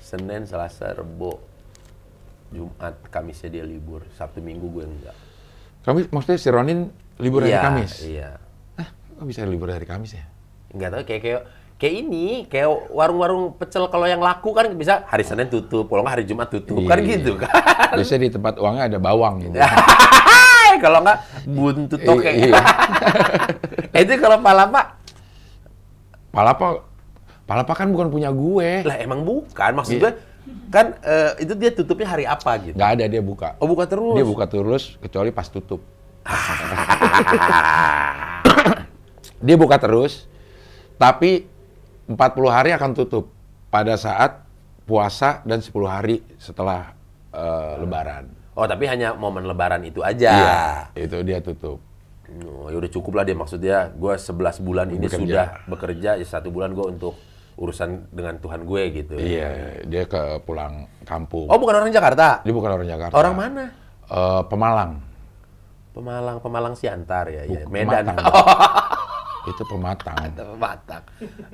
[0.00, 1.38] Senin, Selasa, Rebo,
[2.50, 4.02] Jumat, Kamisnya dia libur.
[4.16, 5.16] Sabtu Minggu gue enggak.
[5.84, 6.90] Kamis maksudnya si Ronin
[7.20, 7.92] libur hari Iya, Kamis?
[8.02, 8.28] Iya.
[8.74, 10.24] Ah, kok bisa libur hari Kamis ya?
[10.70, 11.40] Enggak tahu kayak kayak
[11.76, 16.14] kayak ini, kayak warung-warung pecel kalau yang laku kan bisa hari Senin tutup, kalau nggak
[16.14, 17.08] hari Jumat tutup, kan Iya.
[17.16, 17.48] gitu kan.
[17.96, 19.56] Biasanya di tempat uangnya ada bawang gitu.
[20.84, 22.30] kalau nggak buntut toke.
[22.30, 22.56] Iya.
[24.02, 24.96] itu kalau palapa
[26.30, 26.86] Palapa,
[27.42, 28.86] Palapa kan bukan punya gue.
[28.86, 30.02] lah emang bukan maksud Iya.
[30.06, 30.12] gue
[30.70, 32.78] kan eh, itu dia tutupnya hari apa gitu.
[32.78, 33.58] Nggak ada dia buka.
[33.58, 34.14] Oh buka terus.
[34.14, 35.82] Dia buka terus kecuali pas tutup.
[39.46, 40.28] dia buka terus,
[41.00, 41.48] tapi
[42.10, 42.18] 40
[42.50, 43.30] hari akan tutup
[43.70, 44.42] pada saat
[44.84, 46.92] puasa dan 10 hari setelah
[47.30, 48.26] eh, Lebaran.
[48.58, 50.34] Oh tapi hanya momen Lebaran itu aja.
[50.34, 50.62] Iya,
[51.06, 51.78] itu dia tutup.
[52.30, 55.18] Oh, ya udah cukup lah dia maksudnya gue 11 bulan ini Bekerja.
[55.18, 57.18] sudah bekerja ya satu bulan gue untuk
[57.58, 59.14] urusan dengan Tuhan gue gitu.
[59.18, 61.50] Iya, dia ke pulang kampung.
[61.50, 62.38] Oh bukan orang Jakarta.
[62.46, 63.14] Dia bukan orang Jakarta.
[63.18, 63.74] Orang mana?
[64.06, 65.09] Eh, Pemalang.
[65.90, 67.66] Pemalang Pemalang Siantar ya, ya.
[67.66, 68.10] Medan.
[68.14, 69.48] Pematang.
[69.48, 70.16] itu Pematang.
[70.60, 71.02] Batak.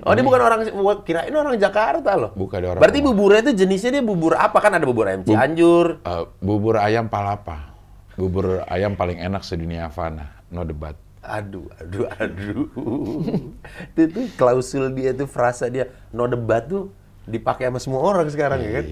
[0.03, 2.31] Oh, ini bukan orang gua kirain orang Jakarta loh.
[2.35, 6.03] Bukan orang Berarti buburnya itu jenisnya dia bubur apa kan ada bubur ayam Cianjur.
[6.03, 7.73] Eh, bubur ayam palapa.
[8.19, 10.45] Bubur ayam paling enak sedunia Havana.
[10.51, 10.99] No debat.
[11.27, 12.67] Aduh, aduh, aduh.
[13.91, 16.95] itu tuh klausul dia tuh frasa dia no debat tuh
[17.27, 18.85] dipakai sama semua orang sekarang ya kan?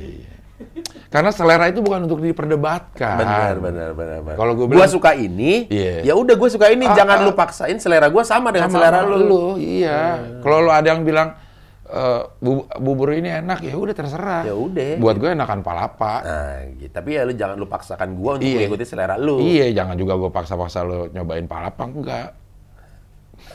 [1.15, 3.23] Karena selera itu bukan untuk diperdebatkan.
[3.23, 4.35] Benar, benar, benar, benar.
[4.35, 6.03] Kalau gua gua bilang- suka ini, Iya.
[6.03, 7.25] ya udah gua suka ini, Ah, jangan ah.
[7.25, 9.55] lu paksain selera gua sama dengan Sama selera sama lu.
[9.55, 10.19] iya.
[10.43, 11.39] Kalau lu ada yang bilang
[11.85, 14.43] eh, bu- bubur ini enak, ya udah terserah.
[14.43, 14.99] Ya udah.
[14.99, 16.15] Buat gue enakan palapa.
[16.19, 16.91] Nah, gitu.
[16.91, 18.67] tapi ya lu jangan lu paksakan gua untuk Iya.
[18.67, 19.39] mengikuti selera lu.
[19.39, 22.29] Iya, jangan juga gue paksa-paksa lu nyobain palapa enggak.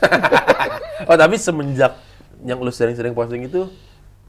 [1.04, 1.92] oh, tapi semenjak
[2.40, 3.68] yang lu sering-sering posting itu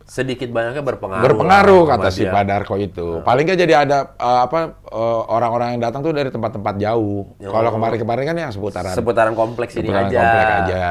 [0.05, 1.23] sedikit banyaknya berpengaruh.
[1.23, 2.33] Berpengaruh kata si dia.
[2.33, 3.21] Padarko itu.
[3.21, 7.33] Paling nggak jadi ada eh, apa eh, orang-orang yang datang tuh dari tempat-tempat jauh.
[7.37, 7.49] Ya.
[7.49, 10.17] Kalau kemarin-kemarin kan yang seputaran Seputaran kompleks ini seputaran aja.
[10.19, 10.85] komplek aja.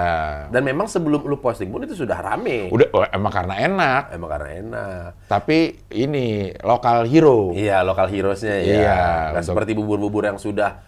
[0.51, 2.71] Dan memang sebelum lu posting pun itu sudah rame.
[2.71, 4.03] Udah oh, emang karena enak.
[4.15, 5.09] Emang karena enak.
[5.27, 5.59] Tapi
[5.93, 7.53] ini lokal hero.
[7.53, 8.65] Iya, lokal heroesnya ya.
[8.65, 8.99] Iya,
[9.35, 10.81] Nggak untuk- seperti bubur-bubur yang sudah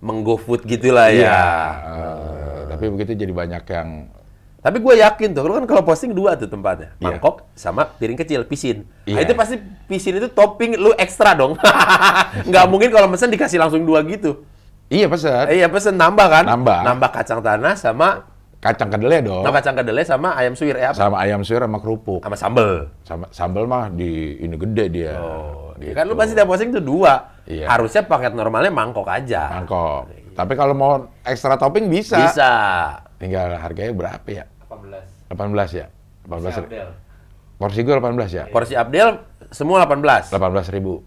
[0.00, 1.20] menggofood gitulah ya.
[1.24, 1.40] Iya.
[1.88, 3.88] Eh, tapi begitu jadi banyak yang
[4.66, 6.90] Tapi gue yakin tuh, lu kan kalau posting dua tuh tempatnya.
[6.92, 7.06] Iya.
[7.06, 8.82] Mangkok sama piring kecil, pisin.
[9.06, 9.18] Nah, Iya.
[9.22, 9.54] itu pasti
[9.86, 11.54] pisin itu topping lu ekstra dong.
[12.50, 14.42] Nggak mungkin kalau mesen dikasih langsung dua gitu.
[14.86, 16.44] iya pesan Eh, iya pesen nambah kan?
[16.44, 16.82] Nambah.
[16.82, 19.42] Nambah kacang tanah sama kacang kedelai dong.
[19.42, 20.98] nambah kacang kedelai sama ayam suwir eh apa?
[20.98, 22.22] Sama ayam suwir sama kerupuk.
[22.22, 22.70] Sama sambel.
[23.02, 25.14] Sama sambal mah di ini gede dia.
[25.14, 25.92] Oh, Gitu.
[25.92, 27.38] kan lu pasti tiap posting tuh dua.
[27.44, 27.68] Iya.
[27.68, 29.46] Harusnya paket normalnya mangkok aja.
[29.52, 30.10] mangkok.
[30.34, 30.92] Tapi kalau mau
[31.22, 32.18] ekstra topping bisa.
[32.18, 32.50] Bisa.
[33.16, 34.44] Tinggal harganya berapa ya?
[35.30, 35.52] 18.
[35.52, 35.86] 18 ya?
[36.26, 36.88] 18 Si Abdel.
[37.56, 38.44] Porsi gue 18 ya?
[38.52, 39.08] Porsi Abdel
[39.48, 40.28] semua 18.
[40.30, 41.02] 18 ribu.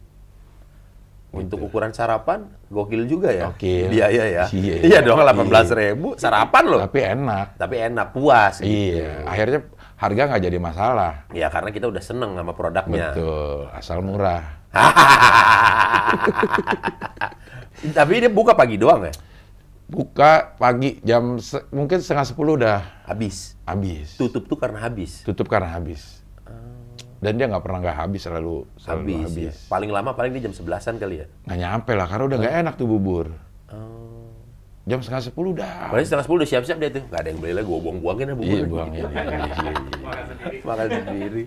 [1.30, 3.53] Untuk ukuran sarapan gokil juga ya.
[3.53, 3.93] Gokil.
[3.93, 4.45] Biaya ya.
[4.49, 4.76] Iya.
[4.82, 5.45] Iya dong 18
[5.78, 6.82] ribu sarapan loh.
[6.82, 7.47] Tapi enak.
[7.61, 8.65] Tapi enak, puas.
[8.65, 8.97] gitu.
[8.97, 9.30] Iya.
[9.30, 9.59] Akhirnya
[9.99, 11.13] harga nggak jadi masalah.
[11.36, 13.13] Ya karena kita udah seneng sama produknya.
[13.13, 14.41] Betul, asal murah.
[17.97, 19.13] Tapi dia buka pagi doang ya?
[19.89, 23.57] Buka pagi jam se- mungkin setengah sepuluh udah Habis.
[23.65, 24.21] habis.
[24.21, 25.25] Tutup tuh karena habis.
[25.25, 26.21] Tutup karena habis.
[27.19, 29.55] Dan dia nggak pernah nggak habis, selalu selalu Habis, habis.
[29.59, 29.67] ya.
[29.67, 31.27] Paling lama paling di jam 11-an kali ya.
[31.43, 33.27] Nggak nyampe lah, karena udah nggak enak tuh bubur.
[34.87, 35.89] Jam setengah sepuluh udah.
[35.93, 37.03] Berarti setengah 10 udah siap-siap dia tuh.
[37.13, 38.49] Gak ada yang beli lagi, gue buang-buangin ya bubur.
[38.57, 39.03] Iya, buang ya.
[39.05, 39.85] Makan sendiri.
[40.65, 41.43] Makan sendiri.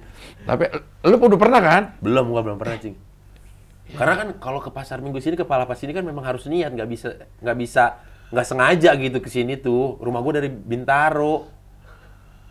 [0.47, 0.65] Tapi
[1.11, 1.83] lu udah pernah kan?
[1.99, 2.95] Belum, gua belum pernah, Cing.
[3.99, 6.87] Karena kan kalau ke pasar minggu sini, ke Palapas sini kan memang harus niat, nggak
[6.87, 7.09] bisa
[7.43, 7.99] nggak bisa
[8.33, 10.01] nggak sengaja gitu ke sini tuh.
[10.01, 11.47] Rumah gua dari Bintaro.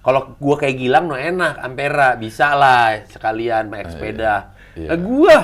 [0.02, 4.54] Kalau gua kayak Gilang no enak, Ampera bisa lah sekalian naik sepeda.
[4.74, 4.88] Iya.
[4.88, 5.38] Nah, gua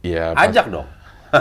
[0.00, 0.24] Iya.
[0.34, 0.88] ajak dong.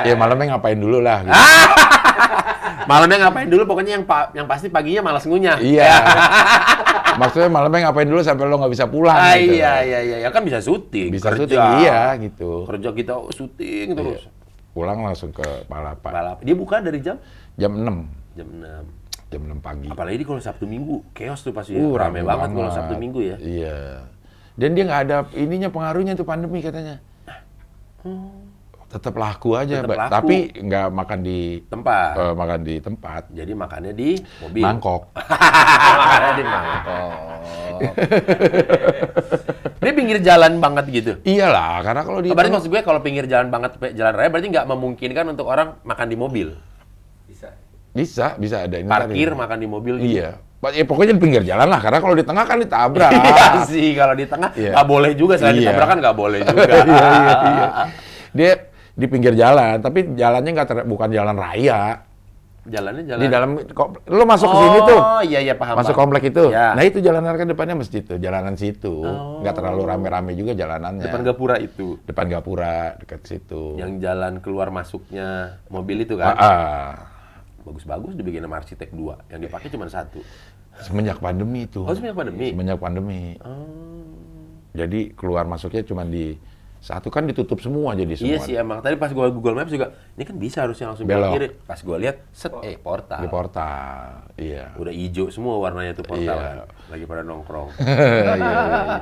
[0.00, 1.20] Iya malamnya ngapain dulu lah.
[1.22, 1.36] Gitu.
[2.90, 3.62] Malamnya ngapain dulu?
[3.68, 5.60] Pokoknya yang pa- yang pasti paginya malas ngunyah.
[5.60, 5.92] Iya.
[7.20, 9.60] Maksudnya malamnya ngapain dulu sampai lo nggak bisa pulang Ah, gitu.
[9.60, 11.12] iya iya iya, ya kan bisa syuting.
[11.12, 11.44] Bisa kerja.
[11.44, 12.64] syuting, iya gitu.
[12.64, 14.22] Kerja kita oh, syuting terus.
[14.70, 16.10] Pulang langsung ke Palapa.
[16.10, 16.38] Balap.
[16.40, 17.18] Dia buka dari jam
[17.54, 18.38] Jam 6.
[18.38, 19.30] jam 6.
[19.30, 19.88] Jam 6 pagi.
[19.88, 21.74] Apalagi kalau Sabtu Minggu, chaos tuh pasti.
[21.74, 22.06] Uh, ya.
[22.06, 23.36] rame, banget kalau Sabtu Minggu ya.
[23.38, 23.78] Iya.
[24.54, 26.98] Dan dia nggak ada ininya pengaruhnya tuh pandemi katanya.
[28.90, 30.12] Tetap laku aja, Tetap Ba- laku.
[30.18, 32.12] tapi nggak makan di Tempat.
[32.18, 33.22] eh, makan di tempat.
[33.30, 34.10] Jadi makannya di
[34.42, 34.64] mobil.
[34.66, 35.02] Mangkok.
[36.02, 37.14] makannya di mangkok.
[39.80, 41.12] Dia pinggir jalan banget gitu.
[41.24, 44.28] Iyalah, karena kalau di Oh, berarti maksud gue kalau pinggir jalan banget pe- jalan raya
[44.28, 46.48] berarti nggak memungkinkan untuk orang makan di mobil.
[47.24, 47.48] Bisa.
[47.90, 50.20] bisa bisa ada ini Parkir makan di mobil gitu.
[50.20, 50.30] Iya.
[50.60, 53.10] Ya, pokoknya di pinggir jalan lah, karena kalau di tengah kan ditabrak.
[53.16, 54.76] Iya sih, kalau di tengah Iya.
[54.76, 55.34] nggak boleh juga.
[55.40, 55.62] Selain Iya.
[55.64, 56.62] ditabrak kan nggak boleh juga.
[56.76, 57.68] iya, iya, iya.
[58.30, 58.50] Dia
[58.92, 62.04] di pinggir jalan, tapi jalannya nggak ter- bukan jalan raya.
[62.70, 63.20] Jalannya jalan.
[63.20, 63.50] Di dalam
[64.06, 65.00] lo masuk ke sini tuh.
[65.02, 65.74] Oh iya iya paham.
[65.74, 66.02] Masuk paham.
[66.06, 66.44] komplek itu.
[66.54, 66.70] Ya.
[66.78, 69.02] Nah, itu jalanan kan depannya masjid tuh, jalanan situ.
[69.02, 69.42] Oh.
[69.42, 71.02] Nggak terlalu rame-rame juga jalanannya.
[71.02, 71.98] Depan gapura itu.
[72.06, 73.74] Depan gapura, dekat situ.
[73.74, 76.34] Yang jalan keluar masuknya mobil itu Ah, kan.
[76.38, 76.90] ah.
[77.66, 79.18] Bagus-bagus dibikin sama arsitek dua.
[79.28, 80.22] Yang dipakai cuma satu.
[80.80, 81.82] Semenjak pandemi itu.
[81.84, 82.54] Oh, semenjak pandemi?
[82.54, 83.36] Semenjak pandemi.
[83.44, 84.06] Oh.
[84.70, 86.38] Jadi keluar masuknya cuma di
[86.80, 88.28] satu kan ditutup semua jadi semua.
[88.32, 88.80] Iya sih emang.
[88.80, 91.36] Tadi pas gua Google Maps juga, ini kan bisa harusnya langsung Belok.
[91.36, 91.48] kiri.
[91.68, 93.20] Pas gua lihat, set eh portal.
[93.20, 94.32] Di portal.
[94.40, 94.72] Iya.
[94.80, 96.40] Udah hijau semua warnanya tuh portal.
[96.40, 96.64] Iya.
[96.64, 96.68] kan.
[96.88, 97.68] Lagi pada nongkrong.
[97.80, 98.98] Iya, iya, iya.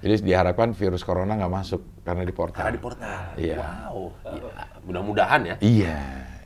[0.00, 2.66] Jadi diharapkan virus corona nggak masuk karena di portal.
[2.66, 3.20] Karena di portal.
[3.38, 3.58] Iya.
[3.62, 4.10] Wow.
[4.26, 4.50] Iya.
[4.82, 5.56] Mudah-mudahan ya.
[5.62, 5.98] Iya.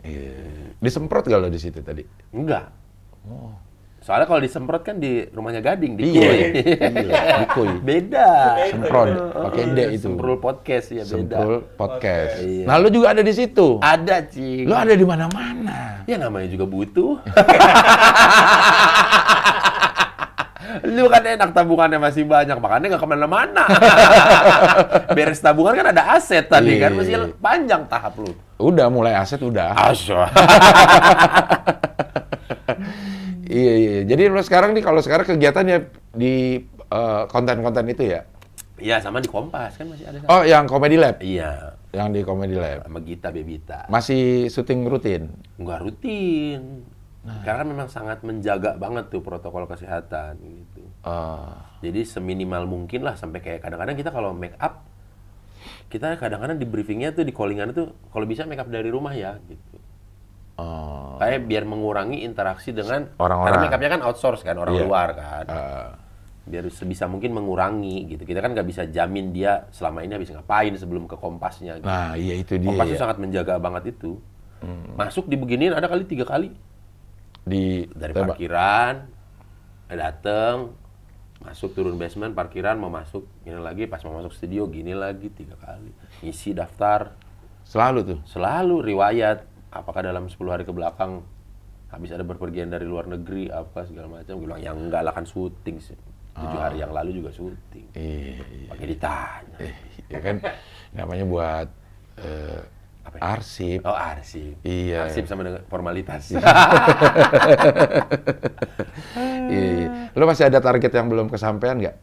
[0.04, 0.36] iya.
[0.84, 2.04] Disemprot kalau di situ tadi.
[2.36, 2.68] Enggak.
[4.04, 6.36] Soalnya kalau disemprot kan di rumahnya Gading, di Iya, Koi.
[6.36, 6.44] iya,
[7.40, 7.70] di Koi.
[7.88, 8.28] Beda.
[8.68, 10.04] Semprot pakai D itu.
[10.04, 11.36] Semprul podcast ya beda.
[11.40, 12.36] Semprul podcast.
[12.44, 12.64] Iya.
[12.68, 13.80] Nah, lu juga ada di situ.
[13.80, 14.68] Ada, Cing.
[14.68, 16.04] Lu ada di mana-mana.
[16.04, 17.16] Ya namanya juga butuh.
[20.84, 23.64] Lu kan enak tabungannya masih banyak, makanya nggak ke mana-mana.
[25.16, 26.98] Beres tabungan kan ada aset tadi kan, Iya.
[26.98, 28.34] masih panjang tahap lu.
[28.58, 29.70] Udah mulai aset udah.
[29.70, 30.28] Asya.
[33.54, 33.94] Iya, iya.
[34.02, 35.76] Jadi lu sekarang nih kalau sekarang kegiatannya
[36.10, 36.58] di
[36.90, 38.26] eh, konten-konten itu ya.
[38.74, 40.18] Iya, sama di Kompas kan masih ada.
[40.26, 41.22] Oh, yang Comedy Lab.
[41.22, 42.82] Iya, Yang di Comedy Lab.
[42.82, 43.86] sama Gita Bebita.
[43.86, 45.30] Masih syuting rutin.
[45.62, 46.82] Nggak rutin.
[47.24, 50.82] Karena kan memang sangat menjaga banget tuh protokol kesehatan gitu.
[51.06, 51.54] Eh,
[51.86, 54.84] Jadi seminimal mungkin lah sampai kayak kadang-kadang kita kalau make up
[55.88, 59.38] kita kadang-kadang di briefingnya tuh di callingan tuh kalau bisa make up dari rumah ya
[59.46, 59.78] gitu.
[60.54, 63.54] Eh, Kayak biar mengurangi interaksi dengan Orang-orang.
[63.54, 64.82] Karena make upnya kan outsource kan orang Iya.
[64.82, 65.44] luar kan.
[65.46, 65.90] eh,
[66.44, 68.22] Biar sebisa mungkin mengurangi gitu.
[68.22, 71.78] Kita kan nggak bisa jamin dia selama ini habis ngapain sebelum ke kompasnya.
[71.78, 71.84] Gitu.
[71.84, 72.68] nah, iya itu dia.
[72.68, 72.98] Kompas ya.
[72.98, 74.20] sangat menjaga banget itu.
[74.94, 76.48] Masuk dibeginiin ada kali tiga kali
[77.42, 78.36] Di dari tembak.
[78.36, 78.94] parkiran
[79.86, 80.72] dateng
[81.38, 85.54] masuk turun basement parkiran mau masuk gini lagi pas mau masuk studio gini lagi tiga
[85.54, 85.92] kali
[86.22, 87.12] isi daftar
[87.62, 88.18] Selalu tuh.
[88.24, 89.44] selalu riwayat
[89.74, 91.26] apakah dalam 10 hari ke belakang
[91.90, 95.22] habis ada berpergian dari luar negeri apa segala macam gue bilang yang enggak lah kan
[95.22, 95.98] syuting sih
[96.34, 98.66] tujuh hari yang lalu juga syuting Iya, iya.
[98.66, 99.74] pakai ditanya Eh,
[100.08, 100.36] ya kan
[100.92, 101.68] namanya buat
[102.18, 102.60] eh,
[103.04, 103.22] Apa ya?
[103.30, 103.78] arsip.
[103.82, 105.06] oh arsip Iya.
[105.06, 106.42] arsip sama dengan formalitas Iya,
[109.50, 109.86] iya.
[110.10, 111.96] Lu masih ada target yang belum kesampaian nggak?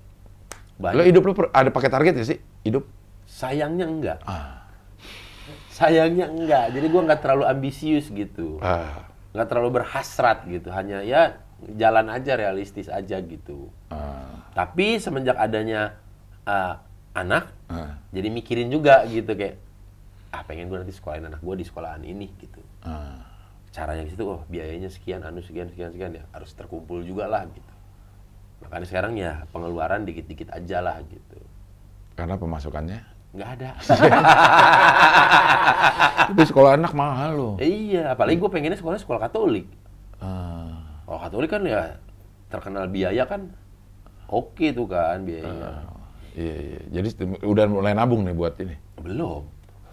[0.78, 0.96] Banyak.
[0.96, 2.40] Lu hidup per- ada pakai target nggak sih?
[2.64, 2.84] Hidup?
[3.24, 4.61] sayangnya enggak Ah.
[5.82, 9.10] Sayangnya enggak jadi gua nggak terlalu ambisius gitu Ah.
[9.34, 11.42] nggak terlalu berhasrat gitu hanya ya
[11.74, 14.46] jalan aja realistis aja gitu Ah.
[14.54, 15.98] tapi semenjak adanya
[16.46, 16.78] uh,
[17.18, 17.98] anak Ah.
[18.14, 19.58] jadi mikirin juga gitu kayak
[20.32, 23.26] ah pengen gue nanti sekolahin anak gue di sekolahan ini gitu Ah.
[23.74, 27.74] caranya gitu oh biayanya sekian anu sekian sekian sekian ya harus terkumpul juga lah gitu
[28.62, 31.42] Makanya sekarang ya pengeluaran dikit-dikit aja lah gitu.
[32.14, 33.02] Karena pemasukannya.
[33.32, 33.70] Nggak ada.
[36.32, 37.56] Tapi sekolah anak mahal loh.
[37.60, 39.68] iya, apalagi gue pengennya sekolah sekolah Katolik.
[40.20, 42.00] Ah, Kalau Katolik kan ya
[42.48, 43.52] terkenal biaya kan
[44.28, 45.88] oke tuh kan biayanya.
[46.36, 46.82] iya, iya.
[46.92, 47.08] Jadi
[47.44, 48.76] udah mulai nabung nih buat ini.
[49.00, 49.44] Belum.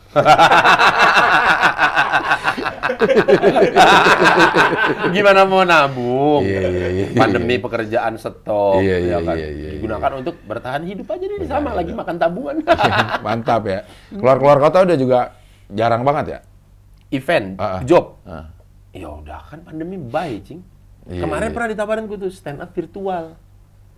[5.10, 6.42] Gimana mau nabung?
[6.44, 7.16] Iya, iya, iya, iya.
[7.16, 9.36] Pandemi pekerjaan stop, Iya, ya iya, kan?
[9.36, 12.56] iya, iya, Digunakan untuk bertahan hidup aja nih sama lagi makan tabungan.
[13.26, 13.80] Mantap ya.
[14.10, 15.20] Keluar-keluar kota udah juga
[15.68, 16.38] jarang banget ya.
[17.08, 17.80] Event, Ah, ah.
[17.84, 18.20] job.
[18.24, 18.46] Ah.
[18.92, 20.60] Ya udah kan pandemi baik, cing.
[21.08, 21.54] Iya, Kemarin iya.
[21.56, 23.32] pernah ditawarin gue tuh stand up virtual.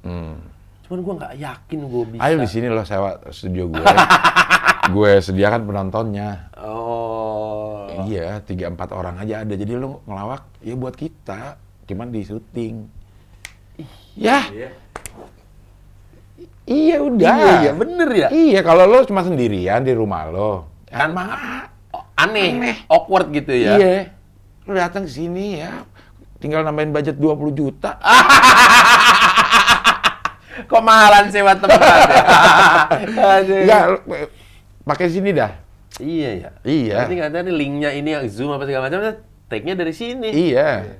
[0.02, 0.38] Hmm.
[0.86, 2.20] Cuman gue nggak yakin gue bisa.
[2.22, 3.82] Ayo di sini loh sewa studio gue.
[4.90, 6.50] gue sediakan penontonnya.
[6.58, 7.86] Oh.
[8.06, 9.54] Iya, tiga empat orang aja ada.
[9.54, 11.56] Jadi lo ngelawak, ya buat kita.
[11.86, 12.74] Cuman di syuting.
[14.18, 14.68] Ya, Iya.
[16.68, 17.34] iya udah.
[17.34, 18.28] Iya, iya, bener ya.
[18.28, 20.68] Iya, kalau lo cuma sendirian di rumah lo.
[20.90, 21.70] Kan mah.
[21.90, 23.78] Oh, aneh, awkward gitu ya.
[23.80, 24.12] Iya.
[24.68, 25.86] Lo datang ke sini ya.
[26.40, 27.96] Tinggal nambahin budget 20 juta.
[30.70, 32.06] Kok mahalan sewa tempat ya?
[33.64, 33.84] Enggak,
[34.82, 35.52] pakai sini dah.
[35.98, 36.50] Iya ya.
[36.62, 36.94] Iya.
[37.04, 39.00] Nanti katanya nih linknya ini yang zoom apa segala macam,
[39.50, 40.28] take-nya dari sini.
[40.30, 40.96] Iya.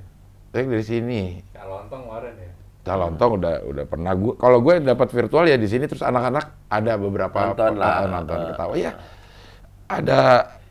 [0.51, 1.21] Tapi dari sini.
[1.51, 2.49] Kalau lontong kemarin ya.
[2.81, 6.97] Calontong udah udah pernah gue kalau gue dapat virtual ya di sini terus anak-anak ada
[6.97, 8.09] beberapa Nonton lah.
[8.09, 8.45] nonton Ah.
[8.49, 8.91] ketawa ya
[9.85, 10.19] ada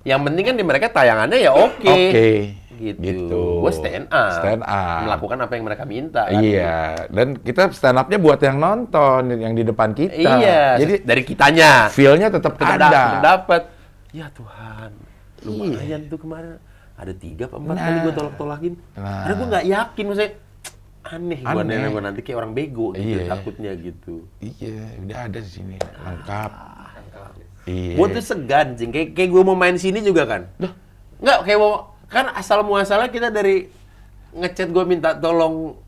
[0.02, 1.84] Yang penting kan di mereka tayangannya ya oke.
[1.84, 2.30] oke
[2.72, 2.96] Gitu.
[2.98, 4.32] gitu Gue stand up.
[4.34, 6.24] stand up Melakukan apa yang mereka minta.
[6.24, 6.40] kan.
[6.40, 10.80] iya dan kita stand upnya buat yang nonton yang di depan kita Iya.
[10.80, 11.92] jadi dari kitanya.
[11.92, 13.68] feelnya tetap ada da- dapat.
[14.10, 14.96] Ya Tuhan.
[15.40, 16.56] Lumayan tuh kemarin.
[16.94, 17.82] Ada tiga apa empat Nah.
[17.82, 18.72] kali gue tolak-tolakin.
[18.94, 19.04] Nah.
[19.22, 20.32] Karena gue nggak yakin maksudnya.
[21.10, 21.64] Aneh, gue Aneh.
[21.70, 23.28] nanya gue nanti kayak orang bego gitu Iya.
[23.30, 24.24] takutnya gitu.
[24.38, 26.79] iya udah ada di sini lengkap ya.
[27.68, 28.90] Iya Gue tuh segan, Cing.
[28.92, 30.42] Kayak, kayak gue mau main sini juga kan.
[31.20, 31.92] Nggak, kayak mau...
[32.10, 33.70] Kan asal muasalnya kita dari
[34.34, 35.78] ngechat gue minta tolong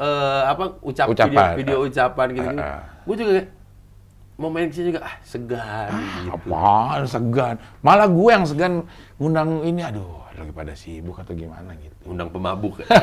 [0.00, 1.56] eh, apa ucap Ucapan.
[1.56, 2.48] video, video ucapan gitu.
[2.56, 2.80] Ah, ah.
[3.04, 3.30] Gue juga
[4.38, 5.90] mau main sini juga ah segan
[6.22, 6.30] gitu.
[6.30, 8.86] apaan segan malah gue yang segan
[9.18, 12.78] ngundang ini aduh lagi pada sibuk atau gimana gitu Undang pemabuk.
[12.78, 12.86] ya.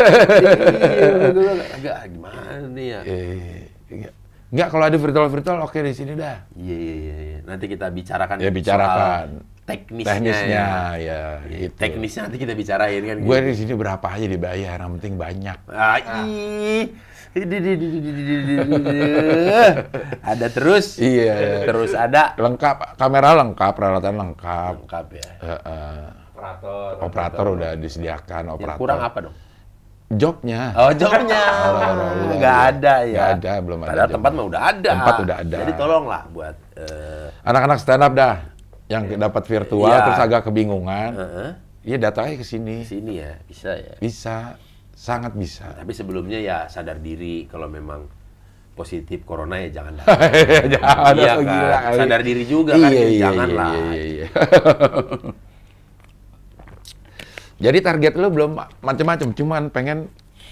[0.00, 2.40] Iya, agak ah, gimana
[2.72, 3.00] nih ya?
[3.04, 3.59] Eh,
[4.50, 6.42] Enggak, kalau ada virtual-virtual oke okay, di sini dah.
[6.58, 7.38] Iya, iya, iya, iya.
[7.46, 8.36] Nanti kita bicarakan.
[8.42, 9.26] Ya, bicarakan.
[9.38, 10.10] Soal teknisnya.
[10.10, 10.66] Teknisnya, ya.
[10.98, 11.78] ya iya, gitu.
[11.78, 13.16] Teknisnya nanti kita bicarain kan.
[13.22, 13.46] Gue gitu.
[13.46, 15.58] di sini berapa aja dibayar, yang penting banyak.
[15.70, 15.98] Ah,
[20.34, 20.98] ada terus.
[20.98, 21.66] Iya.
[21.70, 22.34] Terus ada.
[22.34, 24.74] Lengkap, kamera lengkap, peralatan lengkap.
[24.82, 25.30] Lengkap ya.
[25.38, 26.02] Uh, uh,
[26.34, 27.06] operator, operator.
[27.06, 28.78] Operator udah disediakan, operator.
[28.78, 29.34] Ya, kurang apa dong?
[30.10, 30.74] Jobnya.
[30.74, 31.42] Oh, jobnya.
[31.70, 32.70] Oh, Nggak iya.
[32.74, 33.14] ada ya.
[33.14, 34.90] Nggak ada, belum ada Padahal tempat mah udah ada.
[34.92, 35.56] Tempat udah ada.
[35.62, 38.34] Jadi tolonglah buat eh, Anak-anak stand up dah,
[38.90, 40.02] yang dapat virtual Iya.
[40.02, 41.10] terus agak kebingungan.
[41.80, 42.82] Iya datang aja ke sini.
[42.82, 43.94] sini ya, bisa ya.
[43.96, 44.58] Bisa,
[44.92, 45.70] sangat bisa.
[45.72, 48.10] Tapi sebelumnya ya sadar diri kalau memang
[48.74, 50.20] positif corona ya jangan datang.
[50.74, 51.46] Jangan, iya kan.
[51.46, 51.78] gila.
[51.94, 53.72] Sadar diri juga kan, Iya, iya, janganlah.
[53.72, 54.26] iya, iya, iya.
[57.60, 60.08] Jadi target lu belum macam-macam, cuman pengen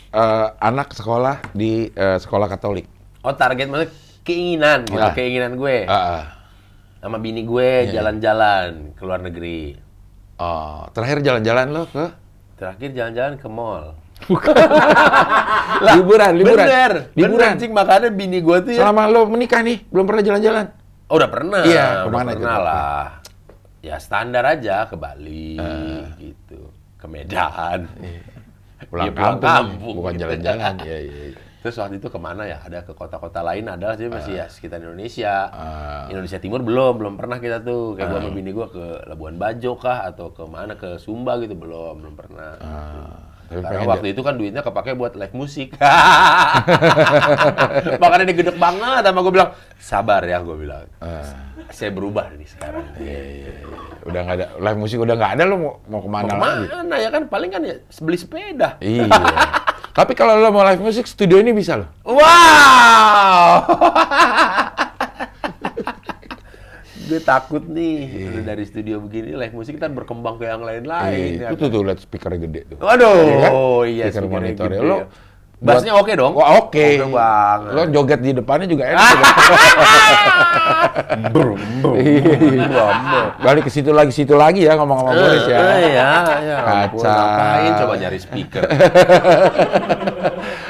[0.09, 2.85] eh, anak sekolah di eh, sekolah Katolik.
[3.21, 3.93] Oh target maksudnya
[4.23, 5.13] keinginan gitu, Ah.
[5.13, 5.85] keinginan gue.
[5.85, 6.23] Ah, ah.
[6.99, 9.73] Sama bini Iya, gue jalan-jalan ke luar negeri.
[10.37, 12.05] Oh, terakhir jalan-jalan lo ke
[12.55, 13.95] Terakhir jalan-jalan ke mall.
[15.95, 16.67] liburan, liburan.
[16.67, 17.55] Bener, liburan.
[17.55, 18.79] bener, cing makanya bini gue tuh ya.
[18.83, 20.67] Selama lo menikah nih, belum pernah jalan-jalan.
[21.07, 21.63] Oh, udah pernah.
[21.65, 22.67] Iya, udah ke mana pernah itu?
[22.67, 23.05] lah.
[23.79, 26.11] Ya standar aja ke Bali Ah.
[26.19, 26.67] gitu,
[26.99, 27.87] ke Medan.
[28.89, 30.23] Pulang, Iya, pulang kampung, kampung, bukan gitu.
[30.23, 30.75] jalan-jalan.
[30.87, 31.23] Iya, iya.
[31.35, 31.39] iya.
[31.59, 32.63] Terus waktu itu ke mana ya?
[32.63, 35.51] Ada ke kota-kota lain ada sih masih ya sekitar Indonesia.
[35.51, 36.07] Ah.
[36.07, 37.99] Indonesia Timur belum, belum pernah kita tuh.
[37.99, 41.59] Kayak gua sama bini gua ke Labuan Bajo kah atau ke mana ke Sumba gitu
[41.59, 42.55] belum, belum pernah.
[42.63, 43.01] Ah, tapi
[43.49, 45.73] Karena waktu itu kan duitnya kepake buat live musik.
[48.03, 49.51] Makanya dia gede banget sama gue bilang,
[49.81, 50.85] sabar ya gue bilang.
[51.01, 51.57] Ah.
[51.73, 52.85] Saya berubah nih sekarang.
[53.01, 53.77] Iya, iya, iya.
[54.05, 56.65] Udah nggak ada live musik udah nggak ada lo mau, mau ke mana Mau lagi?
[56.69, 57.23] ke mana ya kan?
[57.29, 58.69] Paling kan ya beli sepeda.
[58.85, 59.09] Iya.
[59.97, 61.89] Tapi kalau lo mau live musik studio ini bisa lo.
[62.05, 63.65] Wow!
[67.09, 71.41] gue takut nih udah dari studio begini live musik kita berkembang ke yang lain-lain.
[71.41, 72.77] Eh, ya itu tuh, tuh lihat speakernya gede tuh.
[72.85, 73.53] Waduh, Iya kan?
[73.89, 75.07] iya speaker gede Lo ya.
[75.59, 76.39] Bassnya oke dong?
[76.39, 76.79] Wah, oke.
[77.03, 77.73] Oke banget.
[77.75, 79.11] Lo joget di depannya juga enak.
[81.35, 82.97] Brum, brum, brum.
[83.43, 85.59] Balik ke situ lagi, situ lagi ya ngomong sama Boris ya.
[85.59, 86.57] Eh, iya, iya.
[86.95, 88.63] Ngapain coba nyari speaker?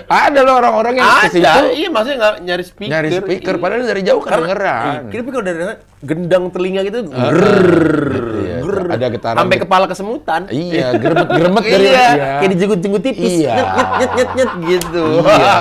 [0.09, 2.91] Ada loh orang-orang yang ke situ Ada, iya maksudnya nggak nyari speaker.
[2.91, 3.61] nyari speaker, Iya.
[3.61, 4.85] padahal dari jauh kedengeran.
[5.05, 5.59] Iya, Tapi kalau dari
[6.01, 8.57] gendang telinga gitu, gitu grrrr, ya.
[8.59, 8.89] grrrr.
[8.89, 10.41] Ada getaran sampai kepala kesemutan.
[10.49, 12.29] Iya, geremet-geremet dari iya, iya.
[12.41, 13.53] kayak dijenggut-jenggut tipis, Iya.
[13.53, 15.05] nyet, nyet, nyet, nyet, nyet, gitu.
[15.21, 15.57] Iya.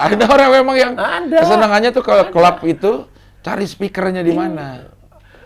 [0.00, 1.36] Ada orang memang yang Ada.
[1.38, 2.90] kesenangannya tuh kalau klub itu
[3.40, 4.96] cari speakernya di mana.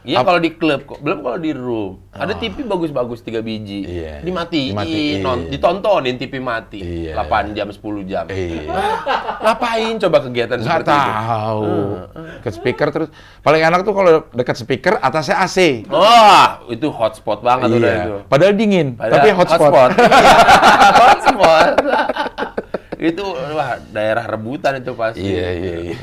[0.02, 2.02] Iya kalau di klub kok, belum kalau di room.
[2.10, 3.88] Ada TV bagus-bagus tiga biji, Ah.
[3.88, 4.14] Iya.
[4.20, 5.18] dimatiin, Dimatiin.
[5.20, 7.14] non- ditontonin TV mati, Iya.
[7.16, 8.26] 8 jam, 10 jam.
[8.26, 8.66] Iya.
[9.42, 11.12] Ngapain coba kegiatan Nggak seperti itu?
[11.14, 11.66] tahu.
[12.38, 13.08] Ke speaker terus
[13.40, 15.86] paling enak tuh kalau dekat speaker atasnya AC.
[15.86, 18.12] Wah, itu hotspot banget udah itu.
[18.12, 18.26] Iya.
[18.26, 19.90] Padahal dingin, Padahal tapi hotspot.
[20.02, 20.38] Iya,
[20.92, 21.72] hotspot.
[22.98, 25.22] itu wah daerah rebutan itu pasti.
[25.24, 25.96] Iya, iya, iya.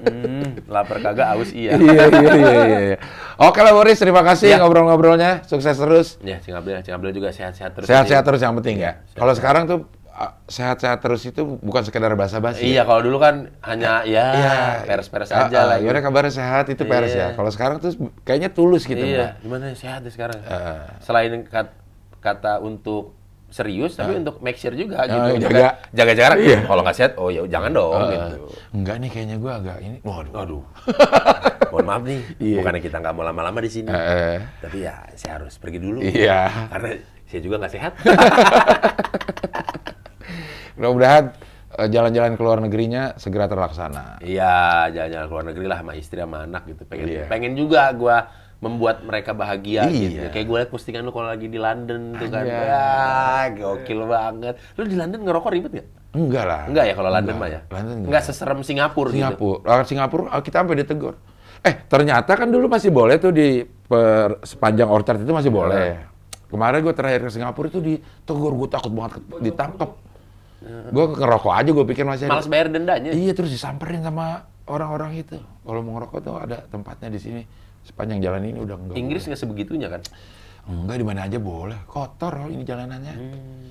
[0.00, 0.37] Hmm,
[0.68, 1.74] lapar kagak aus iya.
[1.74, 2.98] iya, iya, iya, iya.
[3.40, 4.60] Oke lah Boris, terima kasih Iya.
[4.60, 5.42] ngobrol-ngobrolnya.
[5.46, 6.18] Sukses terus.
[6.20, 7.86] Ya, Cingabel, Cingabel juga sehat-sehat terus.
[7.88, 8.28] Sehat-sehat aja.
[8.28, 8.98] terus yang penting ya.
[9.00, 9.16] Sehat-sehat.
[9.16, 9.78] Kalau sekarang tuh
[10.10, 12.66] uh, sehat-sehat terus itu bukan sekedar basa-basi.
[12.66, 14.54] Iya, kalau dulu kan hanya ya Iya.
[14.84, 15.76] peres-peres Ah, aja ah, lah.
[15.78, 17.32] Gimana kabarnya sehat itu peres Iya.
[17.32, 17.36] ya.
[17.38, 17.94] Kalau sekarang tuh
[18.26, 18.98] kayaknya tulus gitu.
[19.00, 19.46] Iya, Mbak.
[19.46, 20.38] gimana ya, sehat deh sekarang.
[20.42, 20.78] Heeh.
[21.00, 21.76] Selain kat-
[22.18, 23.17] kata untuk
[23.48, 25.16] serius, tapi untuk make sure juga gitu.
[25.18, 25.68] Ah, Untuk jaga.
[25.88, 26.38] jaga jarak.
[26.38, 26.58] Iya.
[26.62, 28.36] Kalau nggak sehat, oh ya jangan dong Ah, gitu.
[28.70, 29.98] Enggak nih kayaknya gua agak ini.
[30.02, 30.32] Waduh.
[30.36, 30.62] Aduh.
[31.72, 32.56] Mohon maaf nih, Iya.
[32.60, 33.88] bukannya kita nggak mau lama-lama di sini.
[33.88, 34.36] Eh.
[34.58, 35.98] Tapi ya saya harus pergi dulu.
[36.00, 36.68] Iya.
[36.68, 36.88] Karena
[37.24, 37.92] saya juga nggak sehat.
[40.76, 41.24] Mudah-mudahan
[41.74, 44.20] eh, jalan-jalan ke luar negerinya segera terlaksana.
[44.20, 46.82] Iya, jalan-jalan ke luar negeri lah sama istri sama anak gitu.
[46.84, 47.24] Pengen Iya.
[47.26, 48.16] pengen juga gua
[48.58, 50.08] membuat mereka bahagia Iya.
[50.10, 50.26] gitu.
[50.34, 52.42] Kayak gue liat postingan lu kalau lagi di London tuh kan.
[52.42, 54.54] Wah, gokil banget.
[54.74, 55.88] Lu di London ngerokok ribet nggak?
[56.18, 56.62] Enggak lah.
[56.66, 57.60] Enggak ya kalau London mah ya?
[57.70, 58.08] London enggak.
[58.10, 59.14] Enggak seserem Singapura, gitu.
[59.14, 59.84] Singapura.
[59.86, 61.14] Singapura ah, kita sampai ditegur.
[61.58, 65.94] Eh, ternyata kan dulu masih boleh tuh di per, sepanjang orchard itu masih boleh.
[66.48, 69.90] Kemarin gue terakhir ke Singapura itu ditegur, gue takut banget ke- ditangkap.
[70.90, 72.34] Gue ngerokok aja, gue pikir masih ada.
[72.34, 73.14] Malas bayar dendanya.
[73.14, 75.38] Iya, terus disamperin sama orang-orang itu.
[75.38, 77.42] Kalau mau ngerokok tuh ada tempatnya di sini.
[77.88, 78.96] Sepanjang jalan ini udah enggak.
[78.96, 80.04] Inggris nggak sebegitunya kan?
[80.68, 81.80] Enggak, di mana aja boleh.
[81.82, 83.14] Kotor loh ini jalanannya.
[83.14, 83.64] Hmm.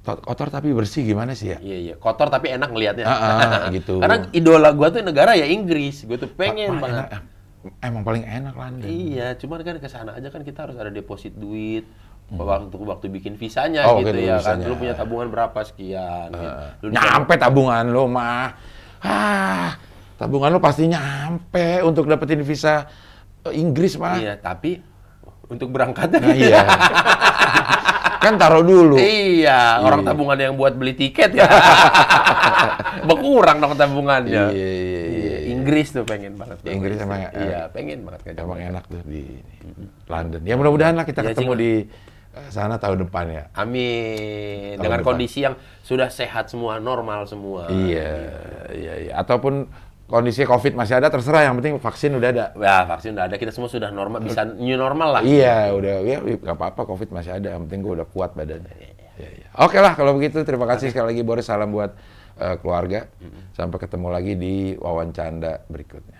[0.00, 1.58] To- Kotor tapi bersih gimana sih ya?
[1.58, 3.04] Iya iya, kotor tapi enak ngelihatnya.
[3.04, 4.02] Ah, ah, gitu.
[4.02, 6.02] Karena idola gua tuh negara ya Inggris.
[6.02, 7.06] Gue tuh pengen banget.
[7.06, 7.22] enak,
[7.62, 8.88] em- emang paling enak London.
[8.88, 11.86] Iya, cuman kan ke sana aja kan kita harus ada deposit duit.
[12.28, 14.60] Waktu waktu bikin visanya Oh, gitu ya visanya.
[14.60, 14.68] kan.
[14.68, 16.56] Lu punya tabungan berapa sekian gitu.
[16.82, 18.52] Lu di- Nyampe tabungan lo mah.
[18.98, 19.72] Ah,
[20.14, 22.84] tabungan lo pasti nyampe untuk dapetin visa eh,
[23.48, 24.18] Inggris mah.
[24.18, 24.82] Iya, tapi
[25.48, 26.62] untuk berangkatnya Nah, iya.
[28.24, 28.98] kan taruh dulu.
[28.98, 31.48] Iya, orang tabungan yang buat beli tiket ya.
[33.08, 34.52] Berkurang dong tabungannya.
[34.52, 35.36] Iya, iya, iya.
[35.48, 36.60] Inggris tuh pengen banget.
[36.66, 38.34] Ya, Inggris emang ya, Iya, pengen banget kan.
[38.36, 39.38] Emang enak tuh di
[40.04, 40.42] London.
[40.44, 41.62] Ya mudah-mudahan lah kita Iya, ketemu Cing.
[41.62, 41.72] di
[42.34, 43.44] eh, sana tahun depan ya.
[43.54, 44.76] Amin.
[44.76, 45.08] Tahun Dengan depan.
[45.14, 47.70] kondisi yang sudah sehat semua, normal semua.
[47.70, 48.12] Iya,
[48.74, 49.12] iya, iya.
[49.16, 49.70] Ataupun
[50.08, 51.46] kondisi COVID masih ada, terserah.
[51.46, 52.46] Yang penting vaksin udah ada.
[52.56, 55.22] Ya, vaksin udah ada, kita semua sudah normal, bisa new normal lah.
[55.22, 57.54] Iya, udah ya nggak apa-apa COVID masih ada.
[57.54, 58.72] Yang penting gue udah kuat badannya.
[59.20, 59.48] Iya, iya.
[59.60, 60.40] Oke lah kalau begitu.
[60.42, 61.46] Terima kasih sekali lagi Boris.
[61.46, 61.92] Salam buat
[62.40, 63.06] eh, keluarga.
[63.52, 66.17] Sampai ketemu lagi di wawancara berikutnya.